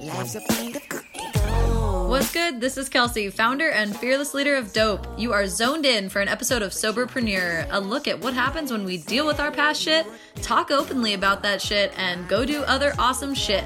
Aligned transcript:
Life's 0.00 0.34
a 0.34 0.38
of 0.38 0.88
cookie 0.88 1.20
What's 2.08 2.32
good? 2.32 2.60
This 2.60 2.76
is 2.76 2.88
Kelsey, 2.88 3.30
founder 3.30 3.70
and 3.70 3.96
fearless 3.96 4.34
leader 4.34 4.56
of 4.56 4.72
Doughp. 4.72 5.18
You 5.18 5.32
are 5.32 5.46
zoned 5.46 5.86
in 5.86 6.08
for 6.08 6.20
an 6.20 6.28
episode 6.28 6.62
of 6.62 6.72
Soberpreneur, 6.72 7.66
a 7.70 7.80
look 7.80 8.08
at 8.08 8.20
what 8.20 8.34
happens 8.34 8.70
when 8.70 8.84
we 8.84 8.98
deal 8.98 9.26
with 9.26 9.40
our 9.40 9.50
past 9.50 9.80
shit, 9.80 10.06
talk 10.36 10.70
openly 10.70 11.14
about 11.14 11.42
that 11.42 11.62
shit, 11.62 11.92
and 11.96 12.28
go 12.28 12.44
do 12.44 12.62
other 12.62 12.92
awesome 12.98 13.34
shit. 13.34 13.64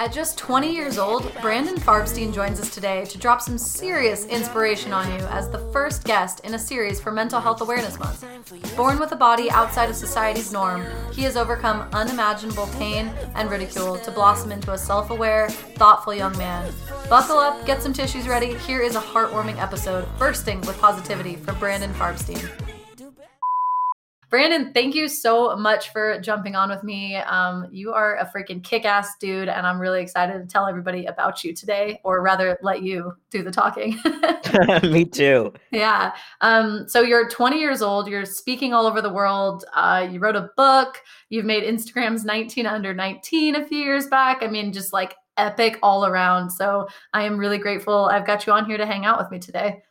At 0.00 0.14
just 0.14 0.38
20 0.38 0.74
years 0.74 0.96
old, 0.96 1.30
Brandon 1.42 1.74
Farbstein 1.74 2.32
joins 2.32 2.58
us 2.58 2.70
today 2.70 3.04
to 3.04 3.18
drop 3.18 3.42
some 3.42 3.58
serious 3.58 4.24
inspiration 4.24 4.94
on 4.94 5.06
you 5.12 5.26
as 5.26 5.50
the 5.50 5.58
first 5.74 6.04
guest 6.04 6.40
in 6.40 6.54
a 6.54 6.58
series 6.58 6.98
for 6.98 7.10
Mental 7.12 7.38
Health 7.38 7.60
Awareness 7.60 7.98
Month. 7.98 8.24
Born 8.78 8.98
with 8.98 9.12
a 9.12 9.16
body 9.16 9.50
outside 9.50 9.90
of 9.90 9.96
society's 9.96 10.54
norm, 10.54 10.86
he 11.12 11.20
has 11.24 11.36
overcome 11.36 11.86
unimaginable 11.92 12.66
pain 12.78 13.12
and 13.34 13.50
ridicule 13.50 13.98
to 13.98 14.10
blossom 14.10 14.52
into 14.52 14.72
a 14.72 14.78
self 14.78 15.10
aware, 15.10 15.50
thoughtful 15.50 16.14
young 16.14 16.36
man. 16.38 16.72
Buckle 17.10 17.36
up, 17.36 17.66
get 17.66 17.82
some 17.82 17.92
tissues 17.92 18.26
ready. 18.26 18.54
Here 18.54 18.80
is 18.80 18.96
a 18.96 19.02
heartwarming 19.02 19.60
episode 19.60 20.08
bursting 20.18 20.62
with 20.62 20.78
positivity 20.78 21.36
from 21.36 21.58
Brandon 21.58 21.92
Farbstein. 21.92 22.69
Brandon, 24.30 24.72
thank 24.72 24.94
you 24.94 25.08
so 25.08 25.56
much 25.56 25.90
for 25.90 26.20
jumping 26.20 26.54
on 26.54 26.70
with 26.70 26.84
me. 26.84 27.16
Um, 27.16 27.66
you 27.72 27.92
are 27.92 28.16
a 28.18 28.26
freaking 28.26 28.62
kick 28.62 28.84
ass 28.84 29.16
dude, 29.18 29.48
and 29.48 29.66
I'm 29.66 29.80
really 29.80 30.00
excited 30.00 30.40
to 30.40 30.46
tell 30.46 30.68
everybody 30.68 31.06
about 31.06 31.42
you 31.42 31.52
today, 31.52 32.00
or 32.04 32.22
rather, 32.22 32.56
let 32.62 32.80
you 32.82 33.12
do 33.32 33.42
the 33.42 33.50
talking. 33.50 33.98
me 34.84 35.04
too. 35.04 35.52
Yeah. 35.72 36.12
Um, 36.42 36.88
so 36.88 37.00
you're 37.00 37.28
20 37.28 37.58
years 37.58 37.82
old, 37.82 38.06
you're 38.06 38.24
speaking 38.24 38.72
all 38.72 38.86
over 38.86 39.02
the 39.02 39.12
world. 39.12 39.64
Uh, 39.74 40.06
you 40.08 40.20
wrote 40.20 40.36
a 40.36 40.48
book, 40.56 41.02
you've 41.28 41.44
made 41.44 41.64
Instagrams 41.64 42.24
19 42.24 42.66
under 42.66 42.94
19 42.94 43.56
a 43.56 43.66
few 43.66 43.78
years 43.78 44.06
back. 44.06 44.44
I 44.44 44.46
mean, 44.46 44.72
just 44.72 44.92
like 44.92 45.16
epic 45.38 45.76
all 45.82 46.06
around. 46.06 46.50
So 46.50 46.86
I 47.12 47.24
am 47.24 47.36
really 47.36 47.58
grateful 47.58 48.04
I've 48.04 48.26
got 48.26 48.46
you 48.46 48.52
on 48.52 48.64
here 48.64 48.78
to 48.78 48.86
hang 48.86 49.04
out 49.04 49.18
with 49.18 49.32
me 49.32 49.40
today. 49.40 49.82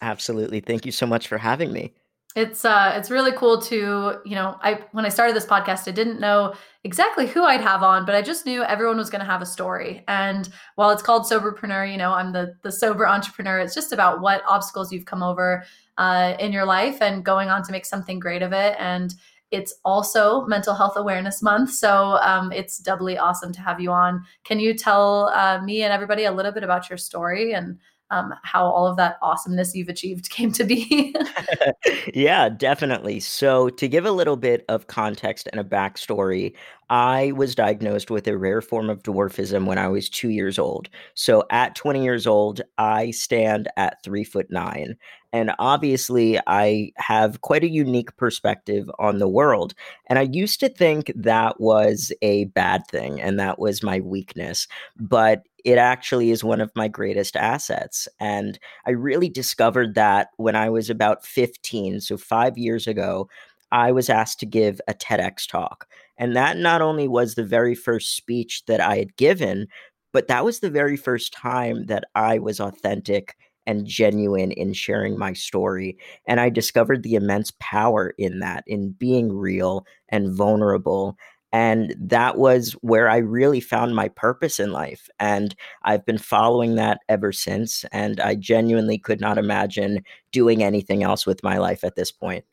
Absolutely. 0.00 0.60
Thank 0.60 0.86
you 0.86 0.92
so 0.92 1.06
much 1.06 1.26
for 1.26 1.38
having 1.38 1.72
me 1.72 1.94
it's 2.34 2.64
uh 2.64 2.92
it's 2.96 3.10
really 3.10 3.32
cool 3.32 3.60
to 3.60 4.14
you 4.24 4.34
know 4.34 4.56
i 4.62 4.80
when 4.92 5.04
i 5.04 5.08
started 5.08 5.36
this 5.36 5.44
podcast 5.44 5.86
i 5.86 5.90
didn't 5.90 6.18
know 6.18 6.54
exactly 6.82 7.26
who 7.26 7.44
i'd 7.44 7.60
have 7.60 7.82
on 7.82 8.06
but 8.06 8.14
i 8.14 8.22
just 8.22 8.46
knew 8.46 8.62
everyone 8.62 8.96
was 8.96 9.10
going 9.10 9.20
to 9.20 9.30
have 9.30 9.42
a 9.42 9.46
story. 9.46 10.02
And 10.08 10.48
while 10.76 10.90
it's 10.90 11.02
called 11.02 11.24
soberpreneur 11.24 11.90
you 11.90 11.98
know 11.98 12.12
i'm 12.12 12.32
the 12.32 12.54
the 12.62 12.72
sober 12.72 13.06
entrepreneur 13.06 13.58
it's 13.58 13.74
just 13.74 13.92
about 13.92 14.20
what 14.20 14.42
obstacles 14.48 14.92
you've 14.92 15.04
come 15.04 15.22
over 15.22 15.62
uh, 15.98 16.34
in 16.38 16.52
your 16.52 16.64
life 16.64 17.00
and 17.00 17.24
going 17.24 17.48
on 17.48 17.62
to 17.64 17.72
make 17.72 17.86
something 17.86 18.18
great 18.18 18.42
of 18.42 18.52
it. 18.52 18.76
And 18.78 19.14
it's 19.50 19.74
also 19.84 20.46
mental 20.46 20.74
health 20.74 20.96
awareness 20.96 21.42
month 21.42 21.70
so 21.70 22.18
um, 22.22 22.50
it's 22.52 22.78
doubly 22.78 23.18
awesome 23.18 23.52
to 23.52 23.60
have 23.60 23.80
you 23.80 23.92
on. 23.92 24.24
Can 24.44 24.58
you 24.58 24.72
tell 24.72 25.28
uh, 25.34 25.60
me 25.62 25.82
and 25.82 25.92
everybody 25.92 26.24
a 26.24 26.32
little 26.32 26.52
bit 26.52 26.64
about 26.64 26.88
your 26.88 26.96
story 26.96 27.52
and 27.52 27.78
um, 28.10 28.34
how 28.42 28.64
all 28.64 28.86
of 28.86 28.96
that 28.98 29.16
awesomeness 29.22 29.74
you've 29.74 29.88
achieved 29.88 30.30
came 30.30 30.52
to 30.52 30.64
be. 30.64 31.14
yeah, 32.14 32.48
definitely. 32.48 33.20
So, 33.20 33.68
to 33.70 33.88
give 33.88 34.04
a 34.04 34.12
little 34.12 34.36
bit 34.36 34.64
of 34.68 34.86
context 34.86 35.48
and 35.50 35.60
a 35.60 35.64
backstory, 35.64 36.54
I 36.90 37.32
was 37.32 37.54
diagnosed 37.54 38.10
with 38.10 38.28
a 38.28 38.36
rare 38.36 38.60
form 38.60 38.90
of 38.90 39.02
dwarfism 39.02 39.66
when 39.66 39.78
I 39.78 39.88
was 39.88 40.10
two 40.10 40.28
years 40.28 40.58
old. 40.58 40.88
So, 41.14 41.44
at 41.50 41.74
20 41.74 42.04
years 42.04 42.26
old, 42.26 42.60
I 42.78 43.10
stand 43.10 43.68
at 43.76 44.02
three 44.02 44.24
foot 44.24 44.50
nine. 44.50 44.96
And 45.34 45.52
obviously, 45.58 46.38
I 46.46 46.92
have 46.96 47.40
quite 47.40 47.64
a 47.64 47.70
unique 47.70 48.14
perspective 48.18 48.90
on 48.98 49.18
the 49.18 49.28
world. 49.28 49.72
And 50.08 50.18
I 50.18 50.28
used 50.30 50.60
to 50.60 50.68
think 50.68 51.10
that 51.16 51.58
was 51.58 52.12
a 52.20 52.44
bad 52.46 52.86
thing 52.86 53.18
and 53.18 53.40
that 53.40 53.58
was 53.58 53.82
my 53.82 54.00
weakness. 54.00 54.68
But 55.00 55.44
it 55.64 55.78
actually 55.78 56.30
is 56.30 56.44
one 56.44 56.60
of 56.60 56.70
my 56.74 56.88
greatest 56.88 57.36
assets. 57.36 58.08
And 58.20 58.58
I 58.86 58.90
really 58.90 59.28
discovered 59.28 59.94
that 59.94 60.28
when 60.36 60.56
I 60.56 60.70
was 60.70 60.90
about 60.90 61.24
15, 61.24 62.00
so 62.00 62.16
five 62.16 62.58
years 62.58 62.86
ago, 62.86 63.28
I 63.70 63.92
was 63.92 64.10
asked 64.10 64.40
to 64.40 64.46
give 64.46 64.80
a 64.86 64.94
TEDx 64.94 65.48
talk. 65.48 65.86
And 66.18 66.36
that 66.36 66.56
not 66.58 66.82
only 66.82 67.08
was 67.08 67.34
the 67.34 67.44
very 67.44 67.74
first 67.74 68.16
speech 68.16 68.64
that 68.66 68.80
I 68.80 68.96
had 68.96 69.16
given, 69.16 69.66
but 70.12 70.28
that 70.28 70.44
was 70.44 70.60
the 70.60 70.70
very 70.70 70.96
first 70.96 71.32
time 71.32 71.86
that 71.86 72.04
I 72.14 72.38
was 72.38 72.60
authentic 72.60 73.34
and 73.66 73.86
genuine 73.86 74.52
in 74.52 74.72
sharing 74.72 75.18
my 75.18 75.32
story. 75.32 75.96
And 76.26 76.40
I 76.40 76.50
discovered 76.50 77.02
the 77.02 77.14
immense 77.14 77.52
power 77.60 78.12
in 78.18 78.40
that, 78.40 78.64
in 78.66 78.90
being 78.90 79.32
real 79.32 79.86
and 80.08 80.34
vulnerable 80.34 81.16
and 81.52 81.94
that 81.98 82.38
was 82.38 82.72
where 82.80 83.10
I 83.10 83.18
really 83.18 83.60
found 83.60 83.94
my 83.94 84.08
purpose 84.08 84.58
in 84.58 84.72
life. 84.72 85.08
And 85.20 85.54
I've 85.82 86.04
been 86.06 86.18
following 86.18 86.76
that 86.76 87.00
ever 87.08 87.30
since. 87.30 87.84
And 87.92 88.20
I 88.20 88.34
genuinely 88.36 88.98
could 88.98 89.20
not 89.20 89.36
imagine 89.36 90.02
doing 90.32 90.62
anything 90.62 91.02
else 91.02 91.26
with 91.26 91.42
my 91.42 91.58
life 91.58 91.84
at 91.84 91.94
this 91.94 92.10
point. 92.10 92.44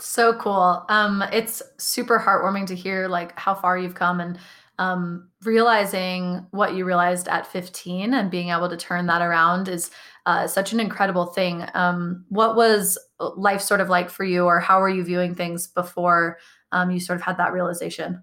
So 0.00 0.32
cool. 0.34 0.86
Um, 0.88 1.22
it's 1.32 1.62
super 1.76 2.18
heartwarming 2.18 2.66
to 2.68 2.74
hear 2.74 3.08
like 3.08 3.38
how 3.38 3.54
far 3.54 3.76
you've 3.76 3.96
come 3.96 4.20
and 4.20 4.38
um, 4.78 5.28
realizing 5.42 6.46
what 6.52 6.74
you 6.74 6.84
realized 6.84 7.28
at 7.28 7.46
15 7.46 8.14
and 8.14 8.30
being 8.30 8.50
able 8.50 8.68
to 8.68 8.76
turn 8.76 9.06
that 9.06 9.22
around 9.22 9.68
is 9.68 9.90
uh, 10.24 10.46
such 10.46 10.72
an 10.72 10.78
incredible 10.78 11.26
thing. 11.26 11.66
Um, 11.74 12.24
what 12.28 12.54
was 12.54 12.96
life 13.18 13.60
sort 13.60 13.80
of 13.80 13.88
like 13.88 14.08
for 14.08 14.24
you, 14.24 14.44
or 14.44 14.60
how 14.60 14.80
were 14.80 14.88
you 14.88 15.02
viewing 15.02 15.34
things 15.34 15.66
before 15.66 16.38
um, 16.72 16.90
you 16.90 17.00
sort 17.00 17.18
of 17.18 17.22
had 17.22 17.38
that 17.38 17.52
realization? 17.52 18.22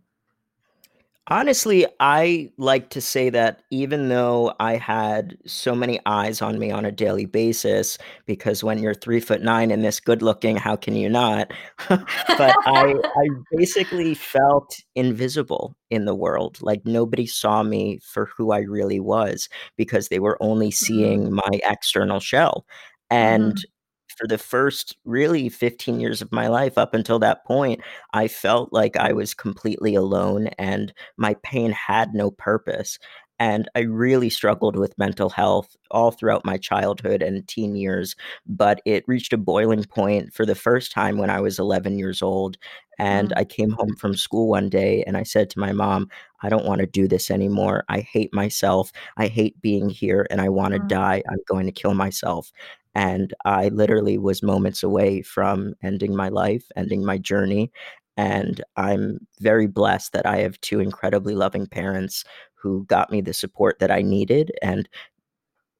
Honestly, 1.27 1.87
I 1.99 2.51
like 2.57 2.91
to 2.91 3.01
say 3.01 3.31
that 3.31 3.63
even 3.71 4.09
though 4.09 4.53
I 4.59 4.75
had 4.75 5.35
so 5.47 5.73
many 5.73 5.99
eyes 6.05 6.39
on 6.39 6.59
me 6.59 6.69
on 6.69 6.85
a 6.85 6.91
daily 6.91 7.25
basis, 7.25 7.97
because 8.27 8.63
when 8.63 8.77
you're 8.77 8.93
three 8.93 9.19
foot 9.19 9.41
nine 9.41 9.71
and 9.71 9.83
this 9.83 9.99
good 9.99 10.21
looking, 10.21 10.55
how 10.55 10.75
can 10.75 10.95
you 10.95 11.09
not? 11.09 11.51
but 11.89 12.05
I, 12.39 12.93
I 12.93 13.27
basically 13.57 14.13
felt 14.13 14.77
invisible 14.93 15.75
in 15.89 16.05
the 16.05 16.13
world. 16.13 16.59
Like 16.61 16.85
nobody 16.85 17.25
saw 17.25 17.63
me 17.63 17.99
for 18.03 18.27
who 18.37 18.51
I 18.51 18.59
really 18.59 18.99
was 18.99 19.49
because 19.77 20.09
they 20.09 20.19
were 20.19 20.37
only 20.41 20.67
mm-hmm. 20.67 20.85
seeing 20.85 21.33
my 21.33 21.59
external 21.63 22.19
shell. 22.19 22.67
And 23.09 23.53
mm-hmm 23.53 23.71
for 24.15 24.27
the 24.27 24.37
first 24.37 24.95
really 25.05 25.49
15 25.49 25.99
years 25.99 26.21
of 26.21 26.31
my 26.31 26.47
life 26.47 26.77
up 26.77 26.93
until 26.93 27.19
that 27.19 27.45
point, 27.45 27.81
I 28.13 28.27
felt 28.27 28.71
like 28.73 28.97
I 28.97 29.13
was 29.13 29.33
completely 29.33 29.95
alone 29.95 30.47
and 30.57 30.93
my 31.17 31.35
pain 31.43 31.71
had 31.71 32.13
no 32.13 32.31
purpose. 32.31 32.97
And 33.37 33.69
I 33.75 33.79
really 33.79 34.29
struggled 34.29 34.77
with 34.77 34.97
mental 34.97 35.29
health 35.29 35.75
all 35.91 36.11
throughout 36.11 36.45
my 36.45 36.57
childhood 36.57 37.21
and 37.21 37.45
teen 37.47 37.75
years. 37.75 38.15
But 38.47 38.81
it 38.85 39.03
reached 39.07 39.33
a 39.33 39.37
boiling 39.37 39.83
point 39.83 40.33
for 40.33 40.45
the 40.45 40.55
first 40.55 40.93
time 40.93 41.17
when 41.17 41.29
I 41.29 41.41
was 41.41 41.59
11 41.59 41.99
years 41.99 42.21
old. 42.21 42.57
And 42.97 43.29
mm. 43.29 43.33
I 43.35 43.43
came 43.43 43.71
home 43.71 43.95
from 43.97 44.15
school 44.15 44.47
one 44.47 44.69
day 44.69 45.03
and 45.05 45.17
I 45.17 45.23
said 45.23 45.49
to 45.49 45.59
my 45.59 45.73
mom, 45.73 46.09
I 46.43 46.49
don't 46.49 46.65
want 46.65 46.79
to 46.79 46.87
do 46.87 47.09
this 47.09 47.29
anymore. 47.29 47.83
I 47.89 47.99
hate 47.99 48.33
myself. 48.33 48.91
I 49.17 49.27
hate 49.27 49.61
being 49.61 49.89
here 49.89 50.25
and 50.29 50.39
I 50.39 50.47
want 50.47 50.73
to 50.73 50.79
mm. 50.79 50.87
die. 50.87 51.21
I'm 51.29 51.39
going 51.45 51.65
to 51.65 51.73
kill 51.73 51.93
myself. 51.93 52.53
And 52.95 53.33
I 53.43 53.67
literally 53.67 54.17
was 54.17 54.41
moments 54.41 54.81
away 54.81 55.21
from 55.21 55.75
ending 55.83 56.15
my 56.15 56.29
life, 56.29 56.71
ending 56.75 57.05
my 57.05 57.17
journey. 57.17 57.71
And 58.17 58.63
I'm 58.77 59.19
very 59.41 59.67
blessed 59.67 60.13
that 60.13 60.25
I 60.25 60.37
have 60.37 60.59
two 60.61 60.79
incredibly 60.79 61.35
loving 61.35 61.67
parents 61.67 62.23
who 62.53 62.85
got 62.85 63.11
me 63.11 63.21
the 63.21 63.33
support 63.33 63.79
that 63.79 63.91
I 63.91 64.01
needed 64.01 64.51
and 64.61 64.87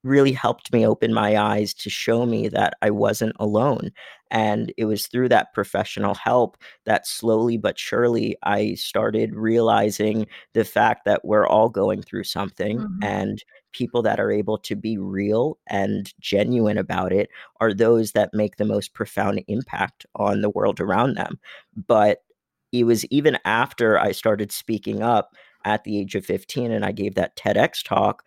really 0.06 0.32
helped 0.32 0.72
me 0.72 0.86
open 0.86 1.12
my 1.12 1.36
eyes 1.36 1.74
to 1.74 1.90
show 1.90 2.24
me 2.26 2.48
that 2.48 2.74
I 2.80 2.90
wasn't 2.90 3.34
alone. 3.40 3.90
And 4.30 4.72
it 4.76 4.84
was 4.84 5.06
through 5.06 5.28
that 5.30 5.52
professional 5.52 6.14
help 6.14 6.56
that 6.84 7.06
slowly 7.06 7.56
but 7.56 7.78
surely 7.78 8.36
I 8.42 8.74
started 8.74 9.34
realizing 9.34 10.26
the 10.54 10.64
fact 10.64 11.04
that 11.04 11.24
we're 11.24 11.46
all 11.46 11.68
going 11.68 12.02
through 12.02 12.24
something 12.24 12.78
mm-hmm. 12.78 13.02
and 13.02 13.42
people 13.76 14.00
that 14.02 14.18
are 14.18 14.30
able 14.30 14.56
to 14.56 14.74
be 14.74 14.96
real 14.96 15.58
and 15.68 16.14
genuine 16.18 16.78
about 16.78 17.12
it 17.12 17.28
are 17.60 17.74
those 17.74 18.12
that 18.12 18.32
make 18.32 18.56
the 18.56 18.64
most 18.64 18.94
profound 18.94 19.44
impact 19.48 20.06
on 20.14 20.40
the 20.40 20.48
world 20.48 20.80
around 20.80 21.14
them. 21.14 21.38
But 21.86 22.22
it 22.72 22.84
was 22.84 23.04
even 23.06 23.38
after 23.44 23.98
I 23.98 24.12
started 24.12 24.50
speaking 24.50 25.02
up 25.02 25.34
at 25.66 25.84
the 25.84 25.98
age 25.98 26.14
of 26.14 26.24
15 26.24 26.70
and 26.70 26.84
I 26.84 26.92
gave 26.92 27.16
that 27.16 27.36
TEDx 27.36 27.84
talk 27.84 28.22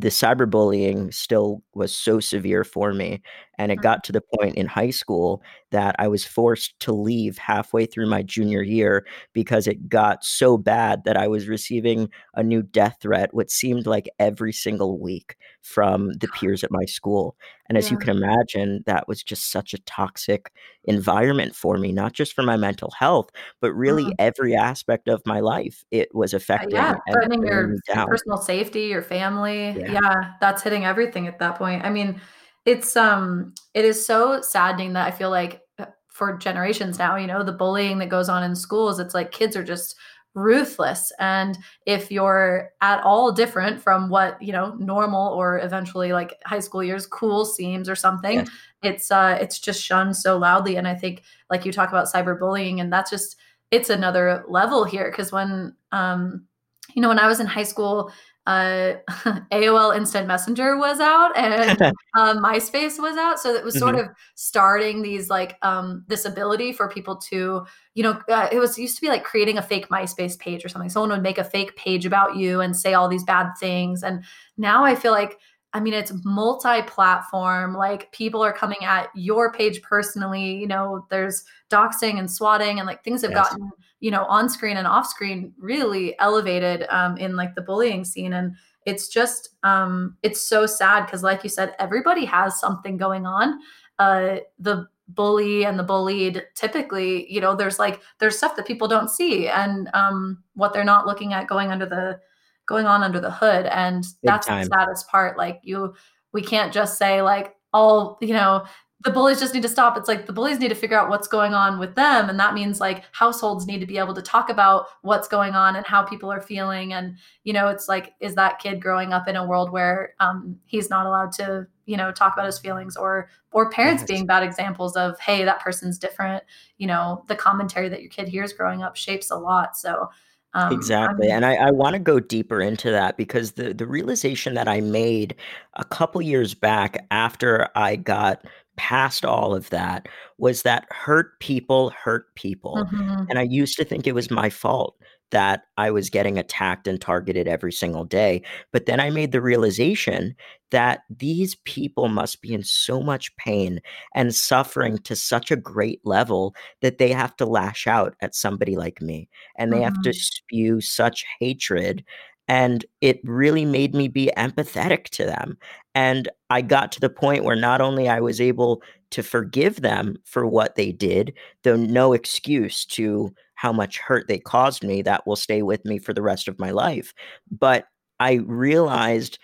the 0.00 0.08
cyberbullying 0.08 1.14
still 1.14 1.62
was 1.74 1.94
so 1.94 2.18
severe 2.18 2.64
for 2.64 2.92
me 2.92 3.22
And 3.58 3.72
it 3.72 3.76
got 3.76 4.04
to 4.04 4.12
the 4.12 4.22
point 4.38 4.56
in 4.56 4.66
high 4.66 4.90
school 4.90 5.42
that 5.70 5.96
I 5.98 6.08
was 6.08 6.24
forced 6.24 6.78
to 6.80 6.92
leave 6.92 7.38
halfway 7.38 7.86
through 7.86 8.06
my 8.06 8.22
junior 8.22 8.62
year 8.62 9.06
because 9.32 9.66
it 9.66 9.88
got 9.88 10.24
so 10.24 10.56
bad 10.56 11.02
that 11.04 11.16
I 11.16 11.26
was 11.26 11.48
receiving 11.48 12.08
a 12.34 12.42
new 12.42 12.62
death 12.62 12.98
threat, 13.00 13.34
what 13.34 13.50
seemed 13.50 13.86
like 13.86 14.08
every 14.18 14.52
single 14.52 15.00
week 15.00 15.36
from 15.62 16.12
the 16.14 16.28
peers 16.34 16.62
at 16.62 16.70
my 16.70 16.84
school. 16.84 17.36
And 17.68 17.78
as 17.78 17.86
yeah. 17.86 17.92
you 17.92 17.98
can 17.98 18.16
imagine, 18.16 18.84
that 18.86 19.08
was 19.08 19.22
just 19.22 19.50
such 19.50 19.74
a 19.74 19.78
toxic 19.78 20.52
environment 20.84 21.56
for 21.56 21.78
me, 21.78 21.92
not 21.92 22.12
just 22.12 22.34
for 22.34 22.42
my 22.42 22.56
mental 22.56 22.92
health, 22.98 23.30
but 23.60 23.72
really 23.72 24.04
mm-hmm. 24.04 24.12
every 24.18 24.54
aspect 24.54 25.08
of 25.08 25.22
my 25.26 25.40
life. 25.40 25.82
It 25.90 26.14
was 26.14 26.34
uh, 26.34 26.36
affecting 26.36 26.76
yeah, 26.76 26.96
threatening 27.10 27.46
your 27.46 27.76
personal 27.88 28.38
safety, 28.38 28.82
your 28.82 29.02
family. 29.02 29.70
Yeah. 29.70 29.92
yeah, 29.92 30.32
that's 30.40 30.62
hitting 30.62 30.84
everything 30.84 31.26
at 31.26 31.38
that 31.38 31.56
point. 31.56 31.84
I 31.84 31.90
mean, 31.90 32.20
it's 32.64 32.96
um 32.96 33.54
it 33.74 33.84
is 33.84 34.04
so 34.04 34.40
saddening 34.40 34.94
that 34.94 35.06
I 35.06 35.10
feel 35.10 35.30
like 35.30 35.60
uh, 35.78 35.86
for 36.08 36.36
generations 36.38 36.98
now, 36.98 37.16
you 37.16 37.26
know, 37.26 37.42
the 37.42 37.52
bullying 37.52 37.98
that 37.98 38.08
goes 38.08 38.28
on 38.28 38.42
in 38.42 38.54
schools, 38.54 38.98
it's 38.98 39.14
like 39.14 39.32
kids 39.32 39.56
are 39.56 39.64
just 39.64 39.96
ruthless. 40.34 41.12
And 41.20 41.56
if 41.86 42.10
you're 42.10 42.70
at 42.80 43.02
all 43.04 43.30
different 43.32 43.80
from 43.80 44.08
what 44.08 44.40
you 44.42 44.52
know 44.52 44.74
normal 44.78 45.32
or 45.32 45.58
eventually 45.60 46.12
like 46.12 46.34
high 46.44 46.60
school 46.60 46.82
years 46.82 47.06
cool 47.06 47.44
seems 47.44 47.88
or 47.88 47.94
something 47.94 48.38
yeah. 48.40 48.44
it's 48.82 49.12
uh 49.12 49.38
it's 49.40 49.60
just 49.60 49.82
shunned 49.82 50.16
so 50.16 50.36
loudly. 50.36 50.76
And 50.76 50.88
i 50.88 50.94
think 50.94 51.22
like 51.50 51.64
you 51.64 51.72
talk 51.72 51.90
about 51.90 52.12
cyberbullying 52.12 52.80
and 52.80 52.92
that's 52.92 53.10
just 53.10 53.36
it's 53.70 53.90
another 53.90 54.44
level 54.48 54.84
here. 54.84 55.10
Because 55.10 55.32
when 55.32 55.74
um 55.92 56.46
you 56.94 57.02
know 57.02 57.08
when 57.08 57.18
i 57.18 57.26
was 57.26 57.40
in 57.40 57.46
high 57.46 57.64
school 57.64 58.12
uh, 58.46 58.94
AOL 59.52 59.96
Instant 59.96 60.26
Messenger 60.26 60.76
was 60.76 61.00
out 61.00 61.36
and 61.36 61.80
uh, 62.14 62.34
MySpace 62.34 63.00
was 63.00 63.16
out. 63.16 63.38
So 63.38 63.54
it 63.54 63.64
was 63.64 63.78
sort 63.78 63.96
mm-hmm. 63.96 64.10
of 64.10 64.16
starting 64.34 65.02
these 65.02 65.30
like 65.30 65.56
um, 65.62 66.04
this 66.08 66.24
ability 66.24 66.72
for 66.72 66.88
people 66.88 67.16
to, 67.16 67.64
you 67.94 68.02
know, 68.02 68.20
uh, 68.28 68.48
it 68.52 68.58
was 68.58 68.78
used 68.78 68.96
to 68.96 69.00
be 69.00 69.08
like 69.08 69.24
creating 69.24 69.58
a 69.58 69.62
fake 69.62 69.88
MySpace 69.88 70.38
page 70.38 70.64
or 70.64 70.68
something. 70.68 70.90
Someone 70.90 71.10
would 71.10 71.22
make 71.22 71.38
a 71.38 71.44
fake 71.44 71.74
page 71.76 72.04
about 72.04 72.36
you 72.36 72.60
and 72.60 72.76
say 72.76 72.94
all 72.94 73.08
these 73.08 73.24
bad 73.24 73.50
things. 73.58 74.02
And 74.02 74.24
now 74.58 74.84
I 74.84 74.94
feel 74.94 75.12
like, 75.12 75.38
I 75.72 75.80
mean, 75.80 75.94
it's 75.94 76.12
multi 76.24 76.82
platform. 76.82 77.74
Like 77.74 78.12
people 78.12 78.44
are 78.44 78.52
coming 78.52 78.78
at 78.82 79.08
your 79.14 79.52
page 79.52 79.82
personally. 79.82 80.54
You 80.54 80.68
know, 80.68 81.06
there's 81.10 81.44
doxing 81.70 82.18
and 82.18 82.30
swatting 82.30 82.78
and 82.78 82.86
like 82.86 83.02
things 83.02 83.22
have 83.22 83.32
yes. 83.32 83.48
gotten 83.48 83.70
you 84.04 84.10
know 84.10 84.26
on 84.26 84.50
screen 84.50 84.76
and 84.76 84.86
off 84.86 85.06
screen 85.06 85.54
really 85.56 86.14
elevated 86.18 86.84
um, 86.90 87.16
in 87.16 87.36
like 87.36 87.54
the 87.54 87.62
bullying 87.62 88.04
scene. 88.04 88.34
And 88.34 88.54
it's 88.84 89.08
just 89.08 89.56
um, 89.62 90.18
it's 90.22 90.42
so 90.42 90.66
sad 90.66 91.06
because 91.06 91.22
like 91.22 91.42
you 91.42 91.48
said 91.48 91.74
everybody 91.78 92.26
has 92.26 92.60
something 92.60 92.98
going 92.98 93.24
on. 93.24 93.58
Uh, 93.98 94.40
the 94.58 94.86
bully 95.08 95.64
and 95.64 95.78
the 95.78 95.82
bullied 95.82 96.42
typically 96.54 97.30
you 97.32 97.38
know 97.38 97.54
there's 97.54 97.78
like 97.78 98.00
there's 98.18 98.36
stuff 98.36 98.56
that 98.56 98.66
people 98.66 98.88
don't 98.88 99.10
see 99.10 99.48
and 99.48 99.88
um, 99.94 100.42
what 100.52 100.74
they're 100.74 100.84
not 100.84 101.06
looking 101.06 101.32
at 101.32 101.46
going 101.46 101.70
under 101.70 101.86
the 101.86 102.20
going 102.66 102.84
on 102.84 103.02
under 103.02 103.20
the 103.20 103.30
hood. 103.30 103.64
And 103.66 104.02
Big 104.02 104.12
that's 104.22 104.46
time. 104.46 104.68
the 104.68 104.76
saddest 104.78 105.08
part. 105.08 105.38
Like 105.38 105.60
you 105.62 105.94
we 106.34 106.42
can't 106.42 106.74
just 106.74 106.98
say 106.98 107.22
like 107.22 107.56
all 107.72 108.18
you 108.20 108.34
know 108.34 108.66
the 109.04 109.10
bullies 109.10 109.38
just 109.38 109.52
need 109.52 109.62
to 109.62 109.68
stop. 109.68 109.98
It's 109.98 110.08
like 110.08 110.24
the 110.24 110.32
bullies 110.32 110.58
need 110.58 110.70
to 110.70 110.74
figure 110.74 110.98
out 110.98 111.10
what's 111.10 111.28
going 111.28 111.52
on 111.52 111.78
with 111.78 111.94
them. 111.94 112.30
And 112.30 112.40
that 112.40 112.54
means 112.54 112.80
like 112.80 113.04
households 113.12 113.66
need 113.66 113.80
to 113.80 113.86
be 113.86 113.98
able 113.98 114.14
to 114.14 114.22
talk 114.22 114.48
about 114.48 114.86
what's 115.02 115.28
going 115.28 115.54
on 115.54 115.76
and 115.76 115.86
how 115.86 116.02
people 116.02 116.32
are 116.32 116.40
feeling. 116.40 116.94
And, 116.94 117.18
you 117.44 117.52
know, 117.52 117.68
it's 117.68 117.86
like, 117.86 118.14
is 118.20 118.34
that 118.36 118.60
kid 118.60 118.80
growing 118.80 119.12
up 119.12 119.28
in 119.28 119.36
a 119.36 119.46
world 119.46 119.70
where 119.70 120.14
um, 120.20 120.56
he's 120.64 120.88
not 120.88 121.04
allowed 121.04 121.32
to, 121.32 121.66
you 121.84 121.98
know, 121.98 122.12
talk 122.12 122.32
about 122.32 122.46
his 122.46 122.58
feelings 122.58 122.96
or, 122.96 123.28
or 123.52 123.68
parents 123.68 124.00
yes. 124.00 124.08
being 124.08 124.26
bad 124.26 124.42
examples 124.42 124.96
of, 124.96 125.20
hey, 125.20 125.44
that 125.44 125.60
person's 125.60 125.98
different. 125.98 126.42
You 126.78 126.86
know, 126.86 127.24
the 127.28 127.36
commentary 127.36 127.90
that 127.90 128.00
your 128.00 128.10
kid 128.10 128.28
hears 128.28 128.54
growing 128.54 128.82
up 128.82 128.96
shapes 128.96 129.30
a 129.30 129.36
lot. 129.36 129.76
So, 129.76 130.08
um, 130.54 130.72
exactly. 130.72 131.30
I'm, 131.30 131.38
and 131.38 131.44
I, 131.44 131.56
I 131.56 131.70
want 131.72 131.94
to 131.94 131.98
go 131.98 132.20
deeper 132.20 132.60
into 132.60 132.90
that 132.92 133.16
because 133.16 133.52
the, 133.52 133.74
the 133.74 133.86
realization 133.86 134.54
that 134.54 134.68
I 134.68 134.80
made 134.80 135.34
a 135.74 135.84
couple 135.84 136.22
years 136.22 136.54
back 136.54 137.04
after 137.10 137.68
I 137.74 137.96
got 137.96 138.46
past 138.76 139.24
all 139.24 139.54
of 139.54 139.70
that 139.70 140.06
was 140.38 140.62
that 140.62 140.86
hurt 140.90 141.38
people 141.40 141.90
hurt 141.90 142.34
people. 142.34 142.76
Mm-hmm. 142.76 143.24
And 143.30 143.38
I 143.38 143.42
used 143.42 143.76
to 143.76 143.84
think 143.84 144.06
it 144.06 144.14
was 144.14 144.30
my 144.30 144.50
fault 144.50 144.96
that 145.30 145.62
I 145.76 145.90
was 145.90 146.10
getting 146.10 146.38
attacked 146.38 146.86
and 146.86 147.00
targeted 147.00 147.48
every 147.48 147.72
single 147.72 148.04
day. 148.04 148.42
But 148.72 148.86
then 148.86 149.00
I 149.00 149.10
made 149.10 149.32
the 149.32 149.40
realization 149.40 150.36
that 150.70 151.00
these 151.10 151.56
people 151.64 152.08
must 152.08 152.40
be 152.40 152.54
in 152.54 152.62
so 152.62 153.00
much 153.00 153.34
pain 153.36 153.80
and 154.14 154.34
suffering 154.34 154.98
to 154.98 155.16
such 155.16 155.50
a 155.50 155.56
great 155.56 156.00
level 156.04 156.54
that 156.82 156.98
they 156.98 157.10
have 157.10 157.34
to 157.36 157.46
lash 157.46 157.86
out 157.86 158.14
at 158.20 158.34
somebody 158.34 158.76
like 158.76 159.02
me 159.02 159.28
and 159.58 159.72
they 159.72 159.78
mm-hmm. 159.78 159.84
have 159.84 160.02
to 160.02 160.10
mm-hmm. 160.10 160.18
spew 160.18 160.80
such 160.80 161.24
hatred 161.40 162.04
and 162.48 162.84
it 163.00 163.20
really 163.24 163.64
made 163.64 163.94
me 163.94 164.08
be 164.08 164.30
empathetic 164.36 165.04
to 165.04 165.24
them 165.24 165.56
and 165.94 166.28
i 166.50 166.60
got 166.60 166.92
to 166.92 167.00
the 167.00 167.08
point 167.08 167.44
where 167.44 167.56
not 167.56 167.80
only 167.80 168.08
i 168.08 168.20
was 168.20 168.40
able 168.40 168.82
to 169.10 169.22
forgive 169.22 169.80
them 169.80 170.16
for 170.24 170.46
what 170.46 170.74
they 170.74 170.92
did 170.92 171.32
though 171.62 171.76
no 171.76 172.12
excuse 172.12 172.84
to 172.84 173.32
how 173.54 173.72
much 173.72 173.98
hurt 173.98 174.26
they 174.28 174.38
caused 174.38 174.84
me 174.84 175.02
that 175.02 175.26
will 175.26 175.36
stay 175.36 175.62
with 175.62 175.84
me 175.84 175.98
for 175.98 176.12
the 176.12 176.22
rest 176.22 176.48
of 176.48 176.58
my 176.58 176.70
life 176.70 177.14
but 177.50 177.86
i 178.20 178.34
realized 178.46 179.38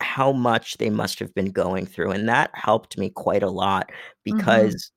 how 0.00 0.32
much 0.32 0.78
they 0.78 0.90
must 0.90 1.18
have 1.18 1.34
been 1.34 1.50
going 1.50 1.84
through 1.84 2.10
and 2.10 2.28
that 2.28 2.50
helped 2.54 2.96
me 2.96 3.10
quite 3.10 3.42
a 3.42 3.50
lot 3.50 3.88
mm-hmm. 3.88 4.36
because 4.36 4.90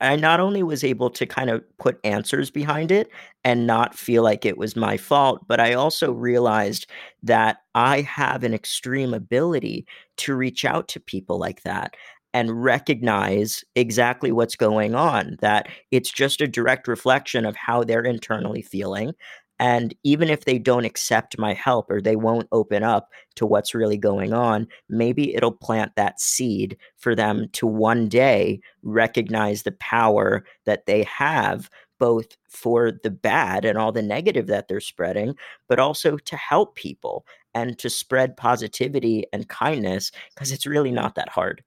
I 0.00 0.14
not 0.16 0.38
only 0.40 0.62
was 0.62 0.84
able 0.84 1.10
to 1.10 1.26
kind 1.26 1.50
of 1.50 1.62
put 1.78 1.98
answers 2.04 2.50
behind 2.50 2.92
it 2.92 3.10
and 3.44 3.66
not 3.66 3.94
feel 3.96 4.22
like 4.22 4.46
it 4.46 4.56
was 4.56 4.76
my 4.76 4.96
fault, 4.96 5.46
but 5.48 5.58
I 5.60 5.74
also 5.74 6.12
realized 6.12 6.86
that 7.24 7.58
I 7.74 8.02
have 8.02 8.44
an 8.44 8.54
extreme 8.54 9.12
ability 9.12 9.86
to 10.18 10.36
reach 10.36 10.64
out 10.64 10.86
to 10.88 11.00
people 11.00 11.38
like 11.38 11.62
that 11.62 11.94
and 12.32 12.62
recognize 12.62 13.64
exactly 13.74 14.30
what's 14.30 14.54
going 14.54 14.94
on, 14.94 15.36
that 15.40 15.68
it's 15.90 16.10
just 16.12 16.40
a 16.40 16.46
direct 16.46 16.86
reflection 16.86 17.44
of 17.44 17.56
how 17.56 17.82
they're 17.82 18.02
internally 18.04 18.62
feeling. 18.62 19.12
And 19.58 19.94
even 20.04 20.28
if 20.28 20.44
they 20.44 20.58
don't 20.58 20.84
accept 20.84 21.38
my 21.38 21.52
help 21.54 21.90
or 21.90 22.00
they 22.00 22.16
won't 22.16 22.48
open 22.52 22.82
up 22.82 23.10
to 23.36 23.46
what's 23.46 23.74
really 23.74 23.98
going 23.98 24.32
on, 24.32 24.68
maybe 24.88 25.34
it'll 25.34 25.52
plant 25.52 25.92
that 25.96 26.20
seed 26.20 26.76
for 26.96 27.14
them 27.14 27.48
to 27.52 27.66
one 27.66 28.08
day 28.08 28.60
recognize 28.82 29.62
the 29.62 29.72
power 29.72 30.44
that 30.64 30.86
they 30.86 31.02
have, 31.04 31.70
both 31.98 32.36
for 32.48 32.92
the 33.02 33.10
bad 33.10 33.64
and 33.64 33.76
all 33.76 33.92
the 33.92 34.02
negative 34.02 34.46
that 34.46 34.68
they're 34.68 34.80
spreading, 34.80 35.34
but 35.68 35.80
also 35.80 36.16
to 36.16 36.36
help 36.36 36.76
people 36.76 37.26
and 37.54 37.78
to 37.78 37.90
spread 37.90 38.36
positivity 38.36 39.24
and 39.32 39.48
kindness 39.48 40.12
because 40.34 40.52
it's 40.52 40.66
really 40.66 40.92
not 40.92 41.16
that 41.16 41.28
hard 41.28 41.62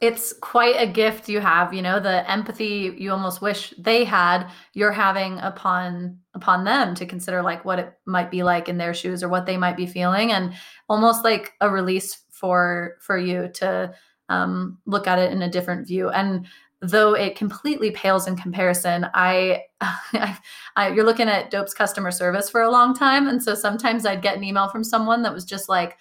it's 0.00 0.32
quite 0.40 0.76
a 0.78 0.86
gift 0.86 1.28
you 1.28 1.40
have 1.40 1.74
you 1.74 1.82
know 1.82 2.00
the 2.00 2.30
empathy 2.30 2.94
you 2.96 3.10
almost 3.10 3.42
wish 3.42 3.74
they 3.78 4.04
had 4.04 4.48
you're 4.72 4.92
having 4.92 5.38
upon 5.40 6.18
upon 6.34 6.64
them 6.64 6.94
to 6.94 7.06
consider 7.06 7.42
like 7.42 7.64
what 7.64 7.78
it 7.78 7.92
might 8.06 8.30
be 8.30 8.42
like 8.42 8.68
in 8.68 8.78
their 8.78 8.94
shoes 8.94 9.22
or 9.22 9.28
what 9.28 9.46
they 9.46 9.56
might 9.56 9.76
be 9.76 9.86
feeling 9.86 10.32
and 10.32 10.54
almost 10.88 11.24
like 11.24 11.52
a 11.60 11.70
release 11.70 12.22
for 12.30 12.96
for 13.00 13.16
you 13.16 13.48
to 13.54 13.94
um, 14.28 14.78
look 14.86 15.06
at 15.06 15.18
it 15.18 15.32
in 15.32 15.42
a 15.42 15.50
different 15.50 15.86
view. 15.86 16.10
And 16.10 16.46
though 16.80 17.14
it 17.14 17.36
completely 17.36 17.90
pales 17.92 18.26
in 18.26 18.36
comparison 18.36 19.06
I, 19.14 19.62
I, 19.80 20.38
I 20.76 20.88
you're 20.88 21.04
looking 21.04 21.28
at 21.28 21.50
Doughp's 21.50 21.72
customer 21.72 22.10
service 22.10 22.50
for 22.50 22.60
a 22.60 22.70
long 22.70 22.94
time 22.94 23.26
and 23.26 23.42
so 23.42 23.54
sometimes 23.54 24.04
i'd 24.04 24.20
get 24.20 24.36
an 24.36 24.44
email 24.44 24.68
from 24.68 24.84
someone 24.84 25.22
that 25.22 25.32
was 25.32 25.46
just 25.46 25.70
like 25.70 25.96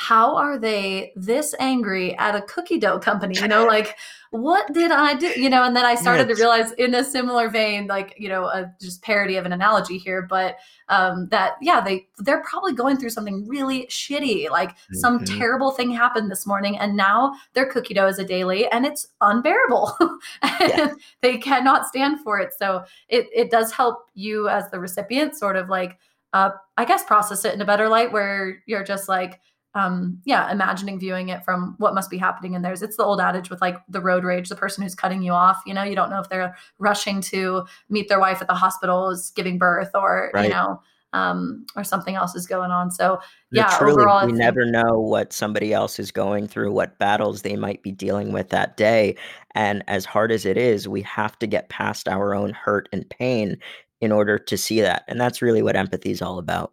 how 0.00 0.34
are 0.34 0.58
they 0.58 1.12
this 1.14 1.54
angry 1.60 2.16
at 2.16 2.34
a 2.34 2.40
cookie 2.40 2.78
dough 2.78 2.98
company? 2.98 3.38
You 3.38 3.46
know, 3.46 3.66
like 3.66 3.98
what 4.30 4.72
did 4.72 4.90
I 4.90 5.12
do? 5.12 5.26
You 5.26 5.50
know, 5.50 5.62
and 5.62 5.76
then 5.76 5.84
I 5.84 5.94
started 5.94 6.26
yes. 6.26 6.38
to 6.38 6.42
realize 6.42 6.72
in 6.72 6.94
a 6.94 7.04
similar 7.04 7.50
vein, 7.50 7.86
like, 7.86 8.14
you 8.16 8.30
know, 8.30 8.46
a 8.46 8.74
just 8.80 9.02
parody 9.02 9.36
of 9.36 9.44
an 9.44 9.52
analogy 9.52 9.98
here, 9.98 10.22
but 10.22 10.56
um, 10.88 11.28
that 11.28 11.56
yeah, 11.60 11.82
they 11.82 12.08
they're 12.16 12.42
probably 12.44 12.72
going 12.72 12.96
through 12.96 13.10
something 13.10 13.46
really 13.46 13.86
shitty. 13.88 14.48
Like 14.48 14.70
mm-hmm. 14.70 14.94
some 14.94 15.22
terrible 15.22 15.70
thing 15.70 15.90
happened 15.90 16.30
this 16.30 16.46
morning, 16.46 16.78
and 16.78 16.96
now 16.96 17.34
their 17.52 17.66
cookie 17.66 17.92
dough 17.92 18.08
is 18.08 18.18
a 18.18 18.24
daily 18.24 18.68
and 18.68 18.86
it's 18.86 19.06
unbearable. 19.20 19.94
and 20.42 20.60
yeah. 20.60 20.94
they 21.20 21.36
cannot 21.36 21.86
stand 21.86 22.20
for 22.20 22.40
it. 22.40 22.54
So 22.58 22.84
it 23.10 23.26
it 23.34 23.50
does 23.50 23.70
help 23.70 24.08
you 24.14 24.48
as 24.48 24.70
the 24.70 24.80
recipient 24.80 25.36
sort 25.36 25.56
of 25.56 25.68
like 25.68 25.98
uh, 26.32 26.50
I 26.76 26.84
guess 26.84 27.04
process 27.04 27.44
it 27.44 27.54
in 27.54 27.60
a 27.60 27.64
better 27.64 27.88
light 27.88 28.12
where 28.12 28.62
you're 28.66 28.84
just 28.84 29.08
like, 29.08 29.40
um 29.74 30.18
yeah 30.24 30.50
imagining 30.50 30.98
viewing 30.98 31.28
it 31.28 31.44
from 31.44 31.76
what 31.78 31.94
must 31.94 32.10
be 32.10 32.18
happening 32.18 32.54
in 32.54 32.62
theirs 32.62 32.82
it's 32.82 32.96
the 32.96 33.04
old 33.04 33.20
adage 33.20 33.50
with 33.50 33.60
like 33.60 33.76
the 33.88 34.00
road 34.00 34.24
rage 34.24 34.48
the 34.48 34.56
person 34.56 34.82
who's 34.82 34.94
cutting 34.94 35.22
you 35.22 35.32
off 35.32 35.62
you 35.64 35.72
know 35.72 35.84
you 35.84 35.94
don't 35.94 36.10
know 36.10 36.20
if 36.20 36.28
they're 36.28 36.56
rushing 36.78 37.20
to 37.20 37.64
meet 37.88 38.08
their 38.08 38.18
wife 38.18 38.40
at 38.40 38.48
the 38.48 38.54
hospital 38.54 39.10
is 39.10 39.32
giving 39.36 39.58
birth 39.58 39.90
or 39.94 40.30
right. 40.34 40.44
you 40.44 40.50
know 40.50 40.80
um, 41.12 41.66
or 41.76 41.84
something 41.84 42.14
else 42.14 42.34
is 42.34 42.46
going 42.46 42.70
on. 42.70 42.90
So 42.90 43.20
yeah, 43.50 43.76
truly, 43.78 43.92
overall, 43.92 44.26
we 44.26 44.32
never 44.32 44.64
know 44.64 44.98
what 44.98 45.32
somebody 45.32 45.72
else 45.72 45.98
is 45.98 46.12
going 46.12 46.46
through, 46.46 46.72
what 46.72 46.98
battles 46.98 47.42
they 47.42 47.56
might 47.56 47.82
be 47.82 47.92
dealing 47.92 48.32
with 48.32 48.50
that 48.50 48.76
day. 48.76 49.16
And 49.54 49.82
as 49.88 50.04
hard 50.04 50.30
as 50.30 50.46
it 50.46 50.56
is, 50.56 50.86
we 50.86 51.02
have 51.02 51.38
to 51.40 51.46
get 51.46 51.68
past 51.68 52.08
our 52.08 52.34
own 52.34 52.50
hurt 52.52 52.88
and 52.92 53.08
pain 53.08 53.58
in 54.00 54.12
order 54.12 54.38
to 54.38 54.56
see 54.56 54.80
that. 54.80 55.04
And 55.08 55.20
that's 55.20 55.42
really 55.42 55.62
what 55.62 55.76
empathy 55.76 56.10
is 56.10 56.22
all 56.22 56.38
about. 56.38 56.72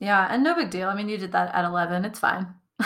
Yeah, 0.00 0.26
and 0.30 0.42
no 0.42 0.54
big 0.54 0.70
deal. 0.70 0.88
I 0.88 0.94
mean, 0.94 1.08
you 1.08 1.16
did 1.18 1.32
that 1.32 1.54
at 1.54 1.64
11. 1.64 2.04
It's 2.04 2.18
fine. 2.18 2.54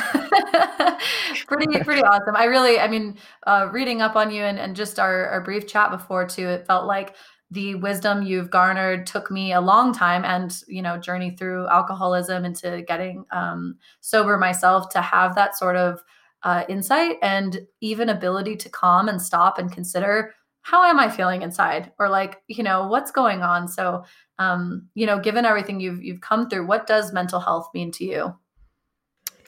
pretty 1.46 1.78
pretty 1.84 2.02
awesome. 2.02 2.36
I 2.36 2.44
really, 2.44 2.78
I 2.78 2.88
mean, 2.88 3.16
uh, 3.46 3.68
reading 3.72 4.02
up 4.02 4.16
on 4.16 4.30
you 4.30 4.42
and, 4.42 4.58
and 4.58 4.76
just 4.76 4.98
our, 4.98 5.26
our 5.26 5.40
brief 5.40 5.66
chat 5.66 5.90
before 5.90 6.26
too, 6.26 6.48
it 6.48 6.66
felt 6.66 6.86
like 6.86 7.16
the 7.50 7.74
wisdom 7.76 8.22
you've 8.22 8.50
garnered 8.50 9.06
took 9.06 9.30
me 9.30 9.52
a 9.54 9.60
long 9.60 9.92
time 9.92 10.22
and 10.24 10.62
you 10.68 10.82
know 10.82 10.98
journey 10.98 11.30
through 11.30 11.66
alcoholism 11.68 12.44
into 12.44 12.82
getting 12.86 13.24
um, 13.30 13.76
sober 14.00 14.36
myself 14.36 14.90
to 14.90 15.00
have 15.00 15.34
that 15.34 15.56
sort 15.56 15.76
of 15.76 16.02
uh, 16.42 16.64
insight 16.68 17.16
and 17.22 17.60
even 17.80 18.10
ability 18.10 18.54
to 18.54 18.68
calm 18.68 19.08
and 19.08 19.20
stop 19.20 19.58
and 19.58 19.72
consider 19.72 20.34
how 20.68 20.84
am 20.84 21.00
i 21.00 21.08
feeling 21.08 21.42
inside? 21.42 21.92
Or 21.98 22.08
like 22.08 22.42
you 22.46 22.62
know 22.62 22.88
what's 22.88 23.10
going 23.10 23.42
on? 23.42 23.68
So 23.68 24.04
um, 24.38 24.88
you 24.94 25.06
know 25.06 25.18
given 25.18 25.44
everything 25.44 25.80
you've 25.80 26.02
you've 26.02 26.20
come 26.20 26.48
through 26.48 26.66
what 26.66 26.86
does 26.86 27.12
mental 27.12 27.40
health 27.40 27.68
mean 27.72 27.90
to 27.92 28.04
you? 28.04 28.34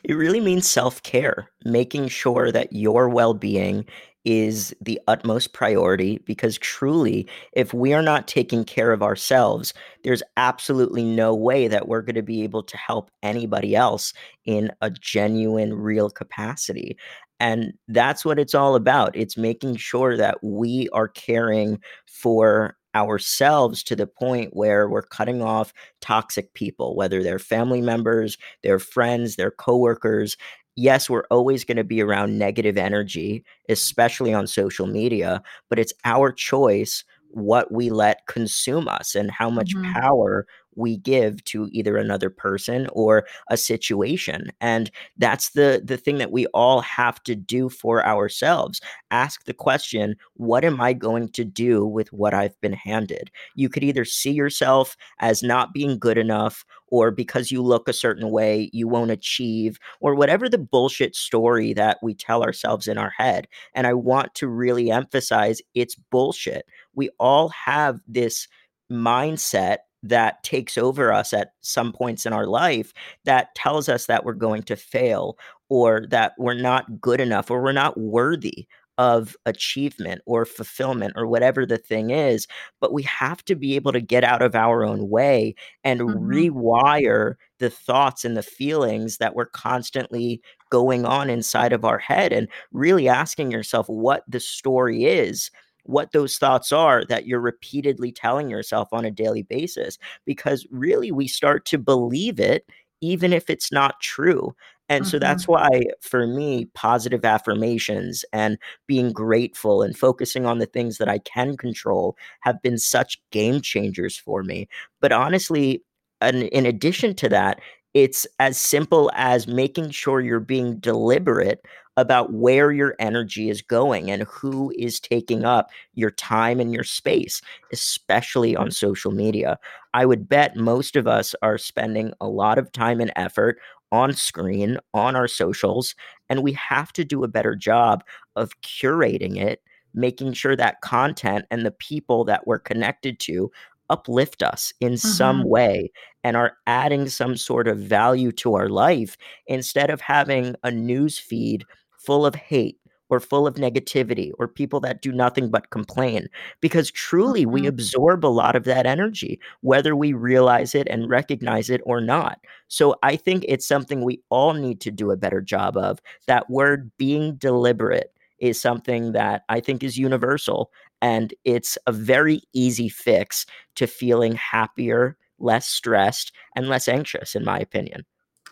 It 0.02 0.14
really 0.14 0.40
means 0.40 0.70
self 0.70 1.02
care, 1.02 1.50
making 1.64 2.08
sure 2.08 2.50
that 2.52 2.72
your 2.72 3.08
well 3.08 3.34
being 3.34 3.84
is 4.24 4.74
the 4.80 5.00
utmost 5.08 5.52
priority 5.52 6.18
because 6.26 6.58
truly, 6.58 7.26
if 7.52 7.72
we 7.72 7.92
are 7.94 8.02
not 8.02 8.28
taking 8.28 8.64
care 8.64 8.92
of 8.92 9.02
ourselves, 9.02 9.72
there's 10.04 10.22
absolutely 10.36 11.04
no 11.04 11.34
way 11.34 11.68
that 11.68 11.88
we're 11.88 12.02
going 12.02 12.14
to 12.16 12.22
be 12.22 12.42
able 12.42 12.62
to 12.62 12.76
help 12.76 13.10
anybody 13.22 13.74
else 13.74 14.12
in 14.44 14.70
a 14.82 14.90
genuine, 14.90 15.72
real 15.72 16.10
capacity. 16.10 16.98
And 17.40 17.72
that's 17.88 18.24
what 18.24 18.38
it's 18.38 18.54
all 18.54 18.74
about. 18.76 19.16
It's 19.16 19.36
making 19.36 19.76
sure 19.76 20.16
that 20.16 20.38
we 20.42 20.88
are 20.92 21.08
caring 21.08 21.80
for 22.06 22.76
ourselves 22.94 23.82
to 23.84 23.96
the 23.96 24.06
point 24.06 24.50
where 24.52 24.88
we're 24.88 25.02
cutting 25.02 25.42
off 25.42 25.72
toxic 26.00 26.52
people, 26.54 26.94
whether 26.96 27.22
they're 27.22 27.38
family 27.38 27.80
members, 27.80 28.36
their 28.62 28.78
friends, 28.78 29.36
their 29.36 29.50
coworkers. 29.50 30.36
Yes, 30.76 31.08
we're 31.08 31.26
always 31.30 31.64
going 31.64 31.76
to 31.76 31.84
be 31.84 32.02
around 32.02 32.38
negative 32.38 32.76
energy, 32.76 33.44
especially 33.68 34.34
on 34.34 34.46
social 34.46 34.86
media, 34.86 35.42
but 35.68 35.78
it's 35.78 35.92
our 36.04 36.32
choice 36.32 37.04
what 37.32 37.72
we 37.72 37.90
let 37.90 38.26
consume 38.26 38.88
us 38.88 39.14
and 39.14 39.30
how 39.30 39.48
much 39.48 39.74
mm-hmm. 39.74 39.92
power 39.92 40.46
we 40.76 40.96
give 40.96 41.42
to 41.44 41.68
either 41.72 41.96
another 41.96 42.30
person 42.30 42.88
or 42.92 43.26
a 43.48 43.56
situation 43.56 44.52
and 44.60 44.90
that's 45.18 45.50
the 45.50 45.82
the 45.84 45.96
thing 45.96 46.18
that 46.18 46.32
we 46.32 46.46
all 46.48 46.80
have 46.80 47.22
to 47.24 47.34
do 47.34 47.68
for 47.68 48.04
ourselves. 48.04 48.80
Ask 49.10 49.44
the 49.44 49.54
question 49.54 50.16
what 50.34 50.64
am 50.64 50.80
i 50.80 50.92
going 50.92 51.28
to 51.30 51.44
do 51.44 51.84
with 51.84 52.12
what 52.12 52.34
i've 52.34 52.58
been 52.60 52.72
handed? 52.72 53.30
You 53.54 53.68
could 53.68 53.84
either 53.84 54.04
see 54.04 54.32
yourself 54.32 54.96
as 55.18 55.42
not 55.42 55.72
being 55.74 55.98
good 55.98 56.18
enough 56.18 56.64
or 56.88 57.12
because 57.12 57.52
you 57.52 57.62
look 57.62 57.88
a 57.88 57.92
certain 57.92 58.30
way 58.30 58.68
you 58.72 58.88
won't 58.88 59.12
achieve 59.12 59.78
or 60.00 60.14
whatever 60.14 60.48
the 60.48 60.58
bullshit 60.58 61.14
story 61.14 61.72
that 61.72 61.98
we 62.02 62.14
tell 62.14 62.42
ourselves 62.42 62.88
in 62.88 62.98
our 62.98 63.10
head 63.16 63.46
and 63.74 63.86
i 63.86 63.94
want 63.94 64.34
to 64.34 64.48
really 64.48 64.90
emphasize 64.90 65.62
it's 65.74 65.94
bullshit. 65.94 66.66
We 66.94 67.10
all 67.18 67.48
have 67.50 68.00
this 68.06 68.48
mindset 68.90 69.78
that 70.02 70.42
takes 70.42 70.78
over 70.78 71.12
us 71.12 71.32
at 71.32 71.52
some 71.60 71.92
points 71.92 72.26
in 72.26 72.32
our 72.32 72.46
life 72.46 72.92
that 73.24 73.54
tells 73.54 73.88
us 73.88 74.06
that 74.06 74.24
we're 74.24 74.32
going 74.32 74.62
to 74.62 74.76
fail 74.76 75.38
or 75.68 76.06
that 76.10 76.32
we're 76.38 76.54
not 76.54 77.00
good 77.00 77.20
enough 77.20 77.50
or 77.50 77.62
we're 77.62 77.72
not 77.72 77.98
worthy 77.98 78.66
of 79.00 79.34
achievement 79.46 80.20
or 80.26 80.44
fulfillment 80.44 81.14
or 81.16 81.26
whatever 81.26 81.64
the 81.64 81.78
thing 81.78 82.10
is. 82.10 82.46
But 82.80 82.92
we 82.92 83.02
have 83.04 83.42
to 83.46 83.54
be 83.54 83.74
able 83.74 83.92
to 83.92 84.00
get 84.00 84.24
out 84.24 84.42
of 84.42 84.54
our 84.54 84.84
own 84.84 85.08
way 85.08 85.54
and 85.84 86.00
mm-hmm. 86.00 86.18
rewire 86.18 87.36
the 87.60 87.70
thoughts 87.70 88.26
and 88.26 88.36
the 88.36 88.42
feelings 88.42 89.16
that 89.16 89.34
were 89.34 89.46
constantly 89.46 90.42
going 90.70 91.06
on 91.06 91.30
inside 91.30 91.72
of 91.72 91.82
our 91.82 91.98
head 91.98 92.30
and 92.30 92.46
really 92.72 93.08
asking 93.08 93.50
yourself 93.50 93.86
what 93.88 94.22
the 94.28 94.40
story 94.40 95.04
is 95.04 95.50
what 95.84 96.12
those 96.12 96.36
thoughts 96.36 96.72
are 96.72 97.04
that 97.06 97.26
you're 97.26 97.40
repeatedly 97.40 98.12
telling 98.12 98.50
yourself 98.50 98.88
on 98.92 99.04
a 99.04 99.10
daily 99.10 99.42
basis 99.42 99.98
because 100.24 100.66
really 100.70 101.10
we 101.10 101.26
start 101.26 101.64
to 101.64 101.78
believe 101.78 102.38
it 102.40 102.66
even 103.00 103.32
if 103.32 103.48
it's 103.48 103.72
not 103.72 104.00
true 104.00 104.54
and 104.88 105.04
mm-hmm. 105.04 105.10
so 105.10 105.18
that's 105.18 105.46
why 105.46 105.82
for 106.00 106.26
me 106.26 106.66
positive 106.74 107.24
affirmations 107.24 108.24
and 108.32 108.58
being 108.86 109.12
grateful 109.12 109.82
and 109.82 109.96
focusing 109.96 110.46
on 110.46 110.58
the 110.58 110.66
things 110.66 110.98
that 110.98 111.08
I 111.08 111.18
can 111.18 111.56
control 111.56 112.16
have 112.40 112.60
been 112.60 112.78
such 112.78 113.20
game 113.30 113.60
changers 113.60 114.16
for 114.16 114.42
me 114.42 114.68
but 115.00 115.12
honestly 115.12 115.82
and 116.20 116.42
in 116.44 116.66
addition 116.66 117.14
to 117.16 117.28
that 117.30 117.60
it's 117.94 118.26
as 118.38 118.56
simple 118.56 119.10
as 119.14 119.48
making 119.48 119.90
sure 119.90 120.20
you're 120.20 120.38
being 120.40 120.78
deliberate 120.78 121.64
about 122.00 122.32
where 122.32 122.72
your 122.72 122.96
energy 122.98 123.50
is 123.50 123.62
going 123.62 124.10
and 124.10 124.22
who 124.22 124.72
is 124.78 124.98
taking 124.98 125.44
up 125.44 125.70
your 125.94 126.10
time 126.10 126.58
and 126.60 126.72
your 126.74 126.84
space, 126.84 127.40
especially 127.72 128.56
on 128.56 128.70
social 128.70 129.12
media. 129.12 129.58
I 129.94 130.06
would 130.06 130.28
bet 130.28 130.56
most 130.56 130.96
of 130.96 131.06
us 131.06 131.34
are 131.42 131.58
spending 131.58 132.12
a 132.20 132.28
lot 132.28 132.58
of 132.58 132.72
time 132.72 133.00
and 133.00 133.12
effort 133.16 133.58
on 133.92 134.12
screen, 134.12 134.78
on 134.94 135.16
our 135.16 135.28
socials, 135.28 135.94
and 136.28 136.42
we 136.42 136.52
have 136.52 136.92
to 136.92 137.04
do 137.04 137.24
a 137.24 137.28
better 137.28 137.54
job 137.56 138.04
of 138.36 138.60
curating 138.62 139.36
it, 139.36 139.62
making 139.94 140.32
sure 140.32 140.56
that 140.56 140.80
content 140.80 141.44
and 141.50 141.66
the 141.66 141.72
people 141.72 142.24
that 142.24 142.46
we're 142.46 142.58
connected 142.58 143.18
to 143.18 143.50
uplift 143.90 144.42
us 144.42 144.72
in 144.80 144.92
mm-hmm. 144.92 145.08
some 145.08 145.44
way 145.44 145.90
and 146.24 146.36
are 146.36 146.56
adding 146.66 147.08
some 147.08 147.36
sort 147.36 147.68
of 147.68 147.78
value 147.78 148.32
to 148.32 148.54
our 148.54 148.68
life 148.68 149.16
instead 149.46 149.90
of 149.90 150.00
having 150.00 150.54
a 150.62 150.70
news 150.70 151.18
feed 151.18 151.64
full 152.04 152.26
of 152.26 152.34
hate 152.34 152.78
or 153.08 153.18
full 153.18 153.46
of 153.46 153.54
negativity 153.54 154.30
or 154.38 154.46
people 154.46 154.78
that 154.80 155.02
do 155.02 155.10
nothing 155.10 155.50
but 155.50 155.70
complain 155.70 156.28
because 156.60 156.90
truly 156.90 157.42
mm-hmm. 157.42 157.52
we 157.52 157.66
absorb 157.66 158.24
a 158.24 158.28
lot 158.28 158.56
of 158.56 158.64
that 158.64 158.86
energy 158.86 159.40
whether 159.60 159.96
we 159.96 160.12
realize 160.12 160.74
it 160.74 160.86
and 160.88 161.10
recognize 161.10 161.68
it 161.70 161.80
or 161.84 162.00
not 162.00 162.38
so 162.68 162.94
i 163.02 163.16
think 163.16 163.44
it's 163.48 163.66
something 163.66 164.04
we 164.04 164.20
all 164.30 164.52
need 164.52 164.80
to 164.80 164.90
do 164.90 165.10
a 165.10 165.16
better 165.16 165.40
job 165.40 165.76
of 165.76 166.00
that 166.26 166.48
word 166.48 166.90
being 166.98 167.34
deliberate 167.34 168.12
is 168.40 168.60
something 168.60 169.12
that 169.12 169.44
I 169.48 169.60
think 169.60 169.82
is 169.84 169.98
universal. 169.98 170.72
And 171.02 171.32
it's 171.44 171.78
a 171.86 171.92
very 171.92 172.42
easy 172.52 172.88
fix 172.88 173.46
to 173.76 173.86
feeling 173.86 174.34
happier, 174.34 175.16
less 175.38 175.66
stressed, 175.66 176.32
and 176.56 176.68
less 176.68 176.88
anxious, 176.88 177.34
in 177.34 177.44
my 177.44 177.58
opinion. 177.58 178.04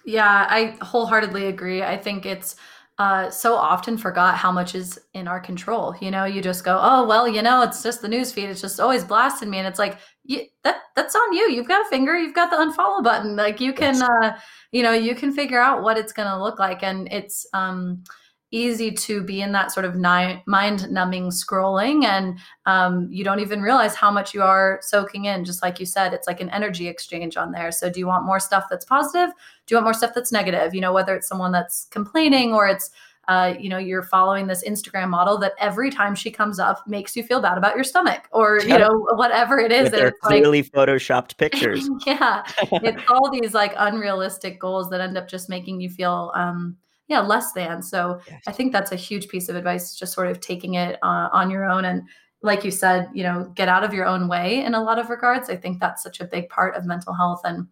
Yeah, 0.04 0.46
I 0.48 0.76
wholeheartedly 0.82 1.46
agree. 1.46 1.82
I 1.82 1.96
think 1.96 2.24
it's 2.24 2.56
uh, 2.98 3.30
so 3.30 3.54
often 3.54 3.96
forgot 3.96 4.36
how 4.36 4.50
much 4.50 4.74
is 4.74 4.98
in 5.14 5.28
our 5.28 5.38
control. 5.38 5.94
You 6.00 6.10
know, 6.10 6.24
you 6.24 6.42
just 6.42 6.64
go, 6.64 6.78
oh 6.80 7.06
well, 7.06 7.28
you 7.28 7.42
know, 7.42 7.62
it's 7.62 7.82
just 7.82 8.02
the 8.02 8.08
news 8.08 8.32
feed. 8.32 8.48
It's 8.48 8.60
just 8.60 8.80
always 8.80 9.04
blasting 9.04 9.50
me, 9.50 9.58
and 9.58 9.68
it's 9.68 9.78
like 9.78 9.98
you, 10.24 10.42
that 10.64 10.78
that's 10.96 11.14
on 11.14 11.32
you. 11.32 11.48
You've 11.50 11.68
got 11.68 11.86
a 11.86 11.88
finger. 11.88 12.18
You've 12.18 12.34
got 12.34 12.50
the 12.50 12.56
unfollow 12.56 13.04
button. 13.04 13.36
Like 13.36 13.60
you 13.60 13.72
can, 13.72 14.02
uh, 14.02 14.36
you 14.72 14.82
know, 14.82 14.92
you 14.92 15.14
can 15.14 15.32
figure 15.32 15.60
out 15.60 15.82
what 15.82 15.96
it's 15.96 16.12
going 16.12 16.28
to 16.28 16.42
look 16.42 16.58
like, 16.58 16.82
and 16.82 17.06
it's 17.12 17.46
um, 17.54 18.02
easy 18.50 18.90
to 18.90 19.22
be 19.22 19.42
in 19.42 19.52
that 19.52 19.70
sort 19.70 19.84
of 19.84 19.94
ni- 19.94 20.42
mind 20.46 20.90
numbing 20.90 21.28
scrolling 21.28 22.04
and 22.04 22.38
um, 22.64 23.06
you 23.10 23.22
don't 23.22 23.40
even 23.40 23.60
realize 23.60 23.94
how 23.94 24.10
much 24.10 24.32
you 24.32 24.42
are 24.42 24.78
soaking 24.82 25.26
in 25.26 25.44
just 25.44 25.62
like 25.62 25.78
you 25.78 25.84
said 25.84 26.14
it's 26.14 26.26
like 26.26 26.40
an 26.40 26.48
energy 26.48 26.88
exchange 26.88 27.36
on 27.36 27.52
there 27.52 27.70
so 27.70 27.90
do 27.90 28.00
you 28.00 28.06
want 28.06 28.24
more 28.24 28.40
stuff 28.40 28.64
that's 28.70 28.86
positive 28.86 29.30
do 29.68 29.74
you 29.74 29.76
want 29.76 29.84
more 29.84 29.94
stuff 29.94 30.12
that's 30.14 30.32
negative 30.32 30.74
you 30.74 30.80
know 30.80 30.92
whether 30.92 31.14
it's 31.14 31.28
someone 31.28 31.52
that's 31.52 31.84
complaining 31.90 32.52
or 32.52 32.66
it's 32.66 32.90
uh, 33.28 33.54
you 33.60 33.68
know 33.68 33.76
you're 33.76 34.02
following 34.02 34.46
this 34.46 34.66
instagram 34.66 35.10
model 35.10 35.36
that 35.36 35.52
every 35.60 35.90
time 35.90 36.14
she 36.14 36.30
comes 36.30 36.58
up 36.58 36.82
makes 36.86 37.14
you 37.14 37.22
feel 37.22 37.42
bad 37.42 37.58
about 37.58 37.74
your 37.74 37.84
stomach 37.84 38.26
or 38.32 38.60
you 38.60 38.78
know 38.78 39.06
whatever 39.16 39.58
it 39.58 39.70
is 39.70 39.84
With 39.84 39.92
their 39.92 40.12
clearly 40.22 40.62
like, 40.62 40.72
photoshopped 40.72 41.36
pictures. 41.36 41.88
Yeah. 42.06 42.42
It's 42.72 43.02
all 43.10 43.30
these 43.30 43.52
like 43.52 43.74
unrealistic 43.76 44.58
goals 44.58 44.88
that 44.88 45.02
end 45.02 45.18
up 45.18 45.28
just 45.28 45.50
making 45.50 45.82
you 45.82 45.90
feel 45.90 46.32
um, 46.34 46.78
yeah 47.06 47.20
less 47.20 47.52
than. 47.52 47.82
So 47.82 48.18
yes. 48.30 48.40
i 48.46 48.52
think 48.52 48.72
that's 48.72 48.92
a 48.92 48.96
huge 48.96 49.28
piece 49.28 49.50
of 49.50 49.56
advice 49.56 49.94
just 49.94 50.14
sort 50.14 50.28
of 50.28 50.40
taking 50.40 50.74
it 50.74 50.96
uh, 51.02 51.28
on 51.30 51.50
your 51.50 51.66
own 51.66 51.84
and 51.84 52.04
like 52.42 52.64
you 52.64 52.70
said 52.70 53.08
you 53.12 53.22
know 53.22 53.52
get 53.54 53.68
out 53.68 53.84
of 53.84 53.92
your 53.92 54.06
own 54.06 54.26
way 54.28 54.64
in 54.64 54.72
a 54.74 54.82
lot 54.82 54.98
of 54.98 55.10
regards. 55.10 55.50
I 55.50 55.56
think 55.56 55.80
that's 55.80 56.02
such 56.02 56.20
a 56.20 56.24
big 56.24 56.48
part 56.48 56.76
of 56.76 56.86
mental 56.86 57.12
health 57.12 57.42
and 57.44 57.66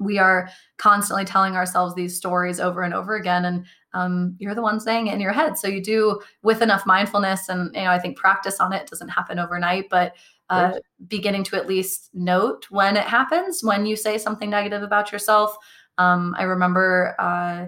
we 0.00 0.18
are 0.18 0.48
constantly 0.78 1.24
telling 1.24 1.56
ourselves 1.56 1.94
these 1.94 2.16
stories 2.16 2.60
over 2.60 2.82
and 2.82 2.94
over 2.94 3.16
again 3.16 3.44
and 3.44 3.64
um, 3.92 4.36
you're 4.38 4.54
the 4.54 4.62
one 4.62 4.78
saying 4.78 5.06
it 5.06 5.14
in 5.14 5.20
your 5.20 5.32
head. 5.32 5.56
So 5.56 5.68
you 5.68 5.82
do 5.82 6.20
with 6.42 6.60
enough 6.60 6.84
mindfulness 6.84 7.48
and 7.48 7.74
you 7.74 7.82
know 7.82 7.90
I 7.90 7.98
think 7.98 8.18
practice 8.18 8.60
on 8.60 8.72
it 8.72 8.88
doesn't 8.88 9.08
happen 9.08 9.38
overnight, 9.38 9.88
but 9.88 10.14
uh, 10.48 10.74
beginning 11.08 11.42
to 11.44 11.56
at 11.56 11.66
least 11.66 12.10
note 12.14 12.66
when 12.70 12.96
it 12.96 13.04
happens 13.04 13.64
when 13.64 13.84
you 13.84 13.96
say 13.96 14.16
something 14.16 14.50
negative 14.50 14.82
about 14.82 15.10
yourself. 15.10 15.56
Um, 15.98 16.36
I 16.38 16.44
remember 16.44 17.16
uh, 17.18 17.66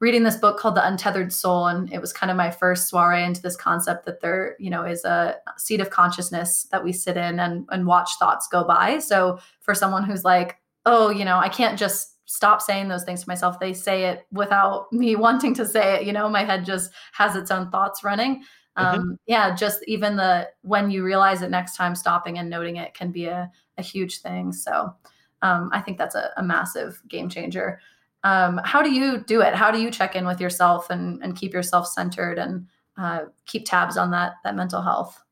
reading 0.00 0.24
this 0.24 0.36
book 0.36 0.58
called 0.58 0.74
The 0.74 0.86
Untethered 0.86 1.32
Soul, 1.32 1.68
and 1.68 1.90
it 1.92 2.00
was 2.00 2.12
kind 2.12 2.30
of 2.30 2.36
my 2.36 2.50
first 2.50 2.88
soiree 2.88 3.24
into 3.24 3.40
this 3.40 3.56
concept 3.56 4.04
that 4.06 4.20
there, 4.20 4.56
you 4.58 4.68
know, 4.68 4.84
is 4.84 5.04
a 5.04 5.36
seat 5.56 5.80
of 5.80 5.90
consciousness 5.90 6.66
that 6.72 6.82
we 6.82 6.92
sit 6.92 7.16
in 7.16 7.38
and, 7.38 7.66
and 7.70 7.86
watch 7.86 8.10
thoughts 8.18 8.48
go 8.48 8.64
by. 8.64 8.98
So 8.98 9.38
for 9.60 9.74
someone 9.74 10.02
who's 10.02 10.24
like, 10.24 10.58
oh, 10.86 11.10
you 11.10 11.24
know, 11.24 11.38
I 11.38 11.48
can't 11.48 11.78
just 11.78 12.16
stop 12.26 12.62
saying 12.62 12.88
those 12.88 13.04
things 13.04 13.22
to 13.22 13.28
myself. 13.28 13.60
They 13.60 13.72
say 13.72 14.06
it 14.06 14.26
without 14.32 14.86
me 14.92 15.16
wanting 15.16 15.54
to 15.54 15.66
say 15.66 15.96
it. 15.96 16.06
You 16.06 16.12
know, 16.12 16.28
my 16.28 16.44
head 16.44 16.64
just 16.64 16.90
has 17.12 17.36
its 17.36 17.50
own 17.50 17.70
thoughts 17.70 18.04
running. 18.04 18.42
Mm-hmm. 18.78 19.00
Um, 19.00 19.18
yeah, 19.26 19.54
just 19.54 19.82
even 19.86 20.16
the 20.16 20.48
when 20.62 20.90
you 20.90 21.04
realize 21.04 21.42
it 21.42 21.50
next 21.50 21.76
time, 21.76 21.94
stopping 21.94 22.38
and 22.38 22.48
noting 22.48 22.76
it 22.76 22.94
can 22.94 23.12
be 23.12 23.26
a, 23.26 23.50
a 23.76 23.82
huge 23.82 24.20
thing. 24.20 24.52
So 24.52 24.94
um, 25.42 25.68
I 25.72 25.80
think 25.80 25.98
that's 25.98 26.14
a, 26.14 26.30
a 26.36 26.42
massive 26.42 27.02
game 27.08 27.28
changer. 27.28 27.80
Um, 28.24 28.60
how 28.64 28.82
do 28.82 28.90
you 28.90 29.22
do 29.24 29.40
it? 29.42 29.54
How 29.54 29.70
do 29.70 29.80
you 29.80 29.90
check 29.90 30.16
in 30.16 30.26
with 30.26 30.40
yourself 30.40 30.88
and, 30.90 31.22
and 31.22 31.36
keep 31.36 31.52
yourself 31.52 31.86
centered 31.88 32.38
and 32.38 32.66
uh, 32.96 33.22
keep 33.46 33.66
tabs 33.66 33.96
on 33.96 34.10
that 34.12 34.34
that 34.44 34.54
mental 34.54 34.80
health? 34.80 35.22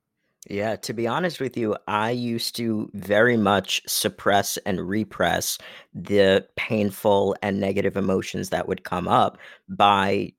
Yeah, 0.49 0.77
to 0.77 0.95
be 0.95 1.07
honest 1.07 1.39
with 1.39 1.57
you, 1.57 1.77
I 1.87 2.11
used 2.11 2.57
to 2.57 2.91
very 2.95 3.37
much 3.37 3.83
suppress 3.87 4.57
and 4.59 4.81
repress 4.89 5.59
the 5.93 6.47
painful 6.57 7.37
and 7.43 7.61
negative 7.61 7.97
emotions 7.97 8.49
that 8.49 8.67
would 8.67 8.85
come 8.85 9.07
up 9.07 9.37
by 9.69 10.33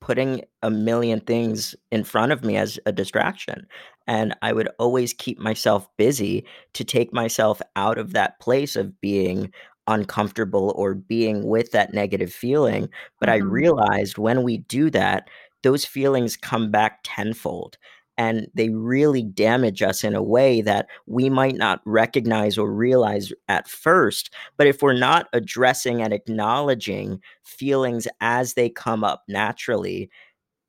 putting 0.00 0.42
a 0.62 0.70
million 0.70 1.18
things 1.18 1.74
in 1.90 2.04
front 2.04 2.30
of 2.30 2.44
me 2.44 2.56
as 2.56 2.78
a 2.86 2.92
distraction. 2.92 3.66
And 4.06 4.36
I 4.42 4.52
would 4.52 4.68
always 4.78 5.12
keep 5.12 5.38
myself 5.38 5.88
busy 5.96 6.44
to 6.74 6.84
take 6.84 7.12
myself 7.12 7.60
out 7.74 7.98
of 7.98 8.12
that 8.12 8.38
place 8.38 8.76
of 8.76 9.00
being 9.00 9.50
uncomfortable 9.86 10.72
or 10.76 10.94
being 10.94 11.46
with 11.48 11.72
that 11.72 11.94
negative 11.94 12.32
feeling. 12.32 12.88
But 13.18 13.28
mm-hmm. 13.28 13.46
I 13.46 13.50
realized 13.50 14.18
when 14.18 14.42
we 14.42 14.58
do 14.58 14.88
that, 14.90 15.28
those 15.62 15.84
feelings 15.84 16.36
come 16.36 16.70
back 16.70 17.00
tenfold 17.02 17.78
and 18.16 18.46
they 18.54 18.68
really 18.68 19.22
damage 19.22 19.82
us 19.82 20.04
in 20.04 20.14
a 20.14 20.22
way 20.22 20.60
that 20.62 20.86
we 21.06 21.28
might 21.28 21.56
not 21.56 21.80
recognize 21.84 22.56
or 22.56 22.72
realize 22.72 23.32
at 23.48 23.68
first. 23.68 24.32
But 24.56 24.66
if 24.66 24.82
we're 24.82 24.92
not 24.92 25.28
addressing 25.32 26.02
and 26.02 26.12
acknowledging 26.12 27.20
feelings 27.42 28.06
as 28.20 28.54
they 28.54 28.68
come 28.70 29.04
up 29.04 29.24
naturally, 29.28 30.10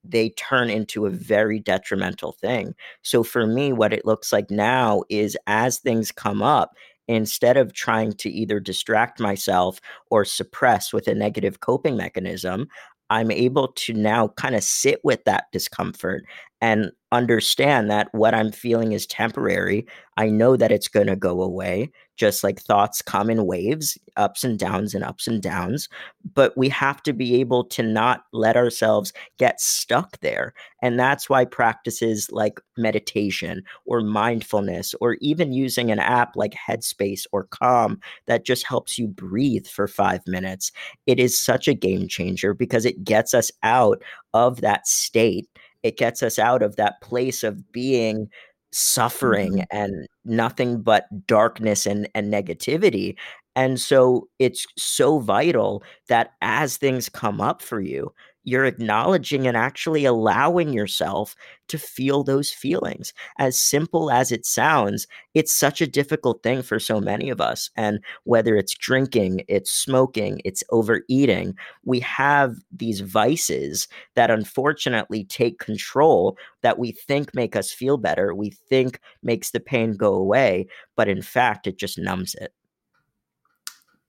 they 0.04 0.30
turn 0.30 0.70
into 0.70 1.06
a 1.06 1.12
very 1.12 1.60
detrimental 1.60 2.34
thing. 2.34 2.75
So 3.02 3.24
for 3.24 3.48
me, 3.48 3.74
what 3.74 3.94
it 3.94 4.06
looks 4.06 4.32
like 4.32 4.52
now 4.52 5.04
is 5.10 5.38
as 5.48 5.80
things 5.80 6.12
come 6.12 6.42
up, 6.42 6.75
instead 7.08 7.58
of 7.58 7.74
trying 7.74 8.14
to 8.14 8.30
either 8.32 8.60
distract 8.60 9.20
myself 9.20 9.80
or 10.10 10.25
suppress 10.25 10.92
with 10.92 11.08
a 11.08 11.14
negative 11.14 11.60
coping 11.60 11.96
mechanism, 11.96 12.68
I'm 13.09 13.31
able 13.31 13.69
to 13.69 13.93
now 13.93 14.29
kind 14.29 14.55
of 14.55 14.63
sit 14.63 15.00
with 15.03 15.24
that 15.25 15.45
discomfort 15.51 16.24
and 16.62 16.91
understand 17.12 17.89
that 17.91 18.09
what 18.13 18.33
I'm 18.33 18.51
feeling 18.51 18.93
is 18.93 19.05
temporary. 19.05 19.85
I 20.17 20.29
know 20.29 20.57
that 20.57 20.71
it's 20.71 20.88
going 20.88 21.07
to 21.07 21.15
go 21.15 21.41
away, 21.41 21.91
just 22.15 22.43
like 22.43 22.60
thoughts 22.60 23.01
come 23.01 23.29
in 23.29 23.45
waves, 23.45 23.98
ups 24.15 24.43
and 24.43 24.57
downs 24.57 24.93
and 24.93 25.03
ups 25.03 25.27
and 25.27 25.41
downs. 25.41 25.89
But 26.34 26.57
we 26.57 26.69
have 26.69 27.03
to 27.03 27.13
be 27.13 27.39
able 27.39 27.65
to 27.65 27.84
not 27.84 28.24
let 28.31 28.55
ourselves 28.55 29.13
get 29.38 29.60
stuck 29.60 30.19
there. 30.19 30.53
And 30.81 31.00
that's 31.00 31.29
why 31.29 31.45
practices 31.45 32.29
like 32.31 32.60
meditation 32.77 33.63
or 33.86 34.01
mindfulness, 34.01 34.95
or 35.01 35.15
even 35.15 35.53
using 35.53 35.91
an 35.91 36.00
app 36.00 36.36
like 36.36 36.53
Headspace 36.53 37.25
or 37.31 37.45
Calm 37.45 38.00
that 38.27 38.45
just 38.45 38.65
helps 38.65 38.98
you 38.98 39.07
breathe 39.07 39.67
for 39.67 39.88
five 39.88 40.25
minutes, 40.27 40.72
it 41.05 41.19
is 41.19 41.38
such 41.39 41.67
a 41.67 41.74
game 41.74 42.07
changer 42.07 42.53
because 42.53 42.86
it 42.86 43.03
gets 43.03 43.34
us 43.34 43.51
out 43.63 44.01
of 44.34 44.62
that 44.62 44.88
state 44.88 45.48
it 45.84 45.98
gets 45.98 46.24
us 46.24 46.39
out 46.39 46.63
of 46.63 46.77
that 46.77 47.00
place 47.01 47.43
of 47.43 47.72
being 47.72 48.27
suffering 48.75 49.53
mm-hmm. 49.53 49.77
and 49.77 50.05
nothing 50.25 50.82
but 50.82 51.05
darkness 51.27 51.86
and, 51.86 52.10
and 52.13 52.32
negativity. 52.32 53.15
And 53.55 53.79
so 53.79 54.27
it's 54.38 54.65
so 54.77 55.20
vital 55.20 55.82
that 56.10 56.32
as 56.41 56.75
things 56.75 57.08
come 57.08 57.39
up 57.39 57.62
for 57.62 57.79
you, 57.79 58.12
you're 58.46 58.66
acknowledging 58.66 59.48
and 59.48 59.58
actually 59.58 60.06
allowing 60.06 60.72
yourself 60.72 61.36
to 61.68 61.78
feel 61.78 62.24
those 62.24 62.52
feelings. 62.52 63.12
As 63.38 63.60
simple 63.60 64.12
as 64.12 64.32
it 64.32 64.46
sounds, 64.46 65.08
it's 65.34 65.52
such 65.52 65.82
a 65.82 65.88
difficult 65.88 66.44
thing 66.44 66.62
for 66.62 66.80
so 66.80 67.02
many 67.02 67.30
of 67.30 67.42
us. 67.42 67.70
And 67.75 68.00
whether 68.24 68.56
it's 68.56 68.75
drinking, 68.75 69.44
it's 69.48 69.72
smoking, 69.72 70.42
it's 70.46 70.64
overeating, 70.70 71.56
we 71.84 72.00
have 72.02 72.56
these 72.72 73.02
vices 73.02 73.88
that 74.14 74.31
unfortunately 74.31 75.25
take 75.25 75.60
control 75.60 76.38
that 76.62 76.77
we 76.79 76.92
think 76.92 77.36
make 77.36 77.55
us 77.55 77.72
feel 77.72 77.98
better, 77.98 78.34
we 78.34 78.51
think 78.51 79.00
makes 79.24 79.51
the 79.51 79.60
pain 79.60 79.94
go 79.94 80.14
away, 80.14 80.68
but 80.96 81.10
in 81.10 81.22
fact, 81.22 81.68
it 81.68 81.77
just 81.77 81.98
numbs 81.98 82.36
it. 82.36 82.53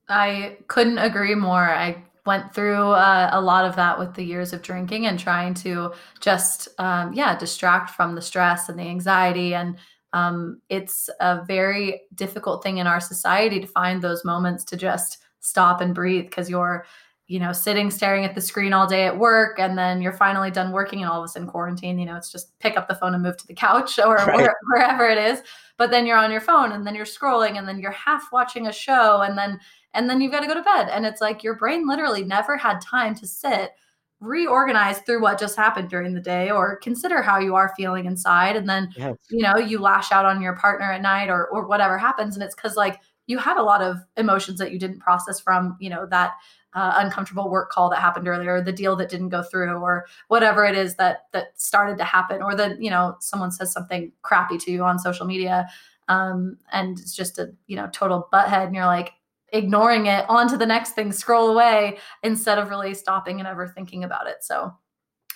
I 0.08 0.58
couldn't 0.68 0.98
agree 0.98 1.34
more. 1.34 1.74
I 1.74 2.04
went 2.26 2.54
through 2.54 2.90
uh, 2.90 3.30
a 3.32 3.40
lot 3.40 3.64
of 3.64 3.76
that 3.76 3.98
with 3.98 4.14
the 4.14 4.24
years 4.24 4.52
of 4.52 4.62
drinking 4.62 5.06
and 5.06 5.18
trying 5.18 5.54
to 5.54 5.92
just 6.20 6.68
um, 6.78 7.12
yeah 7.12 7.36
distract 7.38 7.90
from 7.90 8.14
the 8.14 8.22
stress 8.22 8.68
and 8.68 8.78
the 8.78 8.84
anxiety 8.84 9.54
and 9.54 9.76
um, 10.12 10.60
it's 10.68 11.10
a 11.20 11.44
very 11.44 12.02
difficult 12.14 12.62
thing 12.62 12.78
in 12.78 12.86
our 12.86 13.00
society 13.00 13.60
to 13.60 13.66
find 13.66 14.00
those 14.00 14.24
moments 14.24 14.64
to 14.64 14.76
just 14.76 15.18
stop 15.40 15.80
and 15.80 15.94
breathe 15.94 16.24
because 16.24 16.48
you're 16.48 16.86
you 17.26 17.40
know 17.40 17.52
sitting 17.52 17.90
staring 17.90 18.24
at 18.24 18.34
the 18.34 18.40
screen 18.40 18.72
all 18.72 18.86
day 18.86 19.04
at 19.04 19.18
work 19.18 19.58
and 19.58 19.76
then 19.76 20.00
you're 20.00 20.12
finally 20.12 20.50
done 20.50 20.72
working 20.72 21.02
and 21.02 21.10
all 21.10 21.20
of 21.20 21.24
a 21.24 21.28
sudden 21.28 21.48
quarantine 21.48 21.98
you 21.98 22.06
know 22.06 22.16
it's 22.16 22.30
just 22.30 22.56
pick 22.60 22.76
up 22.76 22.86
the 22.88 22.94
phone 22.94 23.14
and 23.14 23.22
move 23.22 23.36
to 23.36 23.46
the 23.46 23.54
couch 23.54 23.98
or 24.04 24.16
right. 24.16 24.36
where, 24.36 24.56
wherever 24.68 25.08
it 25.08 25.18
is 25.18 25.42
but 25.76 25.90
then 25.90 26.06
you're 26.06 26.18
on 26.18 26.30
your 26.30 26.40
phone 26.40 26.72
and 26.72 26.86
then 26.86 26.94
you're 26.94 27.04
scrolling 27.04 27.58
and 27.58 27.66
then 27.66 27.78
you're 27.78 27.90
half 27.90 28.28
watching 28.32 28.68
a 28.68 28.72
show 28.72 29.22
and 29.22 29.36
then 29.36 29.58
and 29.96 30.08
then 30.08 30.20
you've 30.20 30.32
got 30.32 30.40
to 30.40 30.46
go 30.46 30.54
to 30.54 30.62
bed. 30.62 30.88
And 30.90 31.04
it's 31.04 31.20
like 31.20 31.42
your 31.42 31.56
brain 31.56 31.88
literally 31.88 32.22
never 32.22 32.56
had 32.56 32.80
time 32.80 33.14
to 33.16 33.26
sit, 33.26 33.72
reorganize 34.20 34.98
through 34.98 35.22
what 35.22 35.40
just 35.40 35.56
happened 35.56 35.90
during 35.90 36.14
the 36.14 36.20
day, 36.20 36.50
or 36.50 36.76
consider 36.76 37.22
how 37.22 37.38
you 37.38 37.56
are 37.56 37.72
feeling 37.76 38.06
inside. 38.06 38.54
And 38.54 38.68
then, 38.68 38.90
yes. 38.96 39.16
you 39.30 39.42
know, 39.42 39.56
you 39.56 39.80
lash 39.80 40.12
out 40.12 40.26
on 40.26 40.40
your 40.40 40.54
partner 40.56 40.92
at 40.92 41.02
night 41.02 41.28
or 41.28 41.48
or 41.48 41.66
whatever 41.66 41.98
happens. 41.98 42.36
And 42.36 42.44
it's 42.44 42.54
because 42.54 42.76
like 42.76 43.00
you 43.26 43.38
had 43.38 43.56
a 43.56 43.62
lot 43.62 43.82
of 43.82 43.96
emotions 44.16 44.58
that 44.58 44.70
you 44.70 44.78
didn't 44.78 45.00
process 45.00 45.40
from, 45.40 45.76
you 45.80 45.90
know, 45.90 46.06
that 46.06 46.34
uh, 46.76 46.92
uncomfortable 46.96 47.48
work 47.48 47.70
call 47.70 47.88
that 47.88 48.00
happened 48.00 48.28
earlier, 48.28 48.60
the 48.60 48.70
deal 48.70 48.94
that 48.96 49.08
didn't 49.08 49.30
go 49.30 49.42
through, 49.42 49.72
or 49.78 50.06
whatever 50.28 50.64
it 50.66 50.76
is 50.76 50.96
that 50.96 51.22
that 51.32 51.58
started 51.58 51.96
to 51.96 52.04
happen, 52.04 52.42
or 52.42 52.54
that 52.54 52.80
you 52.82 52.90
know 52.90 53.16
someone 53.18 53.50
says 53.50 53.72
something 53.72 54.12
crappy 54.20 54.58
to 54.58 54.70
you 54.70 54.84
on 54.84 54.98
social 54.98 55.26
media, 55.26 55.66
um, 56.08 56.58
and 56.72 57.00
it's 57.00 57.16
just 57.16 57.38
a 57.38 57.50
you 57.66 57.76
know 57.76 57.88
total 57.92 58.28
butthead, 58.30 58.66
and 58.66 58.74
you're 58.74 58.84
like, 58.84 59.12
ignoring 59.56 60.06
it 60.06 60.24
onto 60.28 60.56
the 60.56 60.66
next 60.66 60.92
thing, 60.92 61.12
scroll 61.12 61.50
away 61.50 61.98
instead 62.22 62.58
of 62.58 62.70
really 62.70 62.94
stopping 62.94 63.38
and 63.38 63.48
ever 63.48 63.66
thinking 63.66 64.04
about 64.04 64.26
it. 64.26 64.36
So 64.42 64.74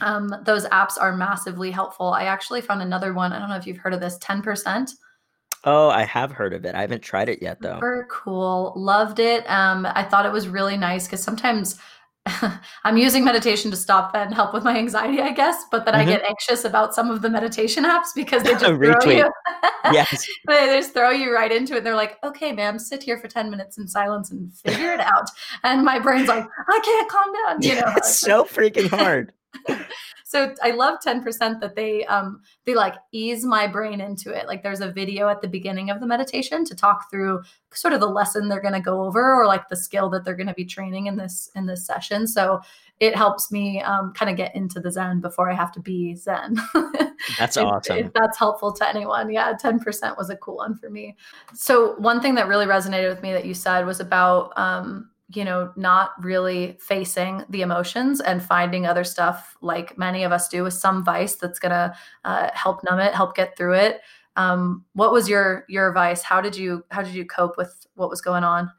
um, 0.00 0.34
those 0.44 0.66
apps 0.66 1.00
are 1.00 1.16
massively 1.16 1.70
helpful. 1.70 2.08
I 2.08 2.24
actually 2.24 2.60
found 2.60 2.82
another 2.82 3.12
one. 3.12 3.32
I 3.32 3.38
don't 3.38 3.48
know 3.48 3.56
if 3.56 3.66
you've 3.66 3.78
heard 3.78 3.94
of 3.94 4.00
this 4.00 4.18
10%. 4.18 4.90
Oh, 5.64 5.90
I 5.90 6.04
have 6.04 6.32
heard 6.32 6.54
of 6.54 6.64
it. 6.64 6.74
I 6.74 6.80
haven't 6.80 7.02
tried 7.02 7.28
it 7.28 7.42
yet 7.42 7.60
though. 7.60 7.74
Super 7.74 8.08
cool. 8.10 8.72
Loved 8.76 9.18
it. 9.18 9.48
Um, 9.50 9.86
I 9.86 10.02
thought 10.02 10.24
it 10.24 10.32
was 10.32 10.48
really 10.48 10.76
nice 10.76 11.06
because 11.06 11.22
sometimes 11.22 11.78
I'm 12.84 12.96
using 12.96 13.24
meditation 13.24 13.70
to 13.70 13.76
stop 13.76 14.12
that 14.12 14.26
and 14.26 14.34
help 14.34 14.52
with 14.52 14.62
my 14.62 14.76
anxiety, 14.76 15.20
I 15.20 15.32
guess, 15.32 15.64
but 15.70 15.84
then 15.84 15.94
mm-hmm. 15.94 16.08
I 16.08 16.12
get 16.12 16.22
anxious 16.22 16.64
about 16.64 16.94
some 16.94 17.10
of 17.10 17.22
the 17.22 17.30
meditation 17.30 17.84
apps 17.84 18.08
because 18.14 18.42
they 18.42 18.50
just 18.58 18.64
throw 18.64 19.10
you. 19.10 19.30
yes. 19.92 20.26
they 20.46 20.66
just 20.66 20.92
throw 20.92 21.10
you 21.10 21.34
right 21.34 21.50
into 21.50 21.74
it. 21.74 21.78
And 21.78 21.86
They're 21.86 21.96
like, 21.96 22.18
okay, 22.22 22.52
ma'am, 22.52 22.78
sit 22.78 23.02
here 23.02 23.18
for 23.18 23.28
10 23.28 23.50
minutes 23.50 23.78
in 23.78 23.88
silence 23.88 24.30
and 24.30 24.52
figure 24.52 24.92
it 24.92 25.00
out. 25.00 25.30
And 25.64 25.84
my 25.84 25.98
brain's 25.98 26.28
like, 26.28 26.44
I 26.68 26.80
can't 26.84 27.10
calm 27.10 27.32
down. 27.32 27.62
You 27.62 27.74
know, 27.76 27.92
it's 27.96 28.18
so 28.18 28.44
freaking 28.44 28.88
hard. 28.88 29.32
so 30.24 30.54
I 30.62 30.70
love 30.70 30.98
10% 31.04 31.60
that 31.60 31.74
they 31.76 32.04
um 32.06 32.40
they 32.64 32.74
like 32.74 32.94
ease 33.12 33.44
my 33.44 33.66
brain 33.66 34.00
into 34.00 34.32
it. 34.32 34.46
Like 34.46 34.62
there's 34.62 34.80
a 34.80 34.90
video 34.90 35.28
at 35.28 35.42
the 35.42 35.48
beginning 35.48 35.90
of 35.90 36.00
the 36.00 36.06
meditation 36.06 36.64
to 36.66 36.74
talk 36.74 37.10
through 37.10 37.42
sort 37.72 37.94
of 37.94 38.00
the 38.00 38.06
lesson 38.06 38.48
they're 38.48 38.60
going 38.60 38.74
to 38.74 38.80
go 38.80 39.04
over 39.04 39.34
or 39.34 39.46
like 39.46 39.68
the 39.68 39.76
skill 39.76 40.10
that 40.10 40.24
they're 40.24 40.36
going 40.36 40.46
to 40.46 40.54
be 40.54 40.64
training 40.64 41.06
in 41.06 41.16
this 41.16 41.50
in 41.54 41.66
this 41.66 41.86
session. 41.86 42.26
So 42.26 42.60
it 43.00 43.16
helps 43.16 43.50
me 43.50 43.80
um, 43.80 44.12
kind 44.12 44.30
of 44.30 44.36
get 44.36 44.54
into 44.54 44.78
the 44.78 44.92
zen 44.92 45.20
before 45.20 45.50
I 45.50 45.54
have 45.54 45.72
to 45.72 45.80
be 45.80 46.14
zen. 46.14 46.56
That's 47.38 47.56
if, 47.56 47.64
awesome. 47.64 47.98
If 47.98 48.12
that's 48.12 48.38
helpful 48.38 48.72
to 48.72 48.88
anyone. 48.88 49.30
Yeah, 49.30 49.52
10% 49.52 50.16
was 50.16 50.30
a 50.30 50.36
cool 50.36 50.56
one 50.56 50.74
for 50.74 50.88
me. 50.90 51.16
So 51.54 51.94
one 51.96 52.20
thing 52.20 52.34
that 52.36 52.48
really 52.48 52.66
resonated 52.66 53.10
with 53.10 53.22
me 53.22 53.32
that 53.32 53.44
you 53.44 53.54
said 53.54 53.84
was 53.84 54.00
about 54.00 54.52
um 54.56 55.09
you 55.32 55.44
know, 55.44 55.72
not 55.76 56.10
really 56.22 56.76
facing 56.80 57.44
the 57.50 57.62
emotions 57.62 58.20
and 58.20 58.42
finding 58.42 58.86
other 58.86 59.04
stuff 59.04 59.56
like 59.60 59.96
many 59.98 60.24
of 60.24 60.32
us 60.32 60.48
do 60.48 60.62
with 60.62 60.74
some 60.74 61.04
vice 61.04 61.36
that's 61.36 61.58
going 61.58 61.70
to 61.70 61.94
uh, 62.24 62.50
help 62.54 62.82
numb 62.84 62.98
it, 63.00 63.14
help 63.14 63.36
get 63.36 63.56
through 63.56 63.74
it. 63.74 64.00
Um, 64.36 64.84
what 64.94 65.12
was 65.12 65.28
your 65.28 65.64
your 65.68 65.92
vice? 65.92 66.22
How 66.22 66.40
did 66.40 66.56
you 66.56 66.84
how 66.90 67.02
did 67.02 67.14
you 67.14 67.24
cope 67.26 67.56
with 67.56 67.86
what 67.94 68.10
was 68.10 68.20
going 68.20 68.44
on? 68.44 68.70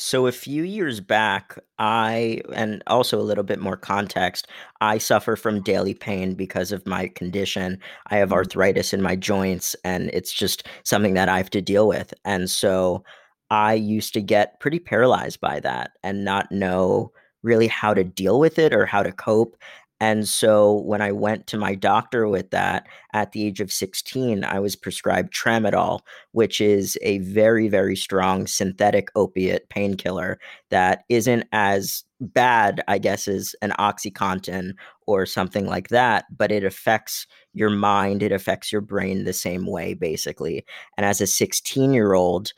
So 0.00 0.28
a 0.28 0.32
few 0.32 0.62
years 0.62 1.00
back, 1.00 1.58
I 1.80 2.40
and 2.54 2.82
also 2.86 3.18
a 3.18 3.22
little 3.22 3.42
bit 3.42 3.58
more 3.58 3.76
context, 3.76 4.46
I 4.80 4.98
suffer 4.98 5.34
from 5.34 5.60
daily 5.62 5.92
pain 5.94 6.34
because 6.34 6.70
of 6.70 6.86
my 6.86 7.08
condition. 7.08 7.80
I 8.06 8.16
have 8.18 8.32
Mhm. 8.32 8.32
arthritis 8.32 8.92
in 8.92 9.02
my 9.02 9.16
joints 9.16 9.74
and 9.84 10.08
it's 10.12 10.32
just 10.32 10.68
something 10.84 11.14
that 11.14 11.28
I 11.28 11.38
have 11.38 11.50
to 11.50 11.60
deal 11.60 11.88
with. 11.88 12.14
And 12.24 12.48
so 12.48 13.02
I 13.50 13.74
used 13.74 14.14
to 14.14 14.20
get 14.20 14.60
pretty 14.60 14.78
paralyzed 14.78 15.40
by 15.40 15.60
that 15.60 15.92
and 16.02 16.24
not 16.24 16.52
know 16.52 17.12
really 17.42 17.68
how 17.68 17.94
to 17.94 18.04
deal 18.04 18.38
with 18.38 18.58
it 18.58 18.74
or 18.74 18.86
how 18.86 19.02
to 19.02 19.12
cope. 19.12 19.56
And 20.00 20.28
so 20.28 20.74
when 20.82 21.02
I 21.02 21.10
went 21.10 21.48
to 21.48 21.58
my 21.58 21.74
doctor 21.74 22.28
with 22.28 22.50
that 22.50 22.86
at 23.14 23.32
the 23.32 23.44
age 23.44 23.60
of 23.60 23.72
16, 23.72 24.44
I 24.44 24.60
was 24.60 24.76
prescribed 24.76 25.34
tramadol, 25.34 26.00
which 26.32 26.60
is 26.60 26.96
a 27.02 27.18
very, 27.18 27.68
very 27.68 27.96
strong 27.96 28.46
synthetic 28.46 29.08
opiate 29.16 29.68
painkiller 29.70 30.38
that 30.70 31.02
isn't 31.08 31.46
as 31.50 32.04
bad, 32.20 32.82
I 32.86 32.98
guess, 32.98 33.26
as 33.26 33.56
an 33.60 33.72
Oxycontin 33.78 34.74
or 35.06 35.26
something 35.26 35.66
like 35.66 35.88
that, 35.88 36.26
but 36.36 36.52
it 36.52 36.64
affects 36.64 37.26
your 37.52 37.70
mind, 37.70 38.22
it 38.22 38.30
affects 38.30 38.70
your 38.70 38.80
brain 38.80 39.24
the 39.24 39.32
same 39.32 39.66
way, 39.66 39.94
basically. 39.94 40.64
And 40.96 41.04
as 41.04 41.20
a 41.20 41.26
16 41.26 41.92
year 41.92 42.14
old, 42.14 42.52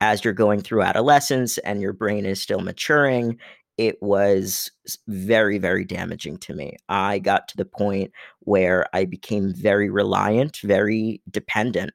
as 0.00 0.24
you're 0.24 0.32
going 0.32 0.60
through 0.60 0.82
adolescence 0.82 1.58
and 1.58 1.80
your 1.80 1.92
brain 1.92 2.26
is 2.26 2.40
still 2.40 2.60
maturing, 2.60 3.38
it 3.78 4.00
was 4.02 4.70
very, 5.06 5.58
very 5.58 5.84
damaging 5.84 6.38
to 6.38 6.54
me. 6.54 6.76
I 6.88 7.18
got 7.18 7.48
to 7.48 7.56
the 7.56 7.64
point 7.64 8.10
where 8.40 8.86
I 8.94 9.04
became 9.04 9.52
very 9.54 9.90
reliant, 9.90 10.58
very 10.62 11.20
dependent, 11.30 11.90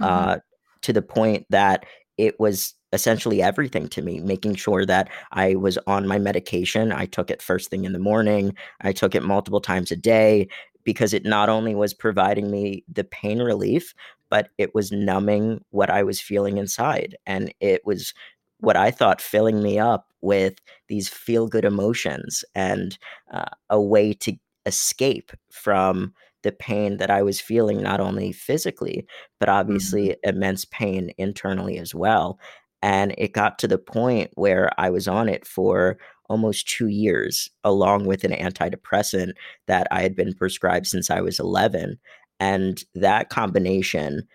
Mhm. 0.00 0.06
uh, 0.06 0.38
to 0.82 0.92
the 0.92 1.02
point 1.02 1.46
that 1.50 1.86
it 2.18 2.38
was 2.38 2.74
essentially 2.92 3.42
everything 3.42 3.88
to 3.88 4.02
me, 4.02 4.20
making 4.20 4.54
sure 4.54 4.86
that 4.86 5.08
I 5.32 5.56
was 5.56 5.76
on 5.88 6.06
my 6.06 6.18
medication. 6.18 6.92
I 6.92 7.06
took 7.06 7.30
it 7.30 7.42
first 7.42 7.68
thing 7.70 7.84
in 7.84 7.92
the 7.92 7.98
morning, 7.98 8.54
I 8.82 8.92
took 8.92 9.16
it 9.16 9.24
multiple 9.24 9.60
times 9.60 9.90
a 9.90 9.96
day 9.96 10.46
because 10.84 11.12
it 11.14 11.24
not 11.24 11.48
only 11.48 11.74
was 11.74 11.94
providing 11.94 12.50
me 12.50 12.84
the 12.92 13.02
pain 13.04 13.40
relief, 13.40 13.94
but 14.30 14.48
it 14.58 14.74
was 14.74 14.92
numbing 14.92 15.64
what 15.70 15.90
I 15.90 16.02
was 16.02 16.20
feeling 16.20 16.58
inside. 16.58 17.16
And 17.26 17.52
it 17.60 17.82
was 17.84 18.14
what 18.58 18.76
I 18.76 18.90
thought 18.90 19.20
filling 19.20 19.62
me 19.62 19.78
up 19.78 20.08
with 20.20 20.54
these 20.88 21.08
feel 21.08 21.48
good 21.48 21.64
emotions 21.64 22.44
and 22.54 22.96
uh, 23.32 23.44
a 23.70 23.80
way 23.80 24.12
to 24.14 24.34
escape 24.66 25.32
from 25.52 26.14
the 26.42 26.52
pain 26.52 26.98
that 26.98 27.10
I 27.10 27.22
was 27.22 27.40
feeling, 27.40 27.82
not 27.82 28.00
only 28.00 28.32
physically, 28.32 29.06
but 29.40 29.48
Mhm. 29.48 29.52
obviously 29.60 30.16
immense 30.22 30.64
pain 30.66 31.10
internally 31.18 31.78
as 31.78 31.94
well. 31.94 32.38
And 32.82 33.14
it 33.16 33.32
got 33.32 33.58
to 33.60 33.68
the 33.68 33.78
point 33.78 34.30
where 34.34 34.70
I 34.78 34.90
was 34.90 35.08
on 35.08 35.28
it 35.28 35.46
for 35.46 35.98
almost 36.28 36.68
two 36.68 36.88
years, 36.88 37.50
along 37.64 38.06
with 38.06 38.24
an 38.24 38.32
antidepressant 38.32 39.32
that 39.66 39.86
I 39.90 40.02
had 40.02 40.14
been 40.16 40.34
prescribed 40.34 40.86
since 40.86 41.10
I 41.10 41.20
was 41.20 41.38
11. 41.38 41.98
And 42.40 42.82
that 42.94 43.30
combination 43.30 44.26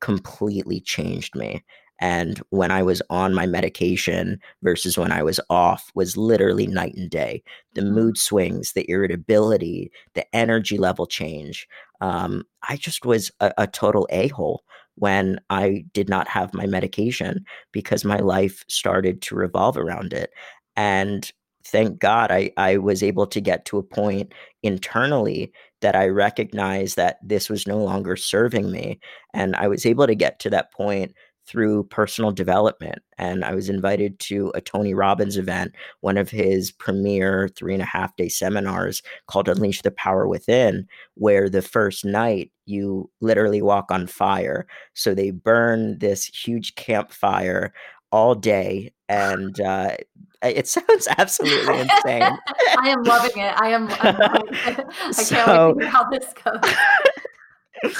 completely 0.00 0.80
changed 0.80 1.34
me. 1.36 1.64
And 2.00 2.42
when 2.50 2.70
I 2.70 2.82
was 2.82 3.00
on 3.08 3.34
my 3.34 3.46
medication 3.46 4.40
versus 4.62 4.98
when 4.98 5.12
I 5.12 5.22
was 5.22 5.40
off 5.48 5.90
was 5.94 6.16
literally 6.16 6.66
night 6.66 6.94
and 6.96 7.08
day. 7.08 7.42
The 7.74 7.82
Mhm. 7.82 7.92
mood 7.92 8.18
swings, 8.18 8.72
the 8.72 8.88
irritability, 8.90 9.92
the 10.14 10.26
energy 10.34 10.76
level 10.76 11.06
change. 11.06 11.68
Um, 12.00 12.44
I 12.68 12.76
just 12.76 13.06
was 13.06 13.30
a, 13.40 13.52
a 13.58 13.66
total 13.66 14.06
a 14.10 14.28
hole 14.28 14.64
when 14.96 15.40
I 15.50 15.84
did 15.92 16.08
not 16.08 16.28
have 16.28 16.54
my 16.54 16.66
medication 16.66 17.44
because 17.72 18.04
my 18.04 18.18
life 18.18 18.64
started 18.68 19.22
to 19.22 19.34
revolve 19.36 19.76
around 19.76 20.12
it. 20.12 20.30
And 20.76 21.30
thank 21.64 21.98
God 21.98 22.30
I, 22.30 22.50
I 22.56 22.76
was 22.76 23.02
able 23.02 23.26
to 23.28 23.40
get 23.40 23.64
to 23.66 23.78
a 23.78 23.82
point 23.82 24.32
internally 24.62 25.52
that 25.84 25.94
I 25.94 26.08
recognized 26.08 26.96
that 26.96 27.18
this 27.22 27.50
was 27.50 27.66
no 27.66 27.76
longer 27.76 28.16
serving 28.16 28.72
me 28.72 28.98
and 29.34 29.54
I 29.54 29.68
was 29.68 29.84
able 29.84 30.06
to 30.06 30.14
get 30.14 30.38
to 30.40 30.48
that 30.48 30.72
point 30.72 31.14
through 31.46 31.84
personal 31.84 32.32
development. 32.32 33.00
And 33.18 33.44
I 33.44 33.54
was 33.54 33.68
invited 33.68 34.18
to 34.20 34.50
a 34.54 34.62
Tony 34.62 34.94
Robbins 34.94 35.36
event, 35.36 35.74
one 36.00 36.16
of 36.16 36.30
his 36.30 36.72
premier 36.72 37.50
three 37.54 37.74
and 37.74 37.82
a 37.82 37.86
half 37.86 38.16
day 38.16 38.30
seminars 38.30 39.02
called 39.26 39.46
Unleash 39.46 39.82
the 39.82 39.90
Power 39.90 40.26
Within, 40.26 40.86
where 41.16 41.50
the 41.50 41.60
first 41.60 42.02
night 42.02 42.50
you 42.64 43.10
literally 43.20 43.60
walk 43.60 43.90
on 43.90 44.06
fire. 44.06 44.66
So 44.94 45.14
they 45.14 45.32
burn 45.32 45.98
this 45.98 46.24
huge 46.24 46.76
campfire 46.76 47.74
all 48.14 48.36
day. 48.36 48.92
And 49.08 49.60
uh, 49.60 49.96
it 50.40 50.68
sounds 50.68 51.08
absolutely 51.18 51.80
insane. 51.80 52.22
I 52.78 52.88
am 52.88 53.02
loving 53.02 53.42
it. 53.42 53.54
I 53.60 53.70
am. 53.70 53.88
I 53.90 55.12
can't 55.12 55.48
wait 55.48 55.74
to 55.74 55.74
hear 55.80 55.88
how 55.88 56.08
this 56.08 56.32
goes. 56.42 56.74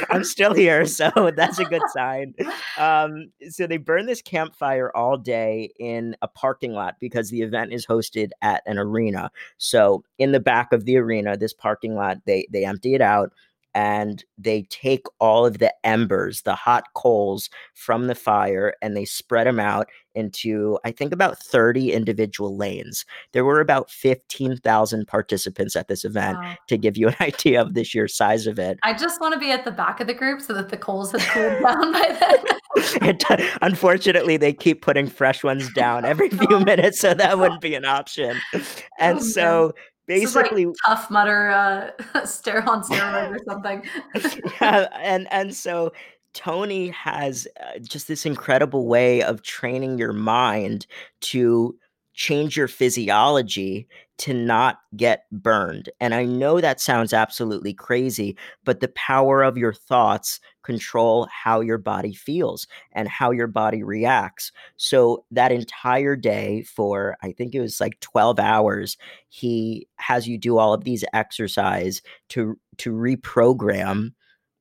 I'm 0.09 0.24
still 0.24 0.55
here, 0.55 0.87
so 0.87 1.11
that's 1.37 1.59
a 1.59 1.64
good 1.64 1.83
sign. 1.92 2.35
Um, 2.79 3.33
so 3.50 3.66
they 3.66 3.77
burn 3.77 4.07
this 4.07 4.22
campfire 4.22 4.90
all 4.96 5.18
day 5.18 5.72
in 5.79 6.16
a 6.22 6.29
parking 6.29 6.72
lot 6.72 6.94
because 7.00 7.29
the 7.29 7.42
event 7.42 7.72
is 7.72 7.85
hosted 7.85 8.31
at 8.40 8.62
an 8.64 8.79
arena. 8.79 9.31
So 9.59 10.05
in 10.16 10.33
the 10.33 10.40
back 10.40 10.72
of 10.72 10.87
the 10.87 10.96
arena, 10.96 11.37
this 11.37 11.53
parking 11.53 11.96
lot, 11.96 12.18
they 12.24 12.46
they 12.50 12.64
empty 12.64 12.94
it 12.94 13.03
out 13.03 13.33
and 13.75 14.25
they 14.39 14.63
take 14.71 15.07
all 15.21 15.45
of 15.45 15.59
the 15.59 15.75
embers, 15.85 16.43
the 16.43 16.55
hot 16.55 16.85
coals 16.95 17.51
from 17.75 18.07
the 18.07 18.15
fire, 18.15 18.75
and 18.83 18.97
they 18.97 19.05
spread 19.05 19.47
them 19.47 19.59
out 19.59 19.89
into, 20.15 20.79
I 20.85 20.93
think, 20.93 21.13
about 21.13 21.39
30 21.39 21.93
individual 21.93 22.57
lanes. 22.57 23.05
There 23.33 23.45
were 23.45 23.61
about 23.61 23.91
15,000 23.91 25.07
participants 25.07 25.75
at 25.75 25.89
this 25.89 26.05
event 26.05 26.39
Wow. 26.39 26.55
to 26.69 26.77
give 26.77 26.97
you 26.97 27.09
an 27.09 27.17
idea 27.21 27.61
of 27.61 27.75
this 27.75 27.95
year's 27.95 28.17
size 28.17 28.47
of 28.47 28.59
it. 28.59 28.79
I 28.85 28.93
just 28.95 29.21
want 29.21 29.35
to 29.35 29.41
be 29.41 29.51
at 29.51 29.65
the 29.65 29.73
back 29.73 29.99
of 30.01 30.07
the 30.07 30.15
group 30.15 30.41
so 30.41 30.53
that 30.55 30.69
the 30.69 30.77
coals 30.77 31.11
have 31.13 31.21
cooled 31.23 31.63
down 31.63 31.93
by 31.93 32.17
then. 32.21 32.39
It, 32.77 33.23
unfortunately, 33.63 34.37
they 34.37 34.53
keep 34.53 34.83
putting 34.83 35.07
fresh 35.07 35.45
ones 35.45 35.73
down 35.75 36.05
every 36.05 36.29
few 36.31 36.47
oh. 36.51 36.59
minutes, 36.61 36.99
so 36.99 37.15
that 37.15 37.39
wouldn't 37.39 37.61
be 37.61 37.77
an 37.77 37.85
option. 37.85 38.37
Oh, 38.53 38.61
and 38.99 39.19
Oh, 39.19 39.21
man. 39.21 39.23
so 39.23 39.73
Is 40.07 40.35
like 40.35 40.51
basically, 40.51 40.73
Tough 40.87 41.11
Mudder 41.11 41.51
uh, 41.51 42.25
stare 42.25 42.69
on 42.69 42.83
steroids 42.83 43.31
or 43.31 43.38
something. 43.49 43.83
yeah, 44.61 44.88
and 45.01 45.27
and 45.31 45.55
so 45.55 45.93
Tony 46.35 46.88
has 46.88 47.49
uh, 47.61 47.79
just 47.79 48.09
this 48.09 48.27
incredible 48.27 48.87
way 48.87 49.23
of 49.23 49.43
training 49.43 49.99
your 49.99 50.12
mind 50.12 50.87
to 51.21 51.77
change 52.12 52.57
your 52.57 52.69
physiology 52.69 53.88
to 54.19 54.33
not 54.35 54.79
get 54.97 55.25
burned. 55.33 55.90
And 56.01 56.14
I 56.14 56.25
know 56.25 56.61
that 56.61 56.81
sounds 56.81 57.12
absolutely 57.12 57.75
crazy, 57.75 58.37
but 58.64 58.81
the 58.81 58.88
power 58.88 59.43
of 59.43 59.57
your 59.57 59.73
thoughts 59.73 60.38
control 60.64 61.29
how 61.31 61.61
your 61.61 61.79
body 61.79 62.14
feels 62.14 62.66
and 62.92 63.09
how 63.09 63.31
your 63.31 63.46
body 63.46 63.83
reacts. 63.83 64.53
So 64.77 65.24
that 65.31 65.53
entire 65.53 66.16
day 66.16 66.62
for 66.62 67.16
I 67.22 67.33
think 67.33 67.55
it 67.55 67.61
was 67.61 67.81
like 67.81 68.00
12 68.00 68.38
hours, 68.40 68.96
he 69.29 69.87
has 69.96 70.27
you 70.27 70.38
do 70.38 70.59
all 70.59 70.74
of 70.74 70.85
these 70.85 71.05
exercise 71.12 72.03
to 72.31 72.59
to 72.79 72.92
reprogram 72.92 74.12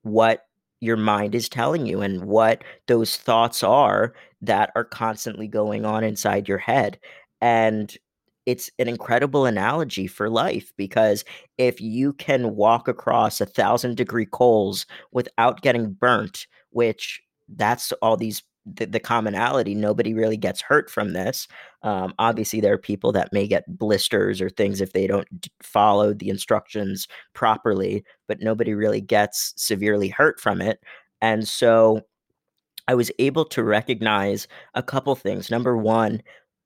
what 0.04 0.46
your 0.82 0.98
mind 0.98 1.34
is 1.34 1.48
telling 1.48 1.86
you 1.86 2.02
and 2.02 2.26
what 2.26 2.64
those 2.88 3.16
thoughts 3.16 3.64
are 3.64 4.14
that 4.42 4.70
are 4.76 4.84
constantly 4.84 5.48
going 5.48 5.86
on 5.86 6.04
inside 6.04 6.48
your 6.48 6.58
head. 6.58 7.00
And 7.40 7.98
it's 8.46 8.70
an 8.80 8.88
incredible 8.88 9.46
analogy 9.46 10.08
for 10.08 10.30
life 10.30 10.74
because 10.78 11.24
if 11.58 11.80
you 11.82 12.14
can 12.14 12.56
walk 12.56 12.88
across 12.88 13.40
a 13.40 13.46
thousand 13.46 13.96
degree 13.98 14.26
coals 14.26 14.86
without 15.12 15.62
getting 15.62 15.94
burnt, 15.94 16.48
which 16.72 17.22
that's 17.50 17.92
all 18.02 18.18
these 18.18 18.44
the, 18.66 18.86
the 18.86 19.00
commonality 19.00 19.76
nobody 19.76 20.14
really 20.14 20.38
gets 20.38 20.62
hurt 20.62 20.90
from 20.90 21.12
this 21.12 21.48
um, 21.82 22.14
obviously 22.18 22.62
there 22.62 22.74
are 22.74 22.78
people 22.78 23.12
that 23.12 23.34
may 23.34 23.46
get 23.46 23.66
blisters 23.78 24.40
or 24.40 24.50
things 24.50 24.80
if 24.80 24.94
they 24.94 25.06
don't 25.06 25.28
follow 25.62 26.14
the 26.14 26.30
instructions 26.30 27.08
properly 27.34 28.06
but 28.28 28.40
nobody 28.40 28.74
really 28.74 29.02
gets 29.02 29.54
severely 29.58 30.08
hurt 30.08 30.40
from 30.40 30.62
it. 30.62 30.80
And 31.22 31.48
so 31.48 32.02
i 32.88 32.96
was 32.96 33.12
able 33.20 33.46
to 33.46 33.64
recognize 33.64 34.48
a 34.76 34.84
couple 34.84 35.16
things. 35.16 35.50
Number 35.52 35.78
one 35.78 36.22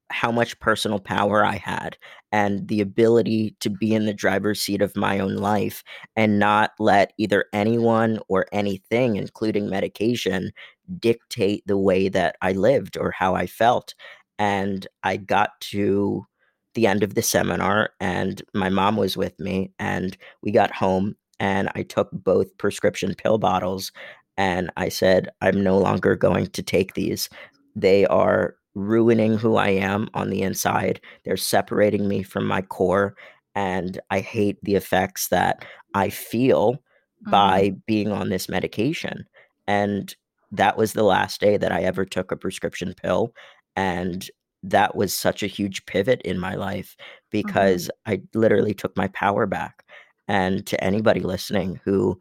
how 0.10 0.32
much 0.32 0.60
personal 0.60 1.00
power 1.00 1.46
I 1.46 1.56
had 1.56 1.98
and 2.32 2.68
the 2.68 2.82
ability 2.82 3.56
to 3.60 3.70
be 3.70 3.94
in 3.94 4.06
the 4.06 4.14
driver's 4.14 4.62
seat 4.62 4.82
of 4.82 4.96
my 4.96 5.20
own 5.20 5.36
life 5.36 5.84
and 6.16 6.40
not 6.40 6.72
let 6.80 7.14
either 7.18 7.46
anyone 7.54 8.20
or 8.28 8.46
anything, 8.52 9.16
including 9.16 9.70
medication, 9.70 10.52
dictate 11.00 11.64
the 11.66 11.78
way 11.78 12.10
that 12.10 12.36
I 12.42 12.54
lived 12.54 12.98
or 12.98 13.12
how 13.12 13.36
I 13.36 13.48
felt. 13.48 13.94
And 14.40 14.88
I 15.04 15.18
got 15.18 15.60
to 15.62 16.26
the 16.74 16.88
end 16.88 17.04
of 17.04 17.16
the 17.16 17.24
seminar, 17.24 17.90
and 18.00 18.42
my 18.54 18.70
mom 18.70 18.98
was 18.98 19.18
with 19.18 19.40
me, 19.40 19.72
and 19.80 20.16
we 20.44 20.52
got 20.52 20.72
home, 20.72 21.16
and 21.40 21.70
I 21.74 21.82
took 21.82 22.10
both 22.12 22.56
prescription 22.60 23.16
pill 23.16 23.40
bottles, 23.40 23.92
and 24.38 24.70
I 24.78 24.90
said, 24.90 25.30
I'm 25.42 25.64
no 25.64 25.80
longer 25.80 26.16
going 26.16 26.48
to 26.48 26.62
take 26.62 26.94
these. 26.94 27.30
They 27.76 28.06
are 28.06 28.56
ruining 28.78 29.38
who 29.38 29.56
I 29.56 29.70
am 29.70 30.10
on 30.14 30.30
the 30.30 30.42
inside. 30.42 31.02
They're 31.26 31.38
separating 31.38 32.08
me 32.08 32.24
from 32.24 32.46
my 32.46 32.62
core. 32.62 33.16
And 33.56 34.00
I 34.12 34.20
hate 34.20 34.58
the 34.62 34.76
effects 34.76 35.30
that 35.30 35.66
I 35.94 36.10
feel 36.10 36.74
mm-hmm. 36.74 37.32
by 37.32 37.74
being 37.88 38.12
on 38.12 38.30
this 38.30 38.48
medication. 38.48 39.26
And 39.68 40.16
that 40.52 40.78
was 40.78 40.94
the 40.94 41.04
last 41.04 41.42
day 41.42 41.58
that 41.58 41.72
I 41.72 41.82
ever 41.82 42.06
took 42.06 42.32
a 42.32 42.38
prescription 42.38 42.94
pill. 42.94 43.34
And 43.76 44.30
that 44.64 44.96
was 44.96 45.14
such 45.14 45.44
a 45.44 45.48
huge 45.48 45.86
pivot 45.86 46.22
in 46.22 46.40
my 46.40 46.56
life 46.56 46.96
because 47.32 47.90
mm-hmm. 48.06 48.14
I 48.14 48.38
literally 48.38 48.74
took 48.74 48.96
my 48.96 49.08
power 49.10 49.46
back. 49.46 49.84
And 50.28 50.66
to 50.68 50.82
anybody 50.84 51.22
listening 51.22 51.80
who 51.84 52.20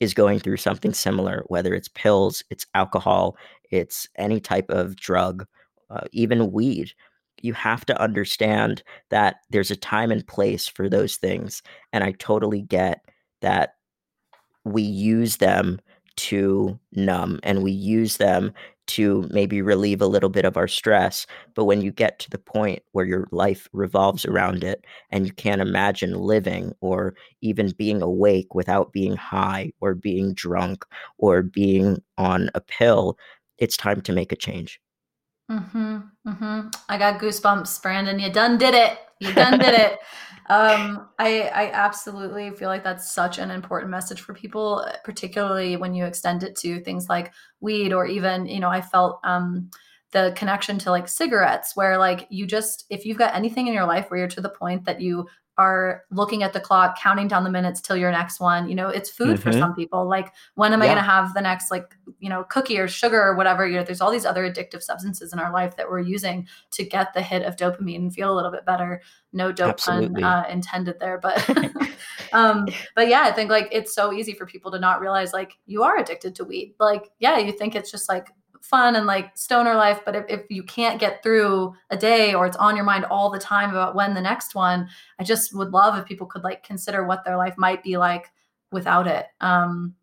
is 0.00 0.14
going 0.14 0.38
through 0.38 0.58
something 0.58 0.94
similar, 0.94 1.42
whether 1.48 1.74
it's 1.74 1.88
pills, 1.88 2.44
it's 2.50 2.66
alcohol, 2.74 3.36
it's 3.70 4.08
any 4.16 4.40
type 4.40 4.70
of 4.70 4.96
drug, 4.96 5.44
uh, 5.90 6.02
even 6.12 6.52
weed, 6.52 6.92
you 7.42 7.52
have 7.52 7.86
to 7.86 8.00
understand 8.00 8.82
that 9.10 9.36
there's 9.50 9.70
a 9.70 9.76
time 9.76 10.10
and 10.10 10.26
place 10.26 10.66
for 10.66 10.88
those 10.88 11.16
things. 11.16 11.62
And 11.92 12.02
I 12.02 12.12
totally 12.12 12.62
get 12.62 13.04
that 13.40 13.74
we 14.64 14.82
use 14.82 15.36
them 15.36 15.80
to 16.16 16.78
numb 16.92 17.38
and 17.44 17.62
we 17.62 17.70
use 17.70 18.16
them 18.16 18.52
to 18.88 19.28
maybe 19.30 19.60
relieve 19.60 20.00
a 20.00 20.06
little 20.06 20.30
bit 20.30 20.46
of 20.46 20.56
our 20.56 20.66
stress. 20.66 21.26
But 21.54 21.64
when 21.64 21.82
you 21.82 21.92
get 21.92 22.18
to 22.20 22.30
the 22.30 22.38
point 22.38 22.82
where 22.92 23.04
your 23.04 23.28
life 23.30 23.68
revolves 23.72 24.24
around 24.24 24.64
it 24.64 24.84
and 25.10 25.26
you 25.26 25.32
can't 25.32 25.60
imagine 25.60 26.14
living 26.14 26.72
or 26.80 27.14
even 27.42 27.72
being 27.76 28.00
awake 28.02 28.54
without 28.54 28.92
being 28.92 29.14
high 29.14 29.72
or 29.80 29.94
being 29.94 30.32
drunk 30.34 30.84
or 31.18 31.42
being 31.42 32.02
on 32.16 32.50
a 32.54 32.60
pill, 32.60 33.18
it's 33.58 33.76
time 33.76 34.00
to 34.00 34.12
make 34.12 34.32
a 34.32 34.36
change. 34.36 34.80
Mm-hmm. 35.50 35.98
Mm-hmm. 36.26 36.68
I 36.88 36.98
got 36.98 37.20
goosebumps, 37.20 37.82
Brandon. 37.82 38.18
You 38.18 38.30
done 38.30 38.58
did 38.58 38.74
it. 38.74 38.98
You 39.20 39.32
done 39.32 39.58
did 39.58 39.74
it. 39.74 39.98
Um, 40.50 41.10
I 41.18 41.42
I 41.42 41.70
absolutely 41.72 42.50
feel 42.52 42.70
like 42.70 42.82
that's 42.82 43.12
such 43.12 43.38
an 43.38 43.50
important 43.50 43.90
message 43.90 44.22
for 44.22 44.32
people, 44.32 44.82
particularly 45.04 45.76
when 45.76 45.94
you 45.94 46.06
extend 46.06 46.42
it 46.42 46.56
to 46.60 46.80
things 46.80 47.06
like 47.06 47.34
weed 47.60 47.92
or 47.92 48.06
even, 48.06 48.46
you 48.46 48.58
know, 48.58 48.70
I 48.70 48.80
felt 48.80 49.20
um 49.24 49.70
the 50.12 50.32
connection 50.36 50.78
to 50.78 50.90
like 50.90 51.06
cigarettes 51.06 51.76
where 51.76 51.98
like 51.98 52.26
you 52.30 52.46
just 52.46 52.86
if 52.88 53.04
you've 53.04 53.18
got 53.18 53.34
anything 53.34 53.66
in 53.66 53.74
your 53.74 53.84
life 53.84 54.10
where 54.10 54.20
you're 54.20 54.28
to 54.28 54.40
the 54.40 54.48
point 54.48 54.86
that 54.86 55.02
you 55.02 55.26
are 55.58 56.04
looking 56.12 56.44
at 56.44 56.52
the 56.52 56.60
clock, 56.60 56.96
counting 56.96 57.26
down 57.26 57.42
the 57.42 57.50
minutes 57.50 57.80
till 57.80 57.96
your 57.96 58.12
next 58.12 58.38
one. 58.38 58.68
You 58.68 58.76
know, 58.76 58.88
it's 58.88 59.10
food 59.10 59.34
mm-hmm. 59.36 59.42
for 59.42 59.52
some 59.52 59.74
people. 59.74 60.08
Like, 60.08 60.32
when 60.54 60.72
am 60.72 60.80
yeah. 60.80 60.84
I 60.84 60.88
going 60.88 60.98
to 60.98 61.10
have 61.10 61.34
the 61.34 61.40
next, 61.40 61.72
like, 61.72 61.96
you 62.20 62.28
know, 62.28 62.44
cookie 62.44 62.78
or 62.78 62.86
sugar 62.86 63.20
or 63.20 63.34
whatever? 63.34 63.66
You 63.66 63.78
know, 63.78 63.82
there's 63.82 64.00
all 64.00 64.12
these 64.12 64.24
other 64.24 64.48
addictive 64.48 64.82
substances 64.82 65.32
in 65.32 65.40
our 65.40 65.52
life 65.52 65.76
that 65.76 65.90
we're 65.90 65.98
using 66.00 66.46
to 66.70 66.84
get 66.84 67.12
the 67.12 67.20
hit 67.20 67.42
of 67.42 67.56
dopamine 67.56 67.96
and 67.96 68.14
feel 68.14 68.32
a 68.32 68.36
little 68.36 68.52
bit 68.52 68.64
better. 68.64 69.02
No 69.32 69.50
dope 69.50 69.78
pun 69.78 70.22
uh, 70.22 70.44
intended 70.48 71.00
there, 71.00 71.18
but, 71.18 71.44
um, 72.32 72.66
but 72.94 73.08
yeah, 73.08 73.22
I 73.22 73.32
think 73.32 73.50
like 73.50 73.68
it's 73.72 73.92
so 73.92 74.12
easy 74.12 74.34
for 74.34 74.46
people 74.46 74.70
to 74.70 74.78
not 74.78 75.00
realize 75.00 75.32
like 75.32 75.58
you 75.66 75.82
are 75.82 75.98
addicted 75.98 76.36
to 76.36 76.44
weed. 76.44 76.76
Like, 76.78 77.10
yeah, 77.18 77.38
you 77.38 77.50
think 77.50 77.74
it's 77.74 77.90
just 77.90 78.08
like 78.08 78.28
fun 78.62 78.96
and 78.96 79.06
like 79.06 79.36
stoner 79.36 79.74
life 79.74 80.00
but 80.04 80.14
if, 80.14 80.24
if 80.28 80.42
you 80.50 80.62
can't 80.62 81.00
get 81.00 81.22
through 81.22 81.74
a 81.90 81.96
day 81.96 82.34
or 82.34 82.46
it's 82.46 82.56
on 82.56 82.76
your 82.76 82.84
mind 82.84 83.04
all 83.06 83.30
the 83.30 83.38
time 83.38 83.70
about 83.70 83.94
when 83.94 84.14
the 84.14 84.20
next 84.20 84.54
one 84.54 84.88
i 85.18 85.24
just 85.24 85.54
would 85.54 85.70
love 85.70 85.98
if 85.98 86.04
people 86.04 86.26
could 86.26 86.44
like 86.44 86.62
consider 86.62 87.06
what 87.06 87.24
their 87.24 87.36
life 87.36 87.54
might 87.56 87.82
be 87.82 87.96
like 87.96 88.26
without 88.70 89.06
it. 89.06 89.26
Um 89.40 89.94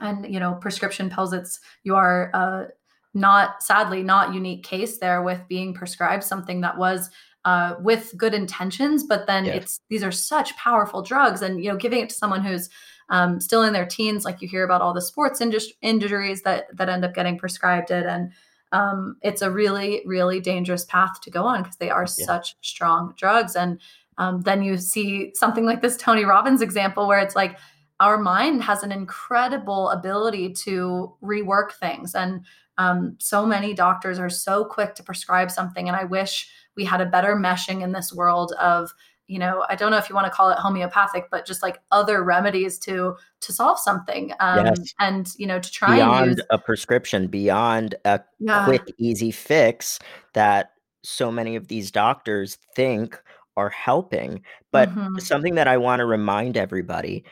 and 0.00 0.32
you 0.32 0.40
know 0.40 0.54
prescription 0.54 1.10
pills 1.10 1.32
it's 1.32 1.60
you 1.84 1.94
are 1.94 2.30
uh 2.32 2.64
not 3.12 3.62
sadly 3.62 4.02
not 4.02 4.32
unique 4.32 4.62
case 4.62 4.98
there 4.98 5.22
with 5.22 5.40
being 5.48 5.74
prescribed 5.74 6.24
something 6.24 6.60
that 6.60 6.78
was 6.78 7.10
uh, 7.44 7.74
with 7.80 8.12
good 8.16 8.34
intentions 8.34 9.02
but 9.04 9.26
then 9.26 9.46
it's 9.46 9.80
these 9.88 10.02
are 10.02 10.12
such 10.12 10.54
powerful 10.56 11.02
drugs 11.02 11.42
and 11.42 11.64
you 11.64 11.70
know 11.70 11.76
giving 11.76 12.00
it 12.00 12.08
to 12.08 12.14
someone 12.14 12.44
who's 12.44 12.68
um, 13.10 13.40
still 13.40 13.62
in 13.62 13.72
their 13.72 13.86
teens, 13.86 14.24
like 14.24 14.40
you 14.40 14.48
hear 14.48 14.64
about 14.64 14.80
all 14.80 14.94
the 14.94 15.02
sports 15.02 15.40
industry 15.40 15.76
injuries 15.82 16.42
that 16.42 16.66
that 16.76 16.88
end 16.88 17.04
up 17.04 17.14
getting 17.14 17.38
prescribed 17.38 17.90
it, 17.90 18.06
and 18.06 18.32
um, 18.72 19.16
it's 19.22 19.42
a 19.42 19.50
really 19.50 20.02
really 20.06 20.40
dangerous 20.40 20.84
path 20.86 21.20
to 21.22 21.30
go 21.30 21.44
on 21.44 21.62
because 21.62 21.76
they 21.76 21.90
are 21.90 22.06
yeah. 22.18 22.26
such 22.26 22.56
strong 22.62 23.14
drugs. 23.16 23.56
And 23.56 23.80
um, 24.18 24.40
then 24.42 24.62
you 24.62 24.76
see 24.76 25.32
something 25.34 25.64
like 25.64 25.82
this 25.82 25.96
Tony 25.96 26.24
Robbins 26.24 26.62
example 26.62 27.06
where 27.06 27.20
it's 27.20 27.36
like 27.36 27.58
our 28.00 28.16
mind 28.16 28.62
has 28.62 28.82
an 28.82 28.90
incredible 28.90 29.90
ability 29.90 30.54
to 30.54 31.14
rework 31.22 31.72
things 31.72 32.14
and 32.14 32.44
um, 32.78 33.14
so 33.18 33.44
many 33.44 33.74
doctors 33.74 34.18
are 34.18 34.30
so 34.30 34.64
quick 34.64 34.94
to 34.94 35.02
prescribe 35.02 35.50
something 35.50 35.86
and 35.86 35.96
i 35.96 36.04
wish 36.04 36.50
we 36.76 36.84
had 36.84 37.00
a 37.00 37.06
better 37.06 37.36
meshing 37.36 37.82
in 37.82 37.92
this 37.92 38.12
world 38.12 38.52
of 38.58 38.90
you 39.30 39.38
know 39.38 39.64
i 39.68 39.76
don't 39.76 39.92
know 39.92 39.96
if 39.96 40.08
you 40.08 40.14
want 40.14 40.26
to 40.26 40.30
call 40.30 40.50
it 40.50 40.58
homeopathic 40.58 41.28
but 41.30 41.46
just 41.46 41.62
like 41.62 41.80
other 41.92 42.22
remedies 42.24 42.78
to 42.78 43.14
to 43.40 43.52
solve 43.52 43.78
something 43.78 44.32
um, 44.40 44.66
yes. 44.66 44.94
and 44.98 45.32
you 45.38 45.46
know 45.46 45.60
to 45.60 45.70
try 45.70 45.94
beyond 45.96 46.30
use- 46.32 46.46
a 46.50 46.58
prescription 46.58 47.28
beyond 47.28 47.94
a 48.04 48.20
yeah. 48.40 48.64
quick 48.64 48.82
easy 48.98 49.30
fix 49.30 50.00
that 50.34 50.72
so 51.02 51.30
many 51.30 51.54
of 51.54 51.68
these 51.68 51.90
doctors 51.90 52.58
think 52.74 53.22
are 53.56 53.70
helping 53.70 54.42
but 54.72 54.90
mm-hmm. 54.90 55.18
something 55.18 55.54
that 55.54 55.68
i 55.68 55.76
want 55.76 56.00
to 56.00 56.06
remind 56.06 56.56
everybody 56.56 57.24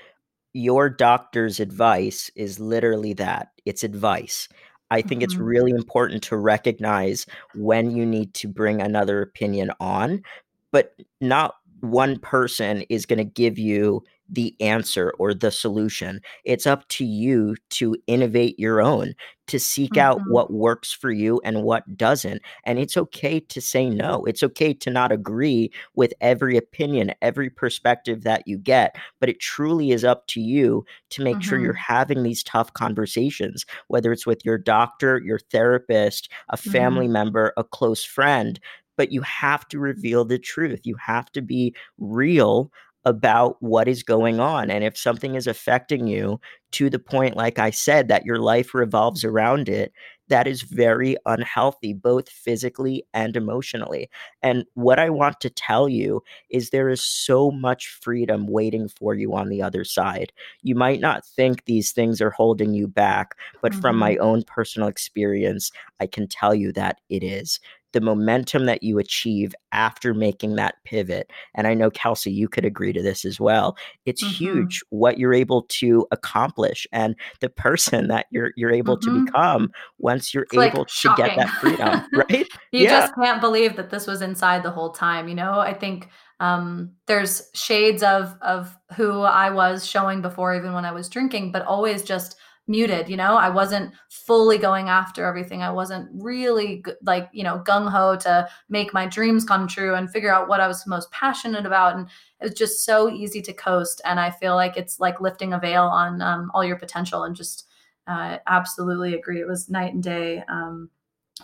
your 0.53 0.89
doctor's 0.89 1.59
advice 1.59 2.31
is 2.37 2.61
literally 2.61 3.13
that 3.13 3.49
it's 3.67 3.83
advice 3.83 4.49
I 4.91 5.03
think 5.03 5.21
mm-hmm. 5.21 5.25
it's 5.25 5.37
really 5.37 5.73
important 5.73 6.23
to 6.25 6.37
recognize 6.39 7.27
when 7.55 7.91
you 7.91 8.07
need 8.07 8.33
to 8.33 8.49
bring 8.49 8.81
another 8.81 9.21
opinion 9.21 9.71
on, 9.81 10.23
but 10.71 10.95
not 11.21 11.57
one 11.81 12.19
person 12.19 12.83
is 12.88 13.07
going 13.07 13.19
to 13.19 13.25
give 13.25 13.59
you 13.59 14.03
the 14.29 14.55
answer 14.61 15.14
or 15.19 15.33
the 15.33 15.51
solution. 15.51 16.21
It's 16.45 16.67
up 16.67 16.87
to 16.88 17.05
you 17.05 17.57
to 17.71 17.97
innovate 18.07 18.59
your 18.59 18.83
own, 18.83 19.14
to 19.47 19.59
seek 19.59 19.93
mm-hmm. 19.93 20.01
out 20.01 20.21
what 20.29 20.53
works 20.53 20.93
for 20.93 21.11
you 21.11 21.41
and 21.45 21.62
what 21.62 21.97
doesn't. 21.97 22.43
And 22.64 22.79
it's 22.79 22.97
okay 22.97 23.41
to 23.41 23.61
say 23.61 23.88
no. 23.88 24.25
It's 24.27 24.43
okay 24.43 24.75
to 24.75 24.91
not 24.91 25.12
agree 25.12 25.73
with 25.95 26.12
every 26.21 26.57
opinion, 26.57 27.14
every 27.23 27.49
perspective 27.49 28.23
that 28.25 28.47
you 28.47 28.59
get, 28.59 28.97
but 29.19 29.31
it 29.31 29.41
truly 29.41 29.93
is 29.93 30.05
up 30.05 30.27
to 30.29 30.41
you 30.41 30.85
to 31.11 31.23
make 31.23 31.37
mm-hmm. 31.37 31.49
sure 31.49 31.59
you're 31.59 31.73
mm-hmm. 31.73 31.95
having 31.95 32.23
these 32.23 32.43
tough 32.43 32.73
conversations, 32.75 33.64
whether 33.87 34.12
it's 34.12 34.27
with 34.27 34.45
your 34.45 34.59
doctor, 34.59 35.23
your 35.25 35.38
therapist, 35.38 36.31
a 36.51 36.57
family 36.57 37.07
mm-hmm. 37.07 37.14
member, 37.14 37.53
a 37.57 37.64
close 37.64 38.05
friend, 38.05 38.61
but 38.99 39.13
you 39.13 39.23
have 39.23 39.67
to 39.69 39.79
reveal 39.79 40.27
the 40.27 40.39
truth. 40.39 40.81
You 40.85 40.97
have 40.97 41.33
to 41.33 41.41
be 41.41 41.75
real 41.97 42.71
about 43.05 43.57
what 43.63 43.89
is 43.89 44.03
going 44.03 44.41
on. 44.41 44.71
And 44.71 44.85
if 44.85 44.99
something 44.99 45.35
is 45.35 45.47
affecting 45.47 46.07
you 46.07 46.39
to 46.73 46.91
the 46.91 46.99
point, 46.99 47.37
like 47.37 47.59
I 47.59 47.71
said, 47.71 48.09
that 48.09 48.27
your 48.27 48.39
life 48.39 48.75
revolves 48.75 49.25
around 49.25 49.69
it, 49.71 49.93
that 50.29 50.47
is 50.47 50.61
very 50.63 51.17
unhealthy, 51.25 51.95
both 51.95 52.29
physically 52.29 53.03
and 53.15 53.35
emotionally. 53.35 54.11
And 54.43 54.65
what 54.75 54.99
I 54.99 55.09
want 55.09 55.41
to 55.41 55.49
tell 55.49 55.89
you 55.89 56.23
is 56.51 56.69
there 56.69 56.91
is 56.91 57.03
so 57.03 57.51
much 57.51 57.89
freedom 58.03 58.47
waiting 58.47 58.89
for 58.89 59.15
you 59.15 59.35
on 59.35 59.49
the 59.49 59.63
other 59.63 59.85
side. 59.85 60.31
You 60.63 60.75
might 60.75 61.01
not 61.01 61.25
think 61.25 61.65
these 61.65 61.93
things 61.93 62.21
are 62.21 62.31
holding 62.31 62.75
you 62.75 62.87
back, 62.87 63.37
but 63.63 63.73
mm-hmm. 63.73 63.81
from 63.81 63.97
my 63.97 64.15
mm-hmm. 64.15 64.25
own 64.25 64.43
personal 64.43 64.89
experience, 64.89 65.73
I 65.99 66.07
can 66.07 66.29
tell 66.29 66.55
you 66.55 66.73
that 66.73 67.01
it 67.09 67.25
is 67.25 67.59
the 67.92 68.01
momentum 68.01 68.66
that 68.66 68.83
you 68.83 68.98
achieve 68.98 69.55
after 69.72 70.12
making 70.14 70.57
that 70.57 70.77
pivot. 70.85 71.31
And 71.55 71.66
I 71.66 71.74
know, 71.74 71.90
Kelsey, 71.90 72.31
you 72.31 72.48
could 72.48 72.64
agree 72.64 72.92
to 72.92 73.03
this 73.03 73.24
as 73.24 73.40
well. 73.40 73.77
It's 74.05 74.22
mm-hmm. 74.22 74.33
huge 74.33 74.83
what 74.90 75.18
you're 75.18 75.35
able 75.35 75.62
to 75.62 76.07
accomplish 76.11 76.87
and 76.92 77.16
the 77.40 77.48
person 77.48 78.09
that 78.09 78.27
you're 78.31 78.53
you're 78.57 78.72
able 78.72 78.98
mm-hmm. 78.98 79.16
to 79.18 79.24
become 79.24 79.70
once 79.98 80.35
you're 80.35 80.44
it's 80.44 80.55
able 80.55 80.81
like 80.81 80.88
to 80.88 81.14
get 81.16 81.37
that 81.37 81.51
freedom. 81.61 82.05
Right? 82.18 82.46
you 82.72 82.85
yeah. 82.85 83.01
just 83.01 83.14
can't 83.14 83.40
believe 83.40 83.77
that 83.77 83.90
this 83.90 84.07
was 84.07 84.22
inside 84.22 84.62
the 84.62 84.70
whole 84.70 84.90
time. 84.90 85.29
You 85.29 85.35
know, 85.35 85.61
I 85.61 85.72
think 85.72 86.09
um, 86.40 86.92
there's 87.07 87.51
shades 87.55 88.03
of 88.03 88.37
of 88.42 88.77
who 88.96 89.20
I 89.20 89.51
was 89.51 89.87
showing 89.87 90.22
before, 90.22 90.55
even 90.55 90.72
when 90.72 90.85
I 90.85 90.92
was 90.92 91.09
drinking, 91.09 91.53
but 91.53 91.64
always 91.66 92.03
just 92.03 92.37
muted 92.69 93.09
you 93.09 93.17
know? 93.17 93.37
I 93.37 93.49
wasn't 93.49 93.95
fully 94.11 94.59
going 94.59 94.89
after 94.89 95.25
everything. 95.25 95.63
I 95.63 95.71
wasn't 95.71 96.09
really 96.13 96.85
like 97.03 97.29
you 97.33 97.45
know 97.45 97.63
gung-ho 97.65 98.17
to 98.17 98.49
make 98.69 98.95
my 98.95 99.07
dreams 99.07 99.45
come 99.45 99.67
true 99.67 99.95
and 99.95 100.11
figure 100.11 100.33
out 100.33 100.49
what 100.49 100.61
i 100.61 100.69
was 100.69 100.87
most 100.87 101.11
passionate 101.11 101.67
about. 101.67 101.97
And 101.97 102.07
it 102.41 102.45
was 102.45 102.55
just 102.55 102.85
so 102.85 103.11
easy 103.11 103.43
to 103.43 103.53
coast 103.53 104.01
and 104.05 104.21
i 104.21 104.31
feel 104.31 104.55
like 104.55 104.77
it's 104.77 105.01
like 105.01 105.21
lifting 105.21 105.53
a 105.53 105.59
veil 105.59 105.85
on 105.85 106.23
um, 106.23 106.51
all 106.55 106.65
your 106.65 106.79
potential 106.79 107.25
and 107.25 107.35
just 107.35 107.69
uh, 108.09 108.39
absolutely 108.47 109.15
agree. 109.15 109.41
It 109.41 109.47
was 109.47 109.69
night 109.69 109.93
and 109.93 110.03
day 110.03 110.43
um, 110.49 110.91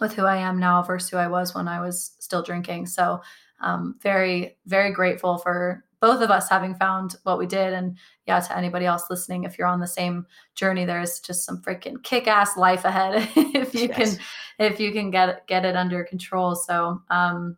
with 0.01 0.15
who 0.15 0.25
I 0.25 0.39
am 0.39 0.59
now 0.59 0.83
versus 0.83 1.11
who 1.11 1.19
I 1.19 1.29
was 1.29 1.55
when 1.55 1.69
I 1.69 1.81
was 1.81 2.17
still 2.19 2.43
drinking. 2.43 2.87
So, 2.87 3.21
um, 3.61 3.97
very, 4.01 4.57
very 4.67 4.91
grateful 4.91 5.39
for 5.39 5.85
both 6.05 6.21
of 6.21 6.31
us 6.31 6.51
having 6.51 6.75
found 6.75 7.17
what 7.23 7.38
we 7.38 7.47
did. 7.47 7.73
And 7.73 7.97
yeah, 8.27 8.38
to 8.38 8.59
anybody 8.59 8.85
else 8.85 9.05
listening, 9.09 9.45
if 9.45 9.57
you're 9.57 9.67
on 9.67 9.81
the 9.81 9.87
same 9.87 10.27
journey, 10.55 10.85
there's 10.85 11.19
just 11.19 11.47
some 11.47 11.62
freaking 11.62 12.03
kick-ass 12.03 12.59
life 12.59 12.85
ahead 12.85 13.27
if 13.37 13.73
you 13.75 13.88
yes. 13.88 13.97
can, 13.97 14.25
if 14.59 14.79
you 14.79 14.93
can 14.93 15.11
get 15.11 15.47
get 15.47 15.64
it 15.64 15.77
under 15.77 16.05
control. 16.05 16.57
So, 16.57 17.01
um, 17.09 17.57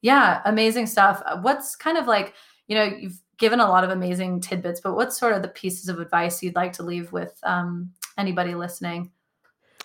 yeah, 0.00 0.42
amazing 0.44 0.86
stuff. 0.86 1.20
What's 1.40 1.74
kind 1.74 1.98
of 1.98 2.06
like, 2.06 2.34
you 2.68 2.76
know, 2.76 2.84
you've 2.84 3.20
given 3.36 3.58
a 3.58 3.68
lot 3.68 3.82
of 3.82 3.90
amazing 3.90 4.42
tidbits, 4.42 4.80
but 4.80 4.94
what's 4.94 5.18
sort 5.18 5.32
of 5.32 5.42
the 5.42 5.48
pieces 5.48 5.88
of 5.88 5.98
advice 5.98 6.40
you'd 6.40 6.54
like 6.54 6.74
to 6.74 6.84
leave 6.84 7.10
with 7.10 7.36
um, 7.42 7.90
anybody 8.16 8.54
listening? 8.54 9.10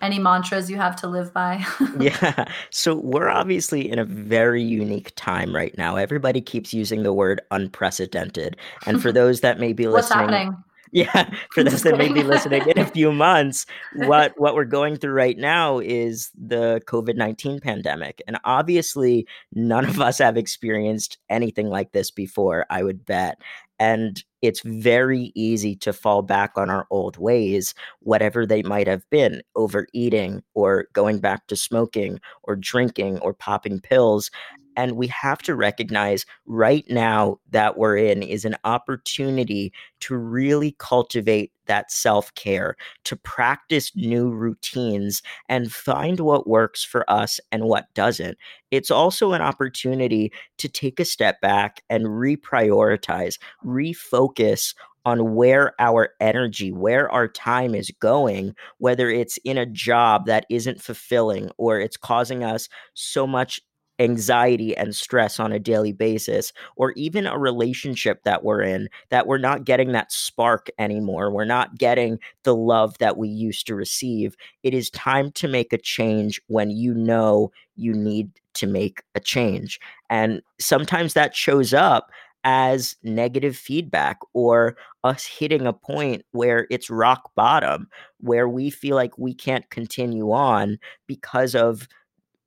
Any 0.04 0.20
mantras 0.20 0.70
you 0.70 0.78
have 0.78 0.96
to 0.98 1.08
live 1.08 1.34
by? 1.34 1.66
yeah. 2.00 2.46
So 2.70 2.96
we're 2.96 3.30
obviously 3.30 3.90
in 3.90 3.98
a 3.98 4.06
very 4.06 4.62
unique 4.62 5.14
time 5.16 5.56
right 5.56 5.76
now. 5.78 5.96
Everybody 5.96 6.42
keeps 6.42 6.74
using 6.74 7.04
the 7.04 7.14
word 7.14 7.42
unprecedented. 7.52 8.58
And 8.86 9.02
for 9.02 9.12
those 9.12 9.42
that 9.42 9.60
may 9.60 9.74
be 9.74 9.88
listening, 9.88 9.94
what's 9.94 10.34
happening? 10.34 10.58
Yeah, 10.96 11.34
for 11.50 11.64
those 11.64 11.82
that 11.82 11.98
may 11.98 12.14
be 12.14 12.22
listening 12.22 12.70
in 12.70 12.78
a 12.78 12.86
few 12.86 13.12
months, 13.12 13.66
what 13.96 14.40
what 14.40 14.54
we're 14.54 14.64
going 14.64 14.96
through 14.96 15.14
right 15.14 15.36
now 15.36 15.80
is 15.80 16.30
the 16.40 16.84
COVID 16.86 17.16
nineteen 17.16 17.60
pandemic, 17.60 18.22
and 18.28 18.38
obviously, 18.44 19.26
none 19.56 19.86
of 19.86 20.00
us 20.00 20.20
have 20.20 20.38
experienced 20.38 21.18
anything 21.32 21.70
like 21.70 21.94
this 21.94 22.12
before. 22.12 22.68
I 22.70 22.84
would 22.84 23.08
bet, 23.08 23.42
and 23.80 24.24
it's 24.42 24.62
very 24.62 25.32
easy 25.36 25.76
to 25.78 25.94
fall 25.94 26.22
back 26.22 26.52
on 26.58 26.70
our 26.70 26.86
old 26.90 27.18
ways, 27.18 27.74
whatever 28.02 28.46
they 28.46 28.62
might 28.62 28.88
have 28.88 29.10
been 29.10 29.42
overeating 29.56 30.44
or 30.54 30.88
going 30.94 31.20
back 31.20 31.48
to 31.48 31.56
smoking 31.56 32.20
or 32.44 32.56
drinking 32.56 33.20
or 33.20 33.34
popping 33.34 33.80
pills. 33.80 34.30
And 34.76 34.98
we 34.98 35.08
have 35.08 35.40
to 35.44 35.56
recognize 35.56 36.26
right 36.46 36.86
now 36.90 37.40
that 37.52 37.78
we're 37.78 37.98
in 37.98 38.24
is 38.24 38.46
an 38.46 38.56
opportunity 38.64 39.74
to 40.02 40.16
really 40.16 40.76
cultivate 40.80 41.52
that 41.68 41.92
self 41.92 42.34
care, 42.36 42.76
to 43.06 43.16
practice 43.16 43.96
new 43.96 44.30
routines 44.30 45.22
and 45.50 45.72
find 45.72 46.20
what 46.20 46.48
works 46.48 46.84
for 46.84 47.10
us 47.10 47.40
and 47.52 47.64
what 47.64 47.94
doesn't. 47.94 48.38
It's 48.72 48.92
also 48.92 49.34
an 49.34 49.42
opportunity 49.42 50.32
to 50.58 50.68
take 50.68 51.00
a 51.00 51.06
step 51.06 51.40
back 51.42 51.82
and 51.90 52.06
reprioritize, 52.06 53.38
refocus 53.66 54.74
on 55.06 55.36
where 55.36 55.74
our 55.80 56.10
energy, 56.20 56.72
where 56.72 57.12
our 57.12 57.28
time 57.28 57.76
is 57.76 57.92
going, 58.00 58.56
whether 58.78 59.10
it's 59.10 59.38
in 59.44 59.58
a 59.58 59.66
job 59.66 60.26
that 60.28 60.46
isn't 60.50 60.82
fulfilling 60.82 61.50
or 61.58 61.80
it's 61.80 61.98
causing 61.98 62.44
us 62.44 62.70
so 62.94 63.28
much 63.28 63.62
anxiety 64.00 64.76
and 64.76 64.96
stress 64.96 65.40
on 65.40 65.52
a 65.52 65.60
daily 65.60 65.92
basis, 65.92 66.52
or 66.76 66.92
even 66.94 67.28
a 67.28 67.38
relationship 67.38 68.24
that 68.24 68.44
we're 68.44 68.62
in 68.62 68.90
that 69.10 69.28
we're 69.28 69.38
not 69.38 69.64
getting 69.64 69.92
that 69.92 70.12
spark 70.12 70.70
anymore. 70.80 71.32
We're 71.32 71.46
not 71.46 71.78
getting 71.78 72.20
the 72.44 72.56
love 72.56 72.98
that 72.98 73.18
we 73.18 73.30
used 73.30 73.68
to 73.68 73.76
receive. 73.76 74.36
It 74.64 74.74
is 74.74 74.90
time 74.90 75.32
to 75.34 75.48
make 75.48 75.74
a 75.74 75.78
change 75.78 76.42
when 76.48 76.72
you 76.72 76.94
know 76.94 77.52
you 77.76 77.94
need 77.94 78.30
to 78.56 78.68
make 78.68 79.04
a 79.16 79.20
change. 79.20 79.80
And 80.10 80.42
sometimes 80.60 81.14
that 81.14 81.36
shows 81.36 81.74
up 81.74 82.12
as 82.44 82.96
negative 83.04 83.56
feedback 83.56 84.20
or 84.34 84.76
us 85.04 85.26
hitting 85.26 85.66
a 85.66 85.74
point 85.74 86.24
where 86.32 86.68
it's 86.70 86.90
rock 86.90 87.32
bottom, 87.36 87.88
where 88.20 88.50
we 88.50 88.70
feel 88.70 88.96
like 88.96 89.18
we 89.18 89.34
can't 89.34 89.70
continue 89.70 90.32
on 90.32 90.78
because 91.08 91.56
of 91.56 91.88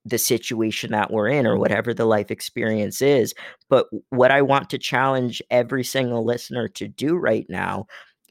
the 0.06 0.18
situation 0.18 0.92
that 0.92 1.10
we're 1.10 1.28
in 1.28 1.46
or 1.46 1.58
whatever 1.58 1.92
the 1.92 2.04
life 2.04 2.30
experience 2.30 3.02
is. 3.02 3.34
But 3.68 3.86
what 4.10 4.30
I 4.30 4.40
want 4.40 4.70
to 4.70 4.78
challenge 4.78 5.42
every 5.50 5.82
single 5.82 6.24
listener 6.24 6.68
to 6.68 6.86
do 6.86 7.16
right 7.16 7.46
now 7.48 7.86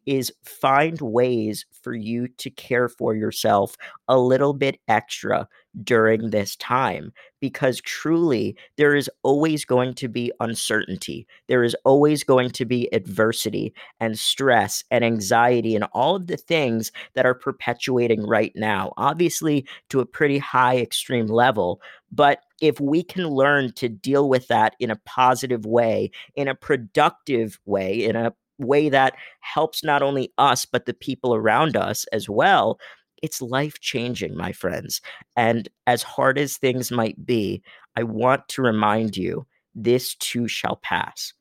is 0.06 0.32
find 0.44 1.02
ways 1.02 1.66
for 1.82 1.94
you 1.94 2.28
to 2.38 2.50
care 2.50 2.88
for 2.88 3.16
yourself 3.16 3.76
a 4.08 4.18
little 4.18 4.54
bit 4.54 4.80
extra 4.88 5.48
during 5.84 6.30
this 6.30 6.56
time 6.56 7.12
because 7.40 7.82
truly 7.82 8.56
there 8.78 8.96
is 8.96 9.10
always 9.24 9.66
going 9.66 9.94
to 9.94 10.08
be 10.08 10.32
uncertainty. 10.40 11.28
There 11.48 11.64
is 11.64 11.76
always 11.86 12.24
going 12.24 12.50
to 12.52 12.66
be 12.66 12.90
adversity 12.94 13.74
and 14.00 14.18
stress 14.18 14.84
and 14.90 15.04
anxiety 15.04 15.76
and 15.76 15.86
all 15.94 16.16
of 16.16 16.28
the 16.28 16.38
things 16.38 16.92
that 17.14 17.26
are 17.26 17.36
perpetuating 17.36 18.26
right 18.26 18.54
now, 18.56 18.94
obviously 18.98 19.68
to 19.90 20.00
a 20.00 20.06
pretty 20.06 20.38
high 20.38 20.78
extreme 20.78 21.28
level. 21.28 21.82
But 22.12 22.40
if 22.62 22.80
we 22.80 23.04
can 23.04 23.28
learn 23.28 23.74
to 23.74 23.90
deal 23.90 24.30
with 24.30 24.48
that 24.48 24.76
in 24.80 24.90
a 24.90 25.00
positive 25.06 25.66
way, 25.66 26.12
in 26.36 26.48
a 26.48 26.56
productive 26.56 27.60
way, 27.66 28.04
in 28.04 28.16
a 28.16 28.34
way 28.58 28.90
that 28.90 29.16
helps 29.42 29.84
not 29.84 30.02
only 30.02 30.32
us, 30.38 30.66
but 30.66 30.86
the 30.86 30.94
people 30.94 31.36
around 31.36 31.76
us 31.76 32.06
as 32.14 32.30
well, 32.30 32.80
it's 33.22 33.42
life 33.42 33.80
changing, 33.80 34.36
my 34.36 34.52
friends. 34.52 35.02
And 35.36 35.70
as 35.88 36.04
hard 36.04 36.38
as 36.38 36.58
things 36.58 36.92
might 36.92 37.26
be, 37.26 37.62
I 37.96 38.04
want 38.04 38.48
to 38.50 38.62
remind 38.62 39.18
you 39.18 39.46
this 39.74 40.16
too 40.16 40.48
shall 40.48 40.78
pass. 40.78 41.34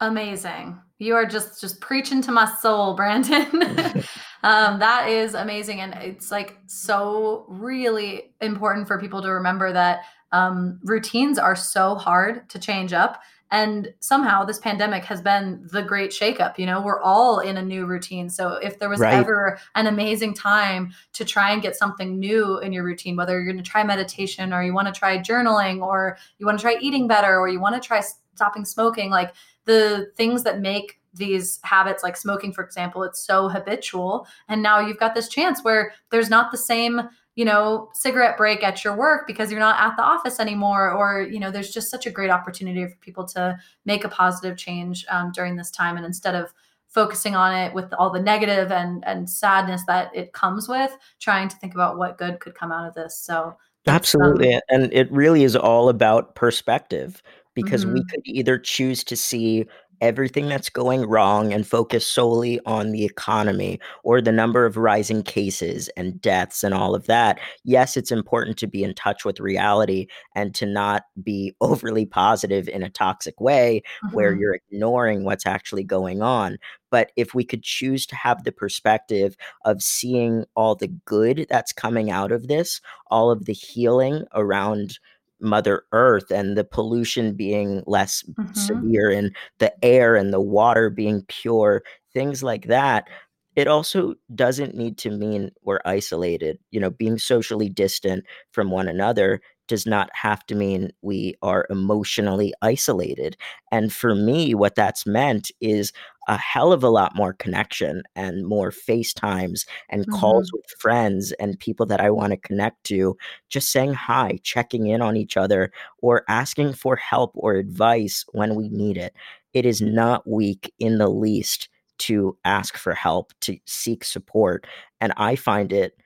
Amazing. 0.00 0.80
You 0.98 1.14
are 1.14 1.26
just 1.26 1.60
just 1.60 1.80
preaching 1.80 2.22
to 2.22 2.32
my 2.32 2.50
soul, 2.60 2.94
Brandon. 2.94 3.44
um, 4.42 4.78
that 4.78 5.08
is 5.08 5.34
amazing, 5.34 5.80
and 5.80 5.94
it's 5.94 6.30
like 6.30 6.58
so 6.66 7.44
really 7.48 8.32
important 8.40 8.88
for 8.88 8.98
people 8.98 9.20
to 9.22 9.28
remember 9.28 9.72
that 9.72 10.00
um, 10.32 10.80
routines 10.84 11.38
are 11.38 11.56
so 11.56 11.96
hard 11.96 12.48
to 12.50 12.58
change 12.58 12.92
up 12.92 13.20
and 13.50 13.92
somehow 14.00 14.44
this 14.44 14.58
pandemic 14.58 15.04
has 15.04 15.20
been 15.20 15.66
the 15.72 15.82
great 15.82 16.10
shakeup. 16.10 16.58
You 16.58 16.66
know, 16.66 16.80
we're 16.80 17.00
all 17.00 17.40
in 17.40 17.56
a 17.56 17.62
new 17.62 17.84
routine. 17.84 18.28
So 18.30 18.54
if 18.54 18.78
there 18.78 18.88
was 18.88 19.00
right. 19.00 19.14
ever 19.14 19.58
an 19.74 19.86
amazing 19.86 20.34
time 20.34 20.92
to 21.14 21.24
try 21.24 21.52
and 21.52 21.60
get 21.60 21.76
something 21.76 22.18
new 22.18 22.58
in 22.58 22.72
your 22.72 22.84
routine, 22.84 23.16
whether 23.16 23.34
you're 23.34 23.52
going 23.52 23.62
to 23.62 23.68
try 23.68 23.82
meditation 23.82 24.52
or 24.52 24.62
you 24.62 24.72
want 24.72 24.92
to 24.92 24.98
try 24.98 25.18
journaling 25.18 25.82
or 25.82 26.16
you 26.38 26.46
want 26.46 26.58
to 26.58 26.62
try 26.62 26.76
eating 26.80 27.08
better 27.08 27.38
or 27.38 27.48
you 27.48 27.60
want 27.60 27.80
to 27.80 27.86
try 27.86 28.00
stopping 28.34 28.64
smoking, 28.64 29.10
like 29.10 29.34
the 29.64 30.12
things 30.16 30.44
that 30.44 30.60
make 30.60 31.00
these 31.14 31.58
habits 31.64 32.04
like 32.04 32.16
smoking 32.16 32.52
for 32.52 32.62
example 32.62 33.02
it's 33.02 33.20
so 33.20 33.48
habitual 33.48 34.28
and 34.48 34.62
now 34.62 34.78
you've 34.78 34.98
got 34.98 35.12
this 35.12 35.28
chance 35.28 35.64
where 35.64 35.92
there's 36.10 36.30
not 36.30 36.52
the 36.52 36.56
same 36.56 37.00
you 37.40 37.46
know, 37.46 37.88
cigarette 37.94 38.36
break 38.36 38.62
at 38.62 38.84
your 38.84 38.94
work 38.94 39.26
because 39.26 39.50
you're 39.50 39.60
not 39.60 39.80
at 39.80 39.96
the 39.96 40.02
office 40.02 40.38
anymore, 40.38 40.92
or 40.92 41.22
you 41.22 41.40
know, 41.40 41.50
there's 41.50 41.70
just 41.70 41.90
such 41.90 42.04
a 42.04 42.10
great 42.10 42.28
opportunity 42.28 42.86
for 42.86 42.94
people 42.96 43.24
to 43.28 43.58
make 43.86 44.04
a 44.04 44.10
positive 44.10 44.58
change 44.58 45.06
um, 45.08 45.32
during 45.32 45.56
this 45.56 45.70
time, 45.70 45.96
and 45.96 46.04
instead 46.04 46.34
of 46.34 46.52
focusing 46.88 47.34
on 47.34 47.56
it 47.56 47.72
with 47.72 47.94
all 47.94 48.10
the 48.10 48.20
negative 48.20 48.70
and 48.70 49.02
and 49.06 49.30
sadness 49.30 49.82
that 49.86 50.14
it 50.14 50.34
comes 50.34 50.68
with, 50.68 50.94
trying 51.18 51.48
to 51.48 51.56
think 51.56 51.72
about 51.72 51.96
what 51.96 52.18
good 52.18 52.40
could 52.40 52.54
come 52.54 52.70
out 52.70 52.86
of 52.86 52.92
this. 52.92 53.18
So 53.18 53.56
absolutely, 53.86 54.52
um, 54.52 54.60
and 54.68 54.92
it 54.92 55.10
really 55.10 55.42
is 55.42 55.56
all 55.56 55.88
about 55.88 56.34
perspective 56.34 57.22
because 57.54 57.86
mm-hmm. 57.86 57.94
we 57.94 58.04
could 58.04 58.20
either 58.26 58.58
choose 58.58 59.02
to 59.04 59.16
see 59.16 59.64
everything 60.00 60.48
that's 60.48 60.70
going 60.70 61.06
wrong 61.06 61.52
and 61.52 61.66
focus 61.66 62.06
solely 62.06 62.60
on 62.66 62.90
the 62.90 63.04
economy 63.04 63.80
or 64.02 64.20
the 64.20 64.32
number 64.32 64.64
of 64.64 64.76
rising 64.76 65.22
cases 65.22 65.88
and 65.96 66.20
deaths 66.20 66.64
and 66.64 66.74
all 66.74 66.94
of 66.94 67.06
that. 67.06 67.38
Yes, 67.64 67.96
it's 67.96 68.10
important 68.10 68.56
to 68.58 68.66
be 68.66 68.82
in 68.82 68.94
touch 68.94 69.24
with 69.24 69.40
reality 69.40 70.06
and 70.34 70.54
to 70.54 70.66
not 70.66 71.04
be 71.22 71.54
overly 71.60 72.06
positive 72.06 72.68
in 72.68 72.82
a 72.82 72.90
toxic 72.90 73.40
way 73.40 73.82
mm-hmm. 74.04 74.14
where 74.14 74.34
you're 74.34 74.58
ignoring 74.70 75.24
what's 75.24 75.46
actually 75.46 75.84
going 75.84 76.22
on. 76.22 76.58
But 76.90 77.12
if 77.16 77.34
we 77.34 77.44
could 77.44 77.62
choose 77.62 78.04
to 78.06 78.16
have 78.16 78.44
the 78.44 78.52
perspective 78.52 79.36
of 79.64 79.82
seeing 79.82 80.44
all 80.56 80.74
the 80.74 80.88
good 81.04 81.46
that's 81.48 81.72
coming 81.72 82.10
out 82.10 82.32
of 82.32 82.48
this, 82.48 82.80
all 83.10 83.30
of 83.30 83.44
the 83.44 83.52
healing 83.52 84.24
around 84.34 84.98
mother 85.40 85.84
earth 85.92 86.30
and 86.30 86.56
the 86.56 86.64
pollution 86.64 87.34
being 87.34 87.82
less 87.86 88.22
mm-hmm. 88.22 88.52
severe 88.54 89.10
and 89.10 89.34
the 89.58 89.72
air 89.84 90.16
and 90.16 90.32
the 90.32 90.40
water 90.40 90.90
being 90.90 91.24
pure 91.28 91.82
things 92.12 92.42
like 92.42 92.66
that 92.66 93.08
it 93.56 93.66
also 93.66 94.14
doesn't 94.34 94.74
need 94.74 94.96
to 94.98 95.10
mean 95.10 95.50
we're 95.62 95.80
isolated 95.84 96.58
you 96.70 96.80
know 96.80 96.90
being 96.90 97.18
socially 97.18 97.68
distant 97.68 98.24
from 98.52 98.70
one 98.70 98.88
another 98.88 99.40
does 99.70 99.86
not 99.86 100.10
have 100.14 100.44
to 100.44 100.56
mean 100.56 100.90
we 101.00 101.32
are 101.42 101.64
emotionally 101.70 102.52
isolated. 102.60 103.36
And 103.70 103.92
for 103.92 104.16
me, 104.16 104.52
what 104.52 104.74
that's 104.74 105.06
meant 105.06 105.52
is 105.60 105.92
a 106.26 106.36
hell 106.36 106.72
of 106.72 106.82
a 106.82 106.88
lot 106.88 107.14
more 107.14 107.34
connection 107.34 108.02
and 108.16 108.44
more 108.44 108.72
FaceTimes 108.72 109.64
and 109.88 110.02
mm-hmm. 110.02 110.18
calls 110.18 110.50
with 110.52 110.64
friends 110.80 111.30
and 111.38 111.58
people 111.60 111.86
that 111.86 112.00
I 112.00 112.10
want 112.10 112.32
to 112.32 112.36
connect 112.36 112.82
to, 112.86 113.16
just 113.48 113.70
saying 113.70 113.94
hi, 113.94 114.40
checking 114.42 114.88
in 114.88 115.02
on 115.02 115.16
each 115.16 115.36
other, 115.36 115.70
or 115.98 116.24
asking 116.28 116.72
for 116.72 116.96
help 116.96 117.30
or 117.36 117.54
advice 117.54 118.24
when 118.32 118.56
we 118.56 118.70
need 118.70 118.96
it. 118.96 119.14
It 119.54 119.66
is 119.66 119.80
not 119.80 120.28
weak 120.28 120.74
in 120.80 120.98
the 120.98 121.08
least 121.08 121.68
to 122.00 122.36
ask 122.44 122.76
for 122.76 122.92
help, 122.94 123.32
to 123.40 123.58
seek 123.66 124.04
support. 124.04 124.66
And 125.00 125.12
I 125.16 125.36
find 125.36 125.72
it 125.72 125.96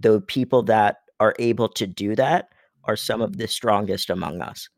the 0.00 0.20
people 0.20 0.62
that 0.64 0.98
are 1.20 1.34
able 1.38 1.68
to 1.68 1.86
do 1.86 2.16
that 2.16 2.48
are 2.84 2.96
some 2.96 3.22
of 3.22 3.36
the 3.36 3.46
strongest 3.46 4.10
among 4.10 4.40
us. 4.40 4.68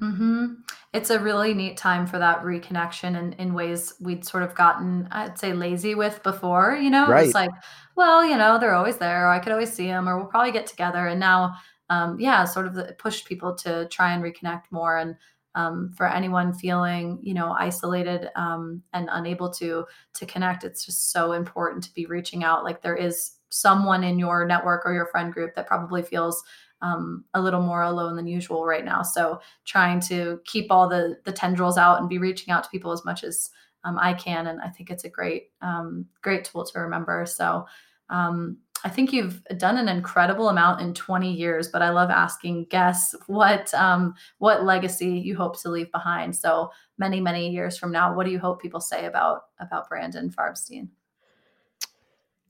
Mm-hmm. 0.00 0.54
It's 0.94 1.10
a 1.10 1.18
really 1.18 1.52
neat 1.54 1.76
time 1.76 2.06
for 2.06 2.18
that 2.18 2.42
reconnection 2.42 3.18
in, 3.18 3.34
in 3.34 3.54
ways 3.54 3.94
we'd 4.00 4.24
sort 4.24 4.42
of 4.42 4.54
gotten, 4.54 5.06
I'd 5.10 5.38
say, 5.38 5.52
lazy 5.52 5.94
with 5.94 6.22
before. 6.22 6.74
You 6.74 6.90
know, 6.90 7.06
right. 7.08 7.26
it's 7.26 7.34
like, 7.34 7.50
well, 7.96 8.24
you 8.24 8.36
know, 8.36 8.58
they're 8.58 8.74
always 8.74 8.96
there, 8.96 9.26
or 9.26 9.30
I 9.30 9.38
could 9.38 9.52
always 9.52 9.72
see 9.72 9.86
them, 9.86 10.08
or 10.08 10.16
we'll 10.16 10.26
probably 10.26 10.52
get 10.52 10.66
together. 10.66 11.06
And 11.06 11.20
now, 11.20 11.54
um, 11.90 12.18
yeah, 12.18 12.44
sort 12.44 12.66
of 12.66 12.74
the, 12.74 12.94
pushed 12.98 13.26
people 13.26 13.54
to 13.56 13.88
try 13.88 14.12
and 14.12 14.22
reconnect 14.22 14.64
more. 14.70 14.96
And 14.96 15.16
um, 15.54 15.92
for 15.96 16.06
anyone 16.06 16.52
feeling, 16.52 17.18
you 17.22 17.34
know, 17.34 17.52
isolated 17.52 18.30
um, 18.36 18.82
and 18.92 19.08
unable 19.10 19.50
to 19.54 19.84
to 20.14 20.26
connect, 20.26 20.64
it's 20.64 20.84
just 20.84 21.12
so 21.12 21.32
important 21.32 21.84
to 21.84 21.94
be 21.94 22.06
reaching 22.06 22.44
out. 22.44 22.64
Like 22.64 22.82
there 22.82 22.96
is 22.96 23.32
someone 23.48 24.04
in 24.04 24.18
your 24.18 24.46
network 24.46 24.82
or 24.84 24.92
your 24.92 25.06
friend 25.06 25.32
group 25.32 25.54
that 25.54 25.66
probably 25.66 26.02
feels 26.02 26.42
um, 26.82 27.24
a 27.34 27.40
little 27.40 27.62
more 27.62 27.82
alone 27.82 28.16
than 28.16 28.26
usual 28.26 28.64
right 28.64 28.84
now. 28.84 29.02
So 29.02 29.40
trying 29.64 30.00
to 30.02 30.40
keep 30.44 30.70
all 30.70 30.88
the 30.88 31.18
the 31.24 31.32
tendrils 31.32 31.76
out 31.76 32.00
and 32.00 32.08
be 32.08 32.18
reaching 32.18 32.52
out 32.52 32.64
to 32.64 32.70
people 32.70 32.92
as 32.92 33.04
much 33.04 33.24
as 33.24 33.50
um, 33.84 33.98
I 33.98 34.14
can, 34.14 34.46
and 34.46 34.60
I 34.60 34.68
think 34.68 34.90
it's 34.90 35.04
a 35.04 35.08
great 35.08 35.50
um, 35.62 36.06
great 36.22 36.44
tool 36.44 36.64
to 36.64 36.78
remember. 36.78 37.26
So 37.26 37.66
um, 38.08 38.58
I 38.84 38.88
think 38.88 39.12
you've 39.12 39.42
done 39.56 39.76
an 39.76 39.88
incredible 39.88 40.48
amount 40.48 40.80
in 40.80 40.94
20 40.94 41.32
years, 41.32 41.68
but 41.68 41.82
I 41.82 41.90
love 41.90 42.10
asking 42.10 42.66
guests 42.66 43.14
what 43.26 43.72
um, 43.74 44.14
what 44.38 44.64
legacy 44.64 45.10
you 45.10 45.36
hope 45.36 45.60
to 45.62 45.70
leave 45.70 45.92
behind. 45.92 46.36
So 46.36 46.70
many 46.98 47.20
many 47.20 47.50
years 47.50 47.76
from 47.76 47.92
now, 47.92 48.14
what 48.14 48.26
do 48.26 48.32
you 48.32 48.38
hope 48.38 48.62
people 48.62 48.80
say 48.80 49.06
about 49.06 49.42
about 49.58 49.88
Brandon 49.88 50.30
Farbstein? 50.30 50.88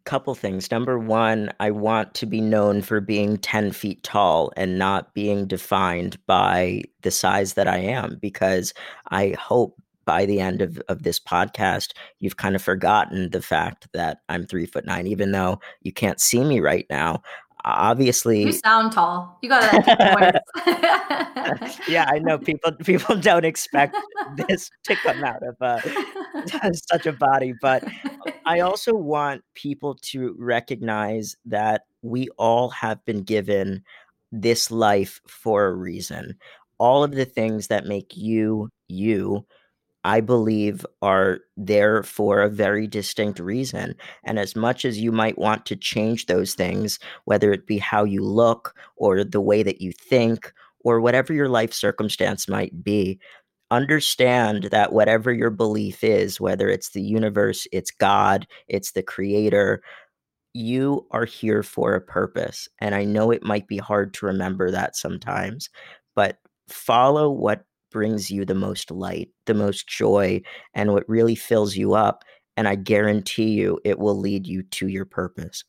couple 0.05 0.35
things. 0.35 0.70
Number 0.72 0.99
one, 0.99 1.53
I 1.61 1.70
want 1.70 2.14
to 2.14 2.26
be 2.26 2.41
known 2.41 2.83
for 2.83 3.01
being 3.01 3.37
10 3.37 3.70
feet 3.70 4.03
tall 4.03 4.53
and 4.57 4.78
not 4.78 5.14
being 5.14 5.47
defined 5.47 6.18
by 6.26 6.83
the 7.03 7.12
size 7.12 7.55
that 7.55 7.68
I 7.68 7.78
am, 7.78 8.18
because 8.20 8.74
I 9.11 9.37
hope 9.39 9.81
by 10.11 10.27
the 10.27 10.41
end 10.41 10.61
of, 10.61 10.83
of 10.89 11.05
this 11.05 11.21
podcast, 11.21 11.93
you've 12.19 12.37
kind 12.37 12.57
of 12.57 12.63
forgotten 12.63 13.31
the 13.31 13.41
fact 13.41 13.87
that 13.93 14.23
I'm 14.29 14.45
three 14.45 14.67
foot 14.67 14.85
nine, 14.85 15.07
even 15.07 15.31
though 15.31 15.61
you 15.83 15.93
can't 15.93 16.21
see 16.21 16.43
me 16.43 16.59
right 16.59 16.85
now. 16.91 17.23
Obviously 17.65 18.43
you 18.43 18.53
sound 18.53 18.91
tall. 18.91 19.39
You 19.41 19.51
got 19.51 19.71
that. 19.71 20.43
yeah 21.89 22.07
i 22.09 22.19
know. 22.19 22.39
People 22.39 22.73
people 22.73 23.15
don't 23.17 23.45
expect 23.45 23.95
this 24.35 24.69
to 24.85 24.97
come 24.97 25.23
out 25.23 25.43
of 25.47 25.57
uh, 25.61 25.79
such 26.91 27.07
a 27.07 27.13
body 27.13 27.53
but 27.61 27.85
i 28.47 28.61
also 28.69 28.95
want 28.95 29.45
people 29.55 29.95
to 30.03 30.35
recognize 30.39 31.37
that 31.45 31.83
we 32.03 32.31
all 32.37 32.71
have 32.71 33.05
been 33.05 33.23
given 33.23 33.85
this 34.33 34.71
life 34.71 35.21
for 35.29 35.67
a 35.67 35.75
reason. 35.75 36.37
All 36.79 37.05
of 37.05 37.13
the 37.13 37.27
things 37.27 37.67
that 37.67 37.85
make 37.85 38.17
you 38.17 38.71
you 38.89 39.45
I 40.05 40.20
believe 40.20 40.86
are 41.03 41.40
there 41.57 42.03
for 42.03 42.40
a 42.40 42.48
very 42.48 42.86
distinct 42.86 43.38
reason. 43.38 43.94
And 44.24 44.38
as 44.38 44.57
much 44.57 44.84
as 44.84 44.98
you 44.98 45.12
might 45.12 45.38
want 45.38 45.66
to 45.66 45.76
change 45.76 46.26
those 46.26 46.55
things, 46.55 46.98
whether 47.24 47.53
it 47.53 47.66
be 47.66 47.78
how 47.78 48.05
you 48.05 48.24
look 48.24 48.74
or 48.96 49.24
the 49.24 49.40
way 49.40 49.62
that 49.62 49.80
you 49.80 49.92
think 49.92 50.53
or 50.84 51.01
whatever 51.01 51.34
your 51.34 51.48
life 51.48 51.72
circumstance 51.72 52.48
might 52.48 52.82
be, 52.82 53.20
understand 53.70 54.64
that 54.64 54.92
whatever 54.92 55.32
your 55.32 55.51
belief 55.51 56.03
is, 56.03 56.40
whether 56.40 56.68
it's 56.68 56.90
the 56.90 57.03
universe, 57.03 57.66
it's 57.70 57.90
God, 57.90 58.46
it's 58.68 58.92
the 58.92 59.03
creator, 59.03 59.82
you 60.55 61.07
are 61.12 61.24
here 61.24 61.62
for 61.62 61.94
a 61.94 62.01
purpose. 62.01 62.68
And 62.80 62.94
I 62.94 63.05
know 63.05 63.30
it 63.30 63.44
might 63.44 63.68
be 63.68 63.78
hard 63.78 64.14
to 64.14 64.26
remember 64.26 64.70
that 64.70 64.96
sometimes, 64.96 65.70
but 66.16 66.38
follow 66.68 67.30
what 67.30 67.64
brings 67.91 68.30
you 68.30 68.45
the 68.45 68.55
most 68.55 68.91
light, 68.91 69.28
the 69.47 69.55
most 69.55 69.88
joy, 69.88 70.41
and 70.74 70.93
what 70.93 71.09
really 71.09 71.34
fills 71.34 71.76
you 71.76 71.95
up. 71.95 72.24
And 72.57 72.68
I 72.68 72.74
guarantee 72.74 73.51
you 73.51 73.80
it 73.84 73.99
will 73.99 74.18
lead 74.18 74.47
you 74.47 74.62
to 74.62 74.88
your 74.88 75.05
purpose. 75.05 75.64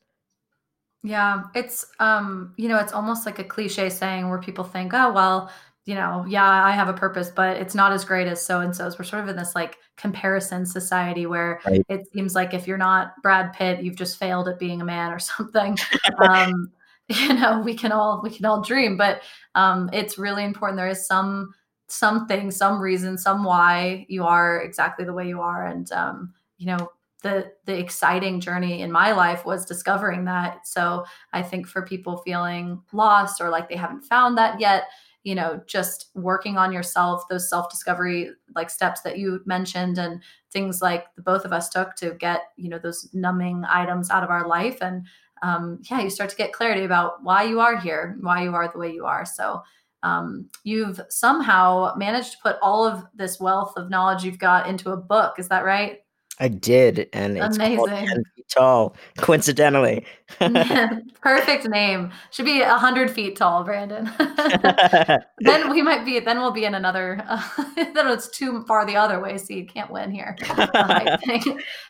Yeah, 1.03 1.43
it's 1.55 1.85
um, 1.99 2.53
you 2.57 2.69
know, 2.69 2.77
it's 2.77 2.93
almost 2.93 3.25
like 3.25 3.39
a 3.39 3.43
cliche 3.43 3.89
saying 3.89 4.29
where 4.29 4.39
people 4.39 4.63
think, 4.63 4.93
"Oh, 4.93 5.11
well, 5.11 5.51
you 5.85 5.95
know, 5.95 6.25
yeah, 6.27 6.45
I 6.45 6.71
have 6.71 6.89
a 6.89 6.93
purpose, 6.93 7.31
but 7.35 7.57
it's 7.57 7.73
not 7.73 7.91
as 7.91 8.05
great 8.05 8.27
as 8.27 8.45
so 8.45 8.59
and 8.59 8.75
so's." 8.75 8.99
We're 8.99 9.05
sort 9.05 9.23
of 9.23 9.29
in 9.29 9.35
this 9.35 9.55
like 9.55 9.79
comparison 9.97 10.65
society 10.65 11.25
where 11.25 11.59
right. 11.65 11.83
it 11.89 12.11
seems 12.13 12.35
like 12.35 12.53
if 12.53 12.67
you're 12.67 12.77
not 12.77 13.13
Brad 13.23 13.53
Pitt, 13.53 13.81
you've 13.83 13.95
just 13.95 14.17
failed 14.17 14.47
at 14.47 14.59
being 14.59 14.81
a 14.81 14.85
man 14.85 15.11
or 15.11 15.19
something. 15.19 15.77
um, 16.19 16.71
you 17.07 17.33
know, 17.33 17.61
we 17.61 17.75
can 17.75 17.91
all 17.91 18.21
we 18.21 18.29
can 18.29 18.45
all 18.45 18.61
dream, 18.61 18.95
but 18.95 19.21
um, 19.55 19.89
it's 19.91 20.19
really 20.19 20.43
important. 20.43 20.77
There 20.77 20.87
is 20.87 21.07
some 21.07 21.53
something, 21.91 22.51
some 22.51 22.79
reason, 22.81 23.17
some 23.17 23.43
why 23.43 24.05
you 24.09 24.23
are 24.23 24.61
exactly 24.61 25.05
the 25.05 25.13
way 25.13 25.27
you 25.27 25.41
are. 25.41 25.65
And 25.65 25.91
um, 25.91 26.33
you 26.57 26.65
know, 26.67 26.91
the 27.21 27.51
the 27.65 27.77
exciting 27.77 28.39
journey 28.39 28.81
in 28.81 28.91
my 28.91 29.11
life 29.11 29.45
was 29.45 29.65
discovering 29.65 30.25
that. 30.25 30.67
So 30.67 31.05
I 31.33 31.41
think 31.41 31.67
for 31.67 31.81
people 31.83 32.17
feeling 32.25 32.81
lost 32.93 33.41
or 33.41 33.49
like 33.49 33.69
they 33.69 33.75
haven't 33.75 34.01
found 34.01 34.37
that 34.37 34.59
yet, 34.59 34.85
you 35.23 35.35
know, 35.35 35.61
just 35.67 36.09
working 36.15 36.57
on 36.57 36.71
yourself, 36.71 37.23
those 37.29 37.49
self-discovery 37.49 38.31
like 38.55 38.69
steps 38.69 39.01
that 39.01 39.19
you 39.19 39.41
mentioned 39.45 39.99
and 39.99 40.21
things 40.51 40.81
like 40.81 41.13
the 41.15 41.21
both 41.21 41.45
of 41.45 41.53
us 41.53 41.69
took 41.69 41.95
to 41.95 42.15
get, 42.15 42.41
you 42.57 42.69
know, 42.69 42.79
those 42.79 43.07
numbing 43.13 43.63
items 43.69 44.09
out 44.09 44.23
of 44.23 44.29
our 44.31 44.47
life. 44.47 44.79
And 44.81 45.05
um, 45.43 45.79
yeah, 45.89 46.01
you 46.01 46.09
start 46.09 46.29
to 46.29 46.35
get 46.35 46.53
clarity 46.53 46.83
about 46.83 47.23
why 47.23 47.43
you 47.43 47.59
are 47.59 47.77
here, 47.77 48.17
why 48.21 48.43
you 48.43 48.53
are 48.55 48.67
the 48.71 48.79
way 48.79 48.91
you 48.91 49.05
are. 49.05 49.25
So 49.25 49.61
um, 50.03 50.49
you've 50.63 50.99
somehow 51.09 51.93
managed 51.95 52.33
to 52.33 52.37
put 52.41 52.57
all 52.61 52.85
of 52.85 53.03
this 53.13 53.39
wealth 53.39 53.73
of 53.77 53.89
knowledge 53.89 54.23
you've 54.23 54.39
got 54.39 54.67
into 54.67 54.91
a 54.91 54.97
book. 54.97 55.35
Is 55.37 55.49
that 55.49 55.65
right? 55.65 55.99
I 56.39 56.47
did, 56.47 57.07
and 57.13 57.37
it's 57.37 57.57
amazing. 57.57 58.07
Feet 58.35 58.47
tall, 58.49 58.95
coincidentally. 59.17 60.03
Perfect 61.21 61.67
name. 61.69 62.11
Should 62.31 62.45
be 62.45 62.61
hundred 62.61 63.11
feet 63.11 63.35
tall, 63.35 63.63
Brandon. 63.63 64.09
then 65.39 65.69
we 65.69 65.83
might 65.83 66.03
be. 66.03 66.19
Then 66.19 66.39
we'll 66.39 66.51
be 66.51 66.65
in 66.65 66.73
another. 66.73 67.23
Uh, 67.27 67.47
then 67.75 68.07
it's 68.07 68.27
too 68.29 68.63
far 68.63 68.87
the 68.87 68.95
other 68.95 69.19
way, 69.19 69.37
so 69.37 69.53
you 69.53 69.67
can't 69.67 69.91
win 69.91 70.09
here. 70.09 70.35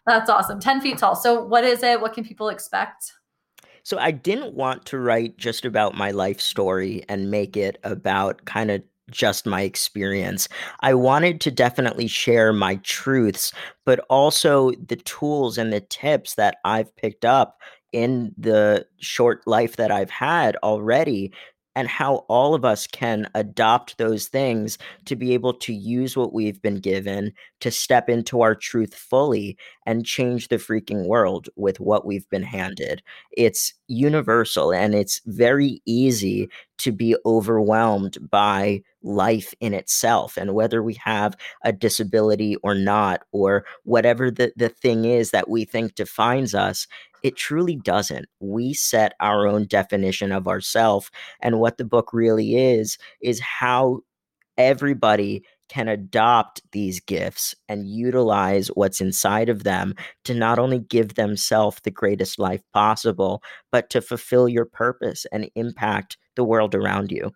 That's 0.05 0.30
awesome. 0.30 0.59
Ten 0.59 0.82
feet 0.82 0.97
tall. 0.97 1.16
So, 1.16 1.45
what 1.45 1.64
is 1.64 1.82
it? 1.82 2.01
What 2.01 2.14
can 2.14 2.26
people 2.26 2.49
expect? 2.49 3.14
So 3.84 3.97
I 3.97 4.11
didn't 4.11 4.53
want 4.53 4.86
to 4.88 4.99
write 4.99 5.38
just 5.38 5.65
about 5.65 5.95
my 5.95 6.11
life 6.11 6.39
story 6.39 7.03
and 7.09 7.32
make 7.32 7.57
it 7.57 7.79
about 7.84 8.45
kind 8.45 8.71
of 8.71 8.84
just 9.09 9.45
my 9.45 9.61
experience. 9.61 10.47
I 10.79 10.93
wanted 10.93 11.41
to 11.41 11.51
definitely 11.51 12.07
share 12.07 12.53
my 12.53 12.75
truths, 12.77 13.51
but 13.86 13.99
also 14.09 14.71
the 14.71 14.95
tools 14.95 15.57
and 15.57 15.71
the 15.73 15.82
tips 15.82 16.36
that 16.36 16.57
I've 16.63 16.95
picked 16.95 17.25
up 17.25 17.59
in 17.91 18.34
the 18.38 18.86
short 18.99 19.45
life 19.45 19.75
that 19.75 19.91
I've 19.91 20.09
had 20.09 20.55
already 20.63 21.34
and 21.76 21.88
how 21.88 22.26
all 22.28 22.53
of 22.53 22.65
us 22.65 22.88
can 22.88 23.30
adopt 23.34 23.97
those 23.97 24.28
things 24.28 24.78
to 25.05 25.15
be 25.15 25.34
able 25.34 25.53
to 25.53 25.74
use 25.74 26.17
what 26.17 26.34
we've 26.34 26.61
been 26.61 26.80
given 26.80 27.32
to 27.61 27.72
step 27.72 28.09
into 28.09 28.41
our 28.41 28.55
truth 28.55 28.93
fully 28.93 29.57
and 29.86 30.05
change 30.05 30.47
the 30.47 30.57
freaking 30.57 31.05
world 31.05 31.49
with 31.55 31.80
what 31.80 32.05
we've 32.05 32.30
been 32.30 32.43
handed. 32.43 33.01
It's 33.32 33.74
universal 33.88 34.74
and 34.74 34.93
it's 34.93 35.22
very 35.26 35.82
easy 35.86 36.49
to 36.80 36.91
be 36.91 37.15
overwhelmed 37.26 38.17
by 38.30 38.82
life 39.03 39.53
in 39.59 39.74
itself 39.74 40.38
and 40.38 40.53
whether 40.53 40.82
we 40.82 40.93
have 40.95 41.36
a 41.63 41.72
disability 41.72 42.55
or 42.57 42.76
not 42.76 43.22
or 43.32 43.65
whatever 43.84 44.30
the, 44.32 44.51
the 44.55 44.69
thing 44.69 45.05
is 45.05 45.32
that 45.32 45.49
we 45.49 45.65
think 45.65 45.95
defines 45.95 46.53
us 46.53 46.88
it 47.24 47.36
truly 47.36 47.76
doesn't. 47.76 48.26
We 48.39 48.74
set 48.74 49.13
our 49.19 49.47
own 49.47 49.67
definition 49.67 50.32
of 50.32 50.47
ourself. 50.47 51.11
And 51.41 51.59
what 51.59 51.78
the 51.78 51.86
book 51.86 52.13
really 52.13 52.55
is, 52.55 52.97
is 53.22 53.39
how 53.39 54.01
everybody 54.57 55.43
can 55.69 55.88
adopt 55.88 56.61
these 56.74 56.99
gifts 56.99 57.55
and 57.69 57.88
utilize 57.88 58.67
what's 58.69 58.99
inside 58.99 59.47
of 59.47 59.63
them 59.63 59.95
to 60.26 60.34
not 60.34 60.59
only 60.59 60.80
give 60.80 61.15
themselves 61.15 61.78
the 61.84 61.91
greatest 61.91 62.38
life 62.38 62.61
possible, 62.74 63.41
but 63.72 63.89
to 63.89 64.01
fulfill 64.01 64.49
your 64.49 64.65
purpose 64.65 65.26
and 65.32 65.49
impact 65.55 66.17
the 66.36 66.43
world 66.43 66.76
around 66.76 67.09
you. 67.09 67.32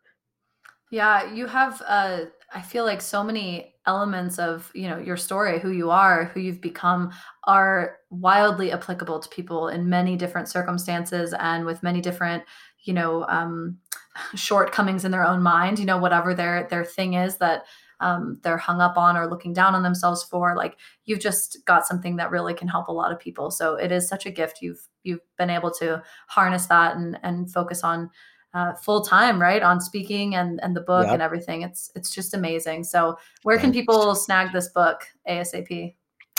Yeah, 0.91 1.33
you 1.33 1.47
have 1.47 1.81
uh 1.87 2.25
I 2.53 2.61
feel 2.61 2.83
like 2.83 3.01
so 3.01 3.23
many 3.23 3.74
elements 3.87 4.39
of, 4.39 4.71
you 4.73 4.87
know, 4.89 4.97
your 4.97 5.17
story, 5.17 5.59
who 5.59 5.71
you 5.71 5.91
are, 5.91 6.25
who 6.25 6.39
you've 6.39 6.61
become 6.61 7.11
are 7.45 7.97
wildly 8.09 8.71
applicable 8.71 9.19
to 9.19 9.29
people 9.29 9.67
in 9.67 9.89
many 9.89 10.15
different 10.15 10.47
circumstances 10.47 11.33
and 11.39 11.65
with 11.65 11.83
many 11.83 12.01
different, 12.01 12.43
you 12.83 12.93
know, 12.93 13.25
um 13.27 13.77
shortcomings 14.35 15.05
in 15.05 15.11
their 15.11 15.25
own 15.25 15.41
mind, 15.41 15.79
you 15.79 15.85
know, 15.85 15.97
whatever 15.97 16.33
their 16.33 16.67
their 16.69 16.85
thing 16.85 17.13
is 17.13 17.37
that 17.37 17.63
um, 18.01 18.39
they're 18.43 18.57
hung 18.57 18.81
up 18.81 18.97
on 18.97 19.15
or 19.15 19.27
looking 19.27 19.53
down 19.53 19.73
on 19.73 19.83
themselves 19.83 20.23
for 20.23 20.55
like 20.55 20.77
you've 21.05 21.19
just 21.19 21.59
got 21.65 21.87
something 21.87 22.17
that 22.17 22.31
really 22.31 22.53
can 22.53 22.67
help 22.67 22.87
a 22.87 22.93
lot 22.93 23.11
of 23.11 23.19
people. 23.19 23.51
So 23.51 23.75
it 23.75 23.91
is 23.91 24.07
such 24.07 24.25
a 24.25 24.31
gift. 24.31 24.59
You've 24.61 24.87
you've 25.03 25.21
been 25.37 25.49
able 25.49 25.71
to 25.75 26.03
harness 26.27 26.65
that 26.67 26.95
and 26.95 27.17
and 27.23 27.51
focus 27.51 27.83
on 27.83 28.09
uh, 28.55 28.73
full 28.73 29.01
time, 29.01 29.39
right, 29.39 29.61
on 29.61 29.81
speaking 29.81 30.35
and 30.35 30.59
and 30.63 30.75
the 30.75 30.81
book 30.81 31.03
yep. 31.03 31.13
and 31.13 31.21
everything. 31.21 31.61
It's 31.61 31.91
it's 31.95 32.09
just 32.09 32.33
amazing. 32.33 32.85
So, 32.85 33.17
where 33.43 33.59
can 33.59 33.71
people 33.71 34.15
snag 34.15 34.53
this 34.53 34.69
book 34.69 35.05
ASAP? 35.29 35.93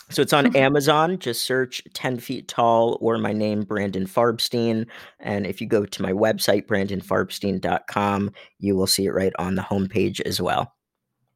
So 0.08 0.22
it's 0.22 0.32
on 0.32 0.54
Amazon. 0.56 1.18
Just 1.18 1.42
search 1.42 1.82
10 1.94 2.20
Feet 2.20 2.48
Tall 2.48 2.96
or 3.00 3.18
my 3.18 3.32
name, 3.32 3.62
Brandon 3.62 4.06
Farbstein. 4.06 4.86
And 5.20 5.46
if 5.46 5.60
you 5.60 5.66
go 5.66 5.84
to 5.84 6.02
my 6.02 6.12
website, 6.12 6.66
brandonfarbstein.com, 6.66 8.30
you 8.60 8.76
will 8.76 8.86
see 8.86 9.06
it 9.06 9.10
right 9.10 9.32
on 9.38 9.56
the 9.56 9.62
homepage 9.62 10.20
as 10.20 10.40
well. 10.40 10.72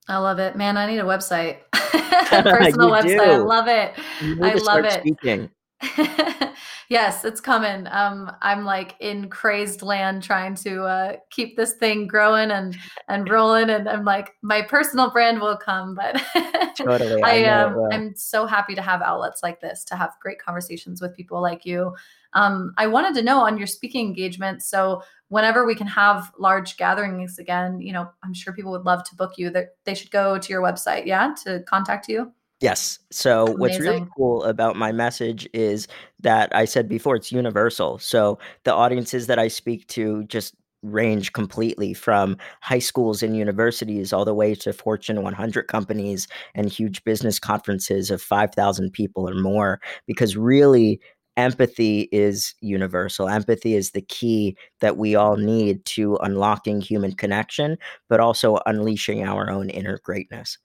I 0.08 0.18
love 0.18 0.38
it. 0.38 0.56
Man, 0.56 0.76
I 0.76 0.86
need 0.86 0.98
a 0.98 1.04
website. 1.04 1.58
A 1.72 2.42
personal 2.42 2.90
website. 2.90 3.18
Do. 3.18 3.22
I 3.22 3.36
love 3.38 3.68
it. 3.68 3.92
I 4.20 4.54
love 4.54 4.84
it. 4.84 6.49
Yes, 6.90 7.24
it's 7.24 7.40
coming. 7.40 7.86
Um, 7.86 8.32
I'm 8.42 8.64
like 8.64 8.96
in 8.98 9.30
crazed 9.30 9.80
land 9.80 10.24
trying 10.24 10.56
to 10.56 10.82
uh, 10.82 11.16
keep 11.30 11.56
this 11.56 11.74
thing 11.74 12.08
growing 12.08 12.50
and 12.50 12.76
and 13.06 13.28
rolling, 13.28 13.70
and 13.70 13.88
I'm 13.88 14.04
like, 14.04 14.34
my 14.42 14.62
personal 14.62 15.08
brand 15.08 15.40
will 15.40 15.56
come, 15.56 15.94
but 15.94 16.20
totally. 16.76 17.22
I, 17.22 17.44
I 17.44 17.62
um, 17.62 17.78
I'm 17.92 18.16
so 18.16 18.44
happy 18.44 18.74
to 18.74 18.82
have 18.82 19.02
outlets 19.02 19.40
like 19.40 19.60
this 19.60 19.84
to 19.84 19.94
have 19.94 20.16
great 20.20 20.40
conversations 20.40 21.00
with 21.00 21.14
people 21.14 21.40
like 21.40 21.64
you. 21.64 21.94
Um, 22.32 22.74
I 22.76 22.88
wanted 22.88 23.14
to 23.14 23.22
know 23.22 23.38
on 23.38 23.56
your 23.56 23.68
speaking 23.68 24.08
engagement. 24.08 24.60
So 24.60 25.02
whenever 25.28 25.64
we 25.64 25.76
can 25.76 25.86
have 25.86 26.32
large 26.40 26.76
gatherings 26.76 27.38
again, 27.38 27.80
you 27.80 27.92
know, 27.92 28.10
I'm 28.24 28.34
sure 28.34 28.52
people 28.52 28.72
would 28.72 28.84
love 28.84 29.04
to 29.04 29.14
book 29.14 29.34
you. 29.38 29.50
That 29.50 29.76
they 29.84 29.94
should 29.94 30.10
go 30.10 30.38
to 30.38 30.52
your 30.52 30.60
website, 30.60 31.06
yeah, 31.06 31.34
to 31.44 31.62
contact 31.68 32.08
you. 32.08 32.32
Yes. 32.60 32.98
So 33.10 33.54
Amazing. 33.54 33.58
what's 33.60 33.78
really 33.80 34.04
cool 34.16 34.44
about 34.44 34.76
my 34.76 34.92
message 34.92 35.48
is 35.54 35.88
that 36.20 36.54
I 36.54 36.66
said 36.66 36.88
before 36.88 37.16
it's 37.16 37.32
universal. 37.32 37.98
So 37.98 38.38
the 38.64 38.74
audiences 38.74 39.26
that 39.28 39.38
I 39.38 39.48
speak 39.48 39.86
to 39.88 40.24
just 40.24 40.54
range 40.82 41.32
completely 41.32 41.94
from 41.94 42.36
high 42.62 42.78
schools 42.78 43.22
and 43.22 43.36
universities 43.36 44.12
all 44.12 44.24
the 44.24 44.34
way 44.34 44.54
to 44.54 44.72
Fortune 44.72 45.22
100 45.22 45.68
companies 45.68 46.28
and 46.54 46.70
huge 46.70 47.02
business 47.04 47.38
conferences 47.38 48.10
of 48.10 48.20
5,000 48.22 48.90
people 48.92 49.28
or 49.28 49.34
more 49.34 49.80
because 50.06 50.36
really 50.36 51.00
empathy 51.36 52.08
is 52.12 52.54
universal. 52.60 53.28
Empathy 53.28 53.74
is 53.74 53.92
the 53.92 54.02
key 54.02 54.56
that 54.80 54.96
we 54.98 55.14
all 55.14 55.36
need 55.36 55.84
to 55.86 56.16
unlocking 56.16 56.80
human 56.80 57.12
connection 57.12 57.78
but 58.08 58.20
also 58.20 58.58
unleashing 58.66 59.22
our 59.22 59.50
own 59.50 59.70
inner 59.70 59.98
greatness. 60.04 60.58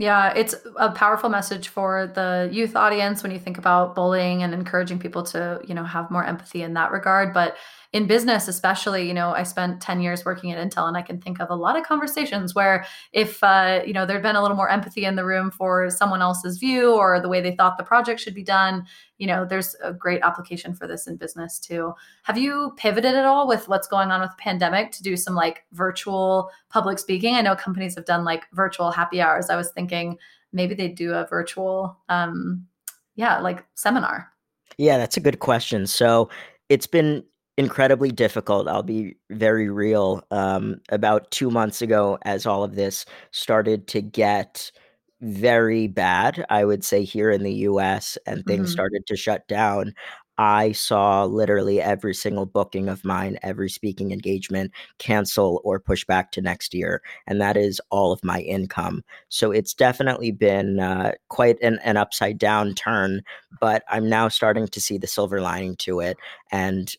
Yeah, 0.00 0.32
it's 0.32 0.54
a 0.76 0.90
powerful 0.90 1.28
message 1.28 1.68
for 1.68 2.06
the 2.06 2.48
youth 2.50 2.74
audience 2.74 3.22
when 3.22 3.32
you 3.32 3.38
think 3.38 3.58
about 3.58 3.94
bullying 3.94 4.42
and 4.42 4.54
encouraging 4.54 4.98
people 4.98 5.22
to, 5.24 5.60
you 5.68 5.74
know, 5.74 5.84
have 5.84 6.10
more 6.10 6.24
empathy 6.24 6.62
in 6.62 6.72
that 6.72 6.90
regard. 6.90 7.34
But 7.34 7.58
in 7.92 8.06
business 8.06 8.46
especially 8.48 9.06
you 9.06 9.14
know 9.14 9.30
i 9.30 9.42
spent 9.42 9.80
10 9.80 10.00
years 10.00 10.24
working 10.24 10.52
at 10.52 10.58
intel 10.58 10.86
and 10.86 10.96
i 10.96 11.02
can 11.02 11.20
think 11.20 11.40
of 11.40 11.50
a 11.50 11.54
lot 11.54 11.76
of 11.76 11.84
conversations 11.84 12.54
where 12.54 12.84
if 13.12 13.42
uh, 13.42 13.80
you 13.84 13.92
know 13.92 14.06
there'd 14.06 14.22
been 14.22 14.36
a 14.36 14.42
little 14.42 14.56
more 14.56 14.70
empathy 14.70 15.04
in 15.04 15.16
the 15.16 15.24
room 15.24 15.50
for 15.50 15.90
someone 15.90 16.22
else's 16.22 16.58
view 16.58 16.94
or 16.94 17.20
the 17.20 17.28
way 17.28 17.40
they 17.40 17.54
thought 17.54 17.78
the 17.78 17.84
project 17.84 18.20
should 18.20 18.34
be 18.34 18.44
done 18.44 18.86
you 19.20 19.26
know 19.26 19.44
there's 19.44 19.76
a 19.84 19.92
great 19.92 20.22
application 20.22 20.74
for 20.74 20.86
this 20.86 21.06
in 21.06 21.16
business 21.16 21.58
too. 21.58 21.92
Have 22.22 22.38
you 22.38 22.72
pivoted 22.76 23.14
at 23.14 23.26
all 23.26 23.46
with 23.46 23.68
what's 23.68 23.86
going 23.86 24.10
on 24.10 24.22
with 24.22 24.30
the 24.30 24.36
pandemic 24.38 24.92
to 24.92 25.02
do 25.02 25.14
some 25.14 25.34
like 25.34 25.64
virtual 25.72 26.50
public 26.70 26.98
speaking? 26.98 27.34
I 27.34 27.42
know 27.42 27.54
companies 27.54 27.94
have 27.96 28.06
done 28.06 28.24
like 28.24 28.44
virtual 28.54 28.90
happy 28.90 29.20
hours. 29.20 29.50
I 29.50 29.56
was 29.56 29.70
thinking 29.72 30.16
maybe 30.54 30.74
they'd 30.74 30.94
do 30.94 31.12
a 31.12 31.26
virtual 31.26 31.98
um 32.08 32.66
yeah 33.14 33.38
like 33.40 33.62
seminar. 33.74 34.32
Yeah 34.78 34.96
that's 34.96 35.18
a 35.18 35.20
good 35.20 35.38
question. 35.38 35.86
So 35.86 36.30
it's 36.70 36.86
been 36.86 37.22
incredibly 37.60 38.10
difficult. 38.10 38.66
I'll 38.68 38.82
be 38.82 39.16
very 39.28 39.68
real. 39.68 40.24
Um, 40.30 40.80
about 40.88 41.30
two 41.30 41.50
months 41.50 41.82
ago, 41.82 42.18
as 42.22 42.46
all 42.46 42.64
of 42.64 42.74
this 42.74 43.04
started 43.32 43.86
to 43.88 44.00
get 44.00 44.72
very 45.20 45.86
bad, 45.86 46.46
I 46.48 46.64
would 46.64 46.82
say 46.82 47.04
here 47.04 47.30
in 47.30 47.42
the 47.42 47.52
US, 47.52 48.16
and 48.26 48.42
things 48.46 48.68
mm-hmm. 48.68 48.72
started 48.72 49.06
to 49.06 49.16
shut 49.16 49.46
down, 49.46 49.92
I 50.38 50.72
saw 50.72 51.26
literally 51.26 51.82
every 51.82 52.14
single 52.14 52.46
booking 52.46 52.88
of 52.88 53.04
mine, 53.04 53.38
every 53.42 53.68
speaking 53.68 54.10
engagement 54.10 54.72
cancel 54.96 55.60
or 55.64 55.78
push 55.78 56.02
back 56.06 56.32
to 56.32 56.40
next 56.40 56.72
year. 56.72 57.02
And 57.26 57.42
that 57.42 57.58
is 57.58 57.78
all 57.90 58.10
of 58.10 58.24
my 58.24 58.40
income. 58.40 59.04
So 59.28 59.50
it's 59.50 59.74
definitely 59.74 60.30
been 60.30 60.80
uh, 60.80 61.12
quite 61.28 61.58
an, 61.60 61.78
an 61.84 61.98
upside 61.98 62.38
down 62.38 62.74
turn, 62.74 63.20
but 63.60 63.82
I'm 63.90 64.08
now 64.08 64.28
starting 64.28 64.66
to 64.66 64.80
see 64.80 64.96
the 64.96 65.06
silver 65.06 65.42
lining 65.42 65.76
to 65.80 66.00
it. 66.00 66.16
And 66.50 66.90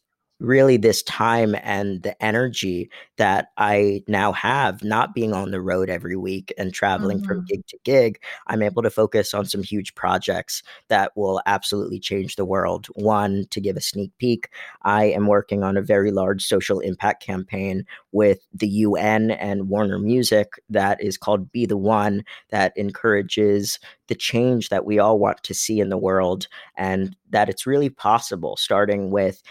really 0.41 0.75
this 0.75 1.03
time 1.03 1.55
and 1.61 2.01
the 2.03 2.21
energy 2.23 2.89
that 3.17 3.49
I 3.57 4.03
now 4.07 4.31
have, 4.31 4.83
not 4.83 5.13
being 5.13 5.33
on 5.33 5.51
the 5.51 5.61
road 5.61 5.89
every 5.89 6.15
week 6.15 6.53
and 6.57 6.73
traveling 6.73 7.19
mm-hmm. 7.19 7.27
from 7.27 7.45
gig 7.45 7.65
to 7.67 7.77
gig, 7.83 8.19
I'm 8.47 8.63
able 8.63 8.81
to 8.81 8.89
focus 8.89 9.33
on 9.33 9.45
some 9.45 9.63
huge 9.63 9.93
projects 9.93 10.63
that 10.87 11.15
will 11.15 11.41
absolutely 11.45 11.99
change 11.99 12.35
the 12.35 12.45
world. 12.45 12.87
One, 12.95 13.45
to 13.51 13.61
give 13.61 13.77
a 13.77 13.81
sneak 13.81 14.11
peek, 14.17 14.49
I 14.81 15.05
am 15.05 15.27
working 15.27 15.63
on 15.63 15.77
a 15.77 15.81
very 15.81 16.11
large 16.11 16.43
social 16.43 16.79
impact 16.79 17.23
campaign 17.23 17.85
with 18.11 18.39
the 18.53 18.67
UN 18.67 19.31
and 19.31 19.69
Warner 19.69 19.99
Music 19.99 20.53
that 20.69 21.01
is 21.01 21.17
called 21.17 21.51
Be 21.51 21.65
the 21.65 21.77
One, 21.77 22.23
that 22.49 22.73
encourages 22.75 23.79
the 24.07 24.15
change 24.15 24.67
that 24.67 24.83
we 24.85 24.99
all 24.99 25.19
want 25.19 25.41
to 25.43 25.53
see 25.53 25.79
in 25.79 25.87
the 25.87 25.97
world 25.97 26.47
and 26.75 27.15
that 27.29 27.47
it's 27.47 27.65
really 27.65 27.89
possible, 27.89 28.57
starting 28.57 29.09
with 29.09 29.41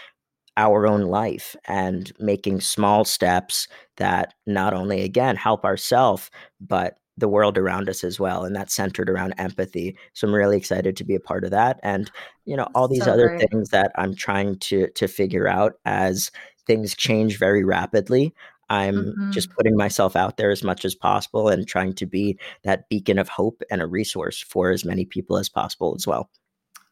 our 0.61 0.85
own 0.85 1.01
life 1.01 1.55
and 1.65 2.13
making 2.19 2.61
small 2.61 3.03
steps 3.03 3.67
that 3.97 4.35
not 4.45 4.75
only 4.75 5.01
again 5.01 5.35
help 5.35 5.65
ourselves 5.65 6.29
but 6.59 6.97
the 7.17 7.27
world 7.27 7.57
around 7.57 7.89
us 7.89 8.03
as 8.03 8.19
well 8.19 8.45
and 8.45 8.55
that's 8.55 8.75
centered 8.75 9.09
around 9.09 9.33
empathy 9.39 9.97
so 10.13 10.27
i'm 10.27 10.33
really 10.33 10.55
excited 10.55 10.95
to 10.95 11.03
be 11.03 11.15
a 11.15 11.19
part 11.19 11.43
of 11.43 11.49
that 11.49 11.79
and 11.81 12.11
you 12.45 12.55
know 12.55 12.67
all 12.75 12.87
these 12.87 13.03
so 13.05 13.11
other 13.11 13.29
great. 13.29 13.49
things 13.49 13.69
that 13.69 13.91
i'm 13.95 14.15
trying 14.15 14.55
to 14.59 14.87
to 14.91 15.07
figure 15.07 15.47
out 15.47 15.73
as 15.85 16.29
things 16.67 16.95
change 16.95 17.39
very 17.39 17.63
rapidly 17.63 18.31
i'm 18.69 18.95
mm-hmm. 18.95 19.31
just 19.31 19.49
putting 19.55 19.75
myself 19.75 20.15
out 20.15 20.37
there 20.37 20.51
as 20.51 20.63
much 20.63 20.85
as 20.85 20.93
possible 20.93 21.49
and 21.49 21.67
trying 21.67 21.93
to 21.93 22.05
be 22.05 22.37
that 22.63 22.87
beacon 22.87 23.17
of 23.17 23.29
hope 23.29 23.63
and 23.71 23.81
a 23.81 23.87
resource 23.87 24.39
for 24.41 24.69
as 24.69 24.85
many 24.85 25.05
people 25.05 25.37
as 25.37 25.49
possible 25.49 25.95
as 25.97 26.05
well 26.05 26.29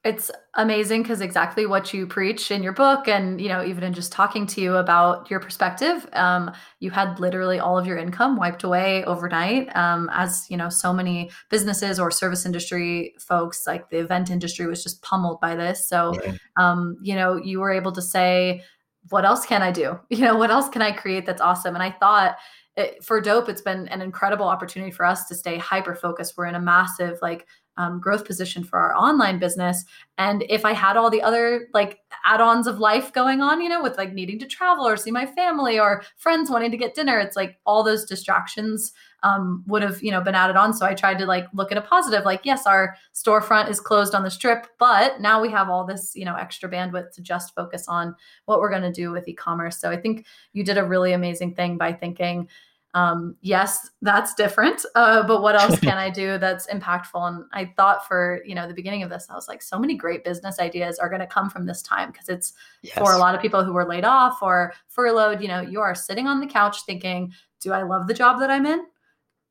it's 0.06 0.32
amazing 0.54 1.02
because 1.02 1.20
exactly 1.20 1.66
what 1.66 1.94
you 1.94 2.08
preach 2.08 2.52
in 2.52 2.64
your 2.64 2.72
book 2.72 3.10
and 3.10 3.42
you 3.42 3.50
know 3.50 3.66
even 3.66 3.84
in 3.84 3.94
just 3.94 4.14
talking 4.14 4.48
to 4.48 4.62
you 4.62 4.78
about 4.78 5.30
your 5.30 5.42
perspective 5.42 6.08
um, 6.14 6.52
you 6.80 6.90
had 6.90 7.20
literally 7.20 7.60
all 7.60 7.78
of 7.78 7.86
your 7.86 7.98
income 7.98 8.38
wiped 8.38 8.64
away 8.64 9.04
overnight 9.04 9.74
um, 9.76 10.10
as 10.14 10.46
you 10.50 10.56
know 10.56 10.70
so 10.70 10.94
many 10.94 11.30
businesses 11.50 12.00
or 12.00 12.12
service 12.12 12.46
industry 12.46 13.14
folks 13.20 13.68
like 13.68 13.90
the 13.90 13.98
event 13.98 14.30
industry 14.30 14.66
was 14.68 14.82
just 14.82 15.02
pummeled 15.02 15.42
by 15.42 15.56
this. 15.56 15.88
So 15.88 16.14
um, 16.58 16.96
you 17.02 17.16
know 17.16 17.36
you 17.36 17.60
were 17.60 17.72
able 17.72 17.92
to 17.92 18.02
say 18.02 18.64
what 19.10 19.26
else 19.26 19.46
can 19.46 19.62
i 19.62 19.72
do? 19.72 20.00
You 20.10 20.20
know 20.20 20.38
what 20.38 20.52
else 20.52 20.70
can 20.70 20.82
i 20.82 20.92
create 20.92 21.26
that's 21.26 21.42
awesome? 21.42 21.76
And 21.76 21.84
i 21.84 21.92
thought 21.92 22.38
it, 22.78 23.04
for 23.04 23.22
Doughp 23.22 23.50
it's 23.50 23.62
been 23.62 23.90
an 23.90 24.02
incredible 24.02 24.48
opportunity 24.48 24.92
for 24.92 25.06
us 25.06 25.28
to 25.28 25.36
stay 25.36 25.58
hyper 25.58 25.96
focused 25.96 26.36
we're 26.38 26.46
in 26.46 26.56
a 26.56 26.62
massive 26.62 27.18
like 27.22 27.46
um, 27.80 28.00
growth 28.00 28.26
position 28.26 28.64
for 28.64 28.78
our 28.78 28.94
online 28.94 29.40
business. 29.40 29.86
And 30.18 30.44
if 30.50 30.66
I 30.66 30.74
had 30.74 30.98
all 30.98 31.10
the 31.10 31.22
other 31.22 31.70
like 31.74 32.00
add 32.26 32.42
ons 32.42 32.68
of 32.68 32.78
life 32.78 33.14
going 33.14 33.42
on, 33.42 33.62
you 33.62 33.70
know, 33.70 33.82
with 33.82 33.98
like 33.98 34.12
needing 34.14 34.38
to 34.40 34.46
travel 34.46 34.86
or 34.86 34.98
see 34.98 35.12
my 35.12 35.26
family 35.26 35.80
or 35.80 36.04
friends 36.18 36.52
wanting 36.52 36.72
to 36.72 36.78
get 36.78 36.94
dinner, 36.94 37.20
it's 37.20 37.38
like 37.38 37.58
all 37.66 37.82
those 37.82 38.04
distractions 38.04 38.92
um, 39.24 39.64
would 39.68 39.82
have, 39.82 40.04
you 40.04 40.12
know, 40.12 40.20
been 40.20 40.36
added 40.36 40.58
on. 40.58 40.74
So 40.74 40.86
I 40.86 40.94
tried 40.94 41.20
to 41.20 41.26
like 41.26 41.46
look 41.54 41.72
at 41.72 41.78
a 41.78 41.82
positive, 41.82 42.26
like, 42.26 42.42
yes, 42.44 42.68
our 42.68 42.98
storefront 43.16 43.70
is 43.70 43.80
closed 43.80 44.14
on 44.14 44.24
the 44.24 44.32
strip, 44.32 44.68
but 44.78 45.22
now 45.22 45.42
we 45.42 45.50
have 45.50 45.70
all 45.70 45.86
this, 45.86 46.14
you 46.16 46.26
know, 46.26 46.36
extra 46.36 46.70
bandwidth 46.70 47.14
to 47.14 47.22
just 47.22 47.56
focus 47.56 47.88
on 47.88 48.14
what 48.44 48.60
we're 48.60 48.70
going 48.70 48.82
to 48.82 48.92
do 48.92 49.12
with 49.12 49.28
e 49.28 49.34
commerce. 49.34 49.80
So 49.80 49.90
I 49.90 49.96
think 49.96 50.26
you 50.52 50.66
did 50.66 50.78
a 50.78 50.84
really 50.84 51.14
amazing 51.14 51.56
thing 51.56 51.78
by 51.78 51.94
thinking, 51.94 52.50
um, 52.96 53.36
yes, 53.42 53.90
that's 54.02 54.34
different. 54.34 54.84
Uh, 54.96 55.22
but 55.24 55.42
what 55.42 55.56
else 55.56 55.80
can 55.80 55.98
I 55.98 56.10
do 56.10 56.38
that's 56.38 56.68
impactful? 56.68 57.28
And 57.28 57.46
I 57.54 57.72
thought 57.76 58.08
for 58.08 58.42
you 58.46 58.56
know 58.56 58.68
the 58.68 58.74
beginning 58.74 59.04
of 59.04 59.10
this, 59.10 59.28
I 59.30 59.36
was 59.36 59.48
like, 59.48 59.62
so 59.62 59.78
many 59.78 59.96
great 59.96 60.24
business 60.24 60.60
ideas 60.60 60.98
are 60.98 61.10
going 61.10 61.22
to 61.22 61.28
come 61.28 61.50
from 61.50 61.66
this 61.66 61.82
time 61.82 62.12
because 62.12 62.30
it's 62.30 62.54
yes. 62.82 62.98
for 62.98 63.14
a 63.14 63.18
lot 63.18 63.36
of 63.36 63.42
people 63.42 63.64
who 63.64 63.74
were 63.74 63.88
laid 63.88 64.06
off 64.06 64.42
or 64.42 64.74
furloughed. 64.88 65.42
You 65.42 65.48
know, 65.48 65.62
you 65.62 65.80
are 65.82 65.94
sitting 65.94 66.28
on 66.28 66.40
the 66.40 66.48
couch 66.48 66.84
thinking, 66.86 67.32
do 67.62 67.74
I 67.74 67.84
love 67.84 68.08
the 68.08 68.14
job 68.14 68.40
that 68.40 68.50
I'm 68.50 68.66
in? 68.66 68.86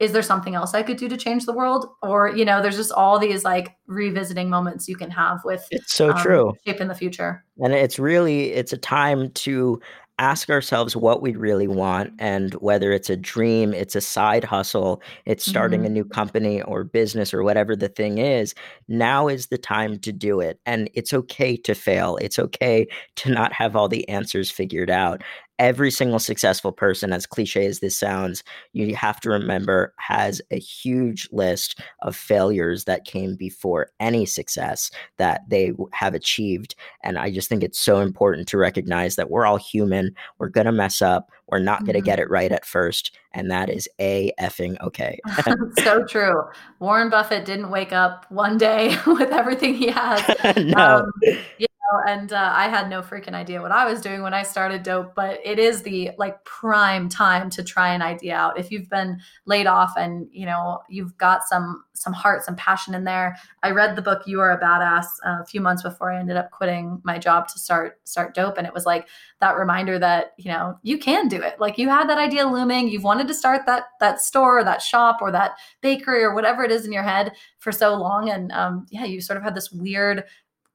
Is 0.01 0.13
there 0.13 0.23
something 0.23 0.55
else 0.55 0.75
I 0.75 0.85
could 0.85 0.97
do 0.97 1.09
to 1.09 1.17
change 1.17 1.45
the 1.45 1.53
world? 1.53 1.87
Or 2.03 2.29
you 2.29 2.45
know, 2.45 2.61
there's 2.61 2.77
just 2.77 2.93
all 2.93 3.21
these 3.21 3.45
like 3.45 3.77
revisiting 3.87 4.51
moments 4.51 4.89
you 4.89 4.97
can 4.97 5.11
have 5.11 5.45
with 5.45 5.67
it's 5.71 5.95
so 5.95 6.11
um, 6.11 6.19
true 6.19 6.53
shape 6.67 6.81
in 6.81 6.89
the 6.89 6.95
future. 6.95 7.45
And 7.63 7.73
it's 7.73 8.01
really 8.01 8.53
it's 8.53 8.73
a 8.73 8.79
time 8.79 9.31
to 9.31 9.81
ask 10.19 10.51
ourselves 10.51 10.97
what 10.97 11.23
we 11.23 11.35
really 11.35 11.69
want 11.69 12.13
and 12.19 12.55
whether 12.55 12.93
it's 12.93 13.11
a 13.11 13.17
dream, 13.17 13.73
it's 13.73 13.95
a 13.95 14.01
side 14.01 14.45
hustle, 14.45 15.03
it's 15.25 15.47
starting 15.47 15.81
mm-hmm. 15.81 15.87
a 15.87 15.91
new 15.91 16.05
company 16.05 16.63
or 16.63 16.85
business 16.85 17.33
or 17.33 17.43
whatever 17.43 17.77
the 17.77 17.89
thing 17.89 18.19
is, 18.19 18.55
now 18.89 19.29
is 19.29 19.47
the 19.47 19.59
time 19.59 19.99
to 20.01 20.13
do 20.13 20.41
it. 20.41 20.61
And 20.67 20.91
it's 20.95 21.13
okay 21.13 21.57
to 21.59 21.75
fail. 21.75 22.17
It's 22.21 22.39
okay 22.39 22.87
to 23.17 23.31
not 23.31 23.53
have 23.53 23.77
all 23.77 23.89
the 23.89 24.09
answers 24.09 24.51
figured 24.51 24.91
out 24.91 25.23
every 25.59 25.91
single 25.91 26.19
successful 26.19 26.73
person, 26.73 27.13
as 27.13 27.27
cliche 27.27 27.67
as 27.67 27.81
this 27.81 27.99
sounds, 27.99 28.45
you 28.73 28.95
have 28.95 29.21
to 29.21 29.31
remember 29.31 29.93
has 29.99 30.41
a 30.51 30.59
huge 30.59 31.29
list 31.33 31.81
of 32.03 32.15
failures 32.17 32.85
that 32.85 33.05
came 33.05 33.35
before 33.35 33.91
any 34.01 34.25
success 34.25 34.91
that 35.17 35.49
they 35.49 35.73
have 35.93 36.15
achieved. 36.15 36.75
And 37.03 37.19
I 37.19 37.31
just 37.31 37.49
think 37.49 37.63
it's 37.63 37.79
so 37.79 38.01
important 38.01 38.49
to 38.49 38.59
recognize 38.59 39.17
that 39.17 39.31
we're 39.31 39.47
all 39.47 39.57
human. 39.57 40.15
We're 40.39 40.49
going 40.49 40.67
to 40.67 40.73
mess 40.73 41.03
up. 41.03 41.31
We're 41.49 41.59
not 41.59 41.81
going 41.81 41.95
to 41.95 42.01
mm-hmm. 42.01 42.07
get 42.07 42.21
it 42.21 42.31
right 42.31 42.53
at 42.53 42.65
first. 42.65 43.17
And 43.33 43.51
that 43.51 43.71
is 43.71 43.89
a 44.01 44.33
effing 44.41 44.81
okay. 44.83 45.19
so 45.83 46.05
true. 46.05 46.43
Warren 46.79 47.11
Buffett 47.11 47.45
didn't 47.45 47.71
wake 47.71 47.93
up 47.93 48.27
one 48.31 48.59
day 48.59 48.97
with 49.07 49.31
everything 49.31 49.75
he 49.75 49.89
has. 49.89 50.23
no. 50.57 51.05
Um, 51.05 51.11
yeah, 51.59 51.68
and 52.07 52.33
uh, 52.33 52.53
I 52.55 52.69
had 52.69 52.91
no 52.91 53.01
freaking 53.01 53.35
idea 53.35 53.63
what 53.63 53.73
I 53.73 53.91
was 53.91 54.01
doing 54.01 54.23
when 54.23 54.35
I 54.35 54.43
started 54.43 54.83
Doughp, 54.83 55.15
but 55.15 55.41
it 55.45 55.59
is 55.59 55.83
the 55.83 56.11
like 56.19 56.45
prime 56.45 57.09
time 57.09 57.49
to 57.51 57.65
try 57.65 57.95
an 57.95 58.03
idea 58.03 58.35
out. 58.37 58.59
If 58.59 58.71
you've 58.71 58.91
been 58.91 59.21
laid 59.47 59.67
off 59.67 59.95
and 59.97 60.29
you 60.31 60.45
know 60.45 60.81
you've 60.89 61.17
got 61.17 61.45
some 61.45 61.85
some 61.95 62.13
heart, 62.13 62.45
some 62.45 62.57
passion 62.57 62.95
in 62.95 63.05
there. 63.05 63.37
I 63.63 63.71
read 63.71 63.97
the 63.97 64.03
book 64.03 64.23
"You 64.27 64.41
Are 64.41 64.53
a 64.53 64.61
Badass" 64.61 65.07
uh, 65.27 65.43
a 65.43 65.47
few 65.47 65.61
months 65.61 65.83
before 65.83 66.13
I 66.13 66.21
ended 66.21 66.37
up 66.37 66.51
quitting 66.51 67.01
my 67.05 67.19
job 67.19 67.49
to 67.49 67.59
start 67.59 68.01
start 68.05 68.35
Doughp, 68.35 68.59
and 68.59 68.67
it 68.67 68.75
was 68.75 68.85
like 68.85 69.09
that 69.41 69.57
reminder 69.57 69.99
that 69.99 70.35
you 70.37 70.51
know 70.51 70.79
you 70.83 70.99
can 70.99 71.27
do 71.29 71.41
it. 71.41 71.59
Like 71.59 71.79
you 71.79 71.89
had 71.89 72.09
that 72.11 72.19
idea 72.19 72.47
looming, 72.47 72.89
you've 72.89 73.05
wanted 73.05 73.29
to 73.29 73.35
start 73.35 73.63
that 73.67 73.85
that 74.01 74.21
store, 74.21 74.59
or 74.59 74.65
that 74.65 74.83
shop, 74.83 75.19
or 75.23 75.33
that 75.33 75.53
bakery, 75.81 76.23
or 76.23 76.35
whatever 76.35 76.65
it 76.65 76.71
is 76.71 76.85
in 76.85 76.93
your 76.93 77.03
head 77.03 77.33
for 77.59 77.73
so 77.73 77.95
long, 77.95 78.29
and 78.29 78.53
um, 78.53 78.87
yeah, 78.91 79.05
you 79.05 79.21
sort 79.21 79.39
of 79.39 79.43
had 79.43 79.55
this 79.55 79.73
weird 79.73 80.25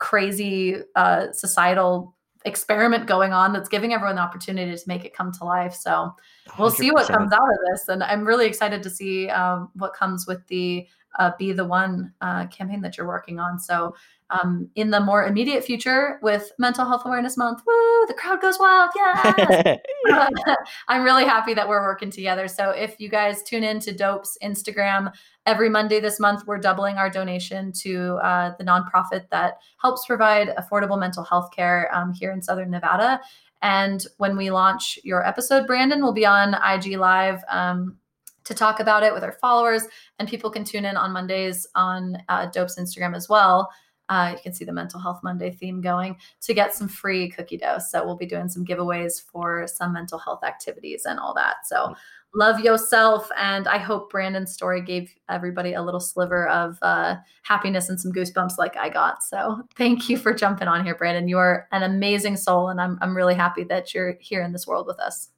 crazy 0.04 0.76
uh, 0.98 1.32
societal 1.32 2.14
experiment 2.44 3.08
going 3.08 3.32
on 3.32 3.54
that's 3.54 3.70
giving 3.70 3.94
everyone 3.94 4.18
the 4.18 4.22
opportunity 4.22 4.76
to 4.76 4.84
make 4.86 5.06
it 5.06 5.16
come 5.16 5.32
to 5.32 5.46
life. 5.46 5.74
So 5.74 6.14
we'll 6.60 6.70
100%. 6.70 6.76
see 6.76 6.92
what 6.92 7.08
comes 7.08 7.32
out 7.32 7.40
of 7.40 7.58
this. 7.72 7.88
And 7.88 8.04
I'm 8.04 8.26
really 8.26 8.46
excited 8.46 8.84
to 8.84 8.90
see 8.90 9.30
um, 9.30 9.72
what 9.76 9.94
comes 9.94 10.28
with 10.28 10.46
the 10.48 10.86
uh, 11.20 11.32
Be 11.40 11.54
the 11.54 11.64
One 11.64 12.14
uh, 12.20 12.48
campaign 12.48 12.82
that 12.82 12.98
you're 12.98 13.08
working 13.08 13.40
on. 13.40 13.58
So 13.58 13.96
um, 14.34 14.70
in 14.76 14.90
the 14.90 15.00
more 15.00 15.26
immediate 15.26 15.64
future 15.64 16.20
with 16.22 16.52
Mental 16.58 16.86
Health 16.86 17.04
Awareness 17.06 17.38
Month, 17.38 17.62
woo, 17.68 18.06
the 18.08 18.14
crowd 18.14 18.42
goes 18.42 18.58
wild. 18.60 18.90
Yeah. 18.96 19.78
I'm 20.88 21.04
really 21.04 21.26
happy 21.26 21.54
that 21.54 21.68
we're 21.68 21.82
working 21.82 22.10
together. 22.10 22.48
So 22.48 22.72
if 22.72 22.96
you 23.00 23.10
guys 23.10 23.44
tune 23.44 23.64
in 23.64 23.80
to 23.82 23.94
Doughp's 23.94 24.38
Instagram, 24.44 25.14
every 25.46 25.70
Monday 25.70 26.00
this 26.00 26.20
month, 26.20 26.44
we're 26.48 26.58
doubling 26.58 26.96
our 26.96 27.10
donation 27.10 27.72
to 27.74 28.20
uh, 28.24 28.54
the 28.58 28.64
nonprofit 28.64 29.30
that 29.30 29.58
helps 29.82 30.06
provide 30.06 30.50
affordable 30.58 31.00
mental 31.00 31.24
health 31.24 31.50
care 31.56 31.94
um, 31.94 32.14
here 32.14 32.32
in 32.32 32.42
Southern 32.42 32.72
Nevada. 32.72 33.20
And 33.62 34.06
when 34.18 34.36
we 34.36 34.52
launch 34.52 35.00
your 35.04 35.26
episode, 35.26 35.68
Brandon 35.68 36.02
will 36.02 36.14
be 36.14 36.26
on 36.26 36.56
IG 36.56 36.98
Live 36.98 37.42
um, 37.50 37.98
to 38.44 38.54
talk 38.54 38.80
about 38.80 39.04
it 39.04 39.14
with 39.14 39.24
our 39.24 39.32
followers. 39.34 39.84
And 40.20 40.28
people 40.28 40.50
can 40.50 40.64
tune 40.64 40.86
in 40.86 40.98
on 40.98 41.12
Mondays 41.12 41.68
on 41.76 42.18
uh, 42.30 42.48
Doughp's 42.48 42.78
Instagram 42.78 43.16
as 43.16 43.30
well. 43.30 43.70
Uh, 44.14 44.30
you 44.34 44.38
can 44.44 44.54
see 44.54 44.64
the 44.64 44.72
Mental 44.72 45.00
Health 45.00 45.22
Monday 45.24 45.50
theme 45.50 45.82
going 45.82 46.16
to 46.42 46.54
get 46.54 46.76
some 46.76 46.88
free 46.88 47.32
cookie 47.32 47.58
dough. 47.58 47.80
So 47.80 48.06
we'll 48.06 48.16
be 48.16 48.28
doing 48.28 48.48
some 48.48 48.64
giveaways 48.64 49.20
for 49.20 49.66
some 49.66 49.92
mental 49.92 50.20
health 50.20 50.44
activities 50.44 51.06
and 51.06 51.20
all 51.20 51.34
that. 51.34 51.66
So 51.66 51.96
love 52.36 52.60
yourself. 52.60 53.28
And 53.40 53.68
I 53.68 53.80
hope 53.80 54.12
Brandon's 54.12 54.54
story 54.54 54.84
gave 54.84 55.12
everybody 55.30 55.74
a 55.74 55.82
little 55.82 56.00
sliver 56.00 56.48
of 56.48 56.78
uh, 56.84 57.16
happiness 57.42 57.90
and 57.90 58.00
some 58.00 58.12
goosebumps 58.12 58.60
like 58.60 58.78
I 58.78 58.90
got. 58.90 59.24
So 59.24 59.64
thank 59.76 60.10
you 60.10 60.18
for 60.18 60.32
jumping 60.32 60.68
on 60.68 60.86
here, 60.86 60.94
Brandon. 60.94 61.28
You 61.28 61.40
are 61.40 61.68
an 61.72 61.82
amazing 61.82 62.38
soul, 62.38 62.70
and 62.70 62.80
I'm, 62.80 63.00
I'm 63.02 63.18
really 63.18 63.36
happy 63.36 63.64
that 63.64 63.96
you're 63.96 64.16
here 64.20 64.44
in 64.44 64.52
this 64.52 64.68
world 64.68 64.86
with 64.86 65.00
us. 65.00 65.30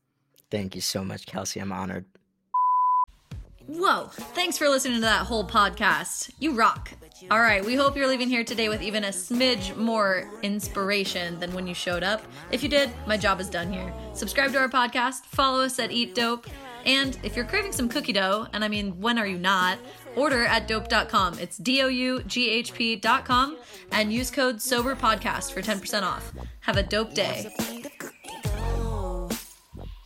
Thank 0.52 0.76
you 0.76 0.82
so 0.82 1.02
much, 1.02 1.26
Kelsey. 1.26 1.62
I'm 1.62 1.72
honored. 1.72 2.06
Whoa, 3.68 4.10
thanks 4.12 4.58
for 4.58 4.68
listening 4.68 4.96
to 4.96 5.02
that 5.02 5.26
whole 5.26 5.48
podcast. 5.48 6.32
You 6.40 6.52
rock. 6.52 6.92
All 7.32 7.40
right, 7.40 7.64
we 7.64 7.76
hope 7.76 7.96
you're 7.96 8.08
leaving 8.08 8.30
here 8.30 8.44
today 8.44 8.68
with 8.68 8.82
even 8.82 9.06
a 9.06 9.10
smidge 9.10 9.76
more 9.78 10.30
inspiration 10.44 11.40
than 11.40 11.54
when 11.54 11.66
you 11.66 11.74
showed 11.74 12.04
up. 12.04 12.22
If 12.52 12.62
you 12.62 12.68
did, 12.70 12.90
my 13.08 13.16
job 13.16 13.40
is 13.40 13.50
done 13.50 13.72
here. 13.72 13.94
Subscribe 14.14 14.52
to 14.52 14.58
our 14.60 14.70
podcast, 14.70 15.26
follow 15.26 15.62
us 15.62 15.80
at 15.80 15.92
Eat 15.92 16.14
Doughp, 16.14 16.46
and 16.86 17.18
if 17.24 17.36
you're 17.36 17.46
craving 17.46 17.72
some 17.72 17.90
cookie 17.90 18.14
dough, 18.14 18.48
and 18.54 18.64
I 18.64 18.68
mean, 18.68 19.00
when 19.00 19.18
are 19.18 19.26
you 19.26 19.38
not? 19.38 19.80
Order 20.16 20.46
at 20.46 20.68
doughp.com. 20.68 21.40
It's 21.40 21.58
D 21.58 21.82
O 21.82 21.88
U 21.88 22.22
G 22.24 22.50
H 22.50 22.74
P.com 22.74 23.58
and 23.92 24.14
use 24.14 24.30
code 24.30 24.58
SOBERPODCAST 24.58 25.52
for 25.52 25.62
10% 25.62 26.04
off. 26.04 26.32
Have 26.62 26.78
a 26.78 26.84
dope 26.84 27.14
day. 27.14 27.52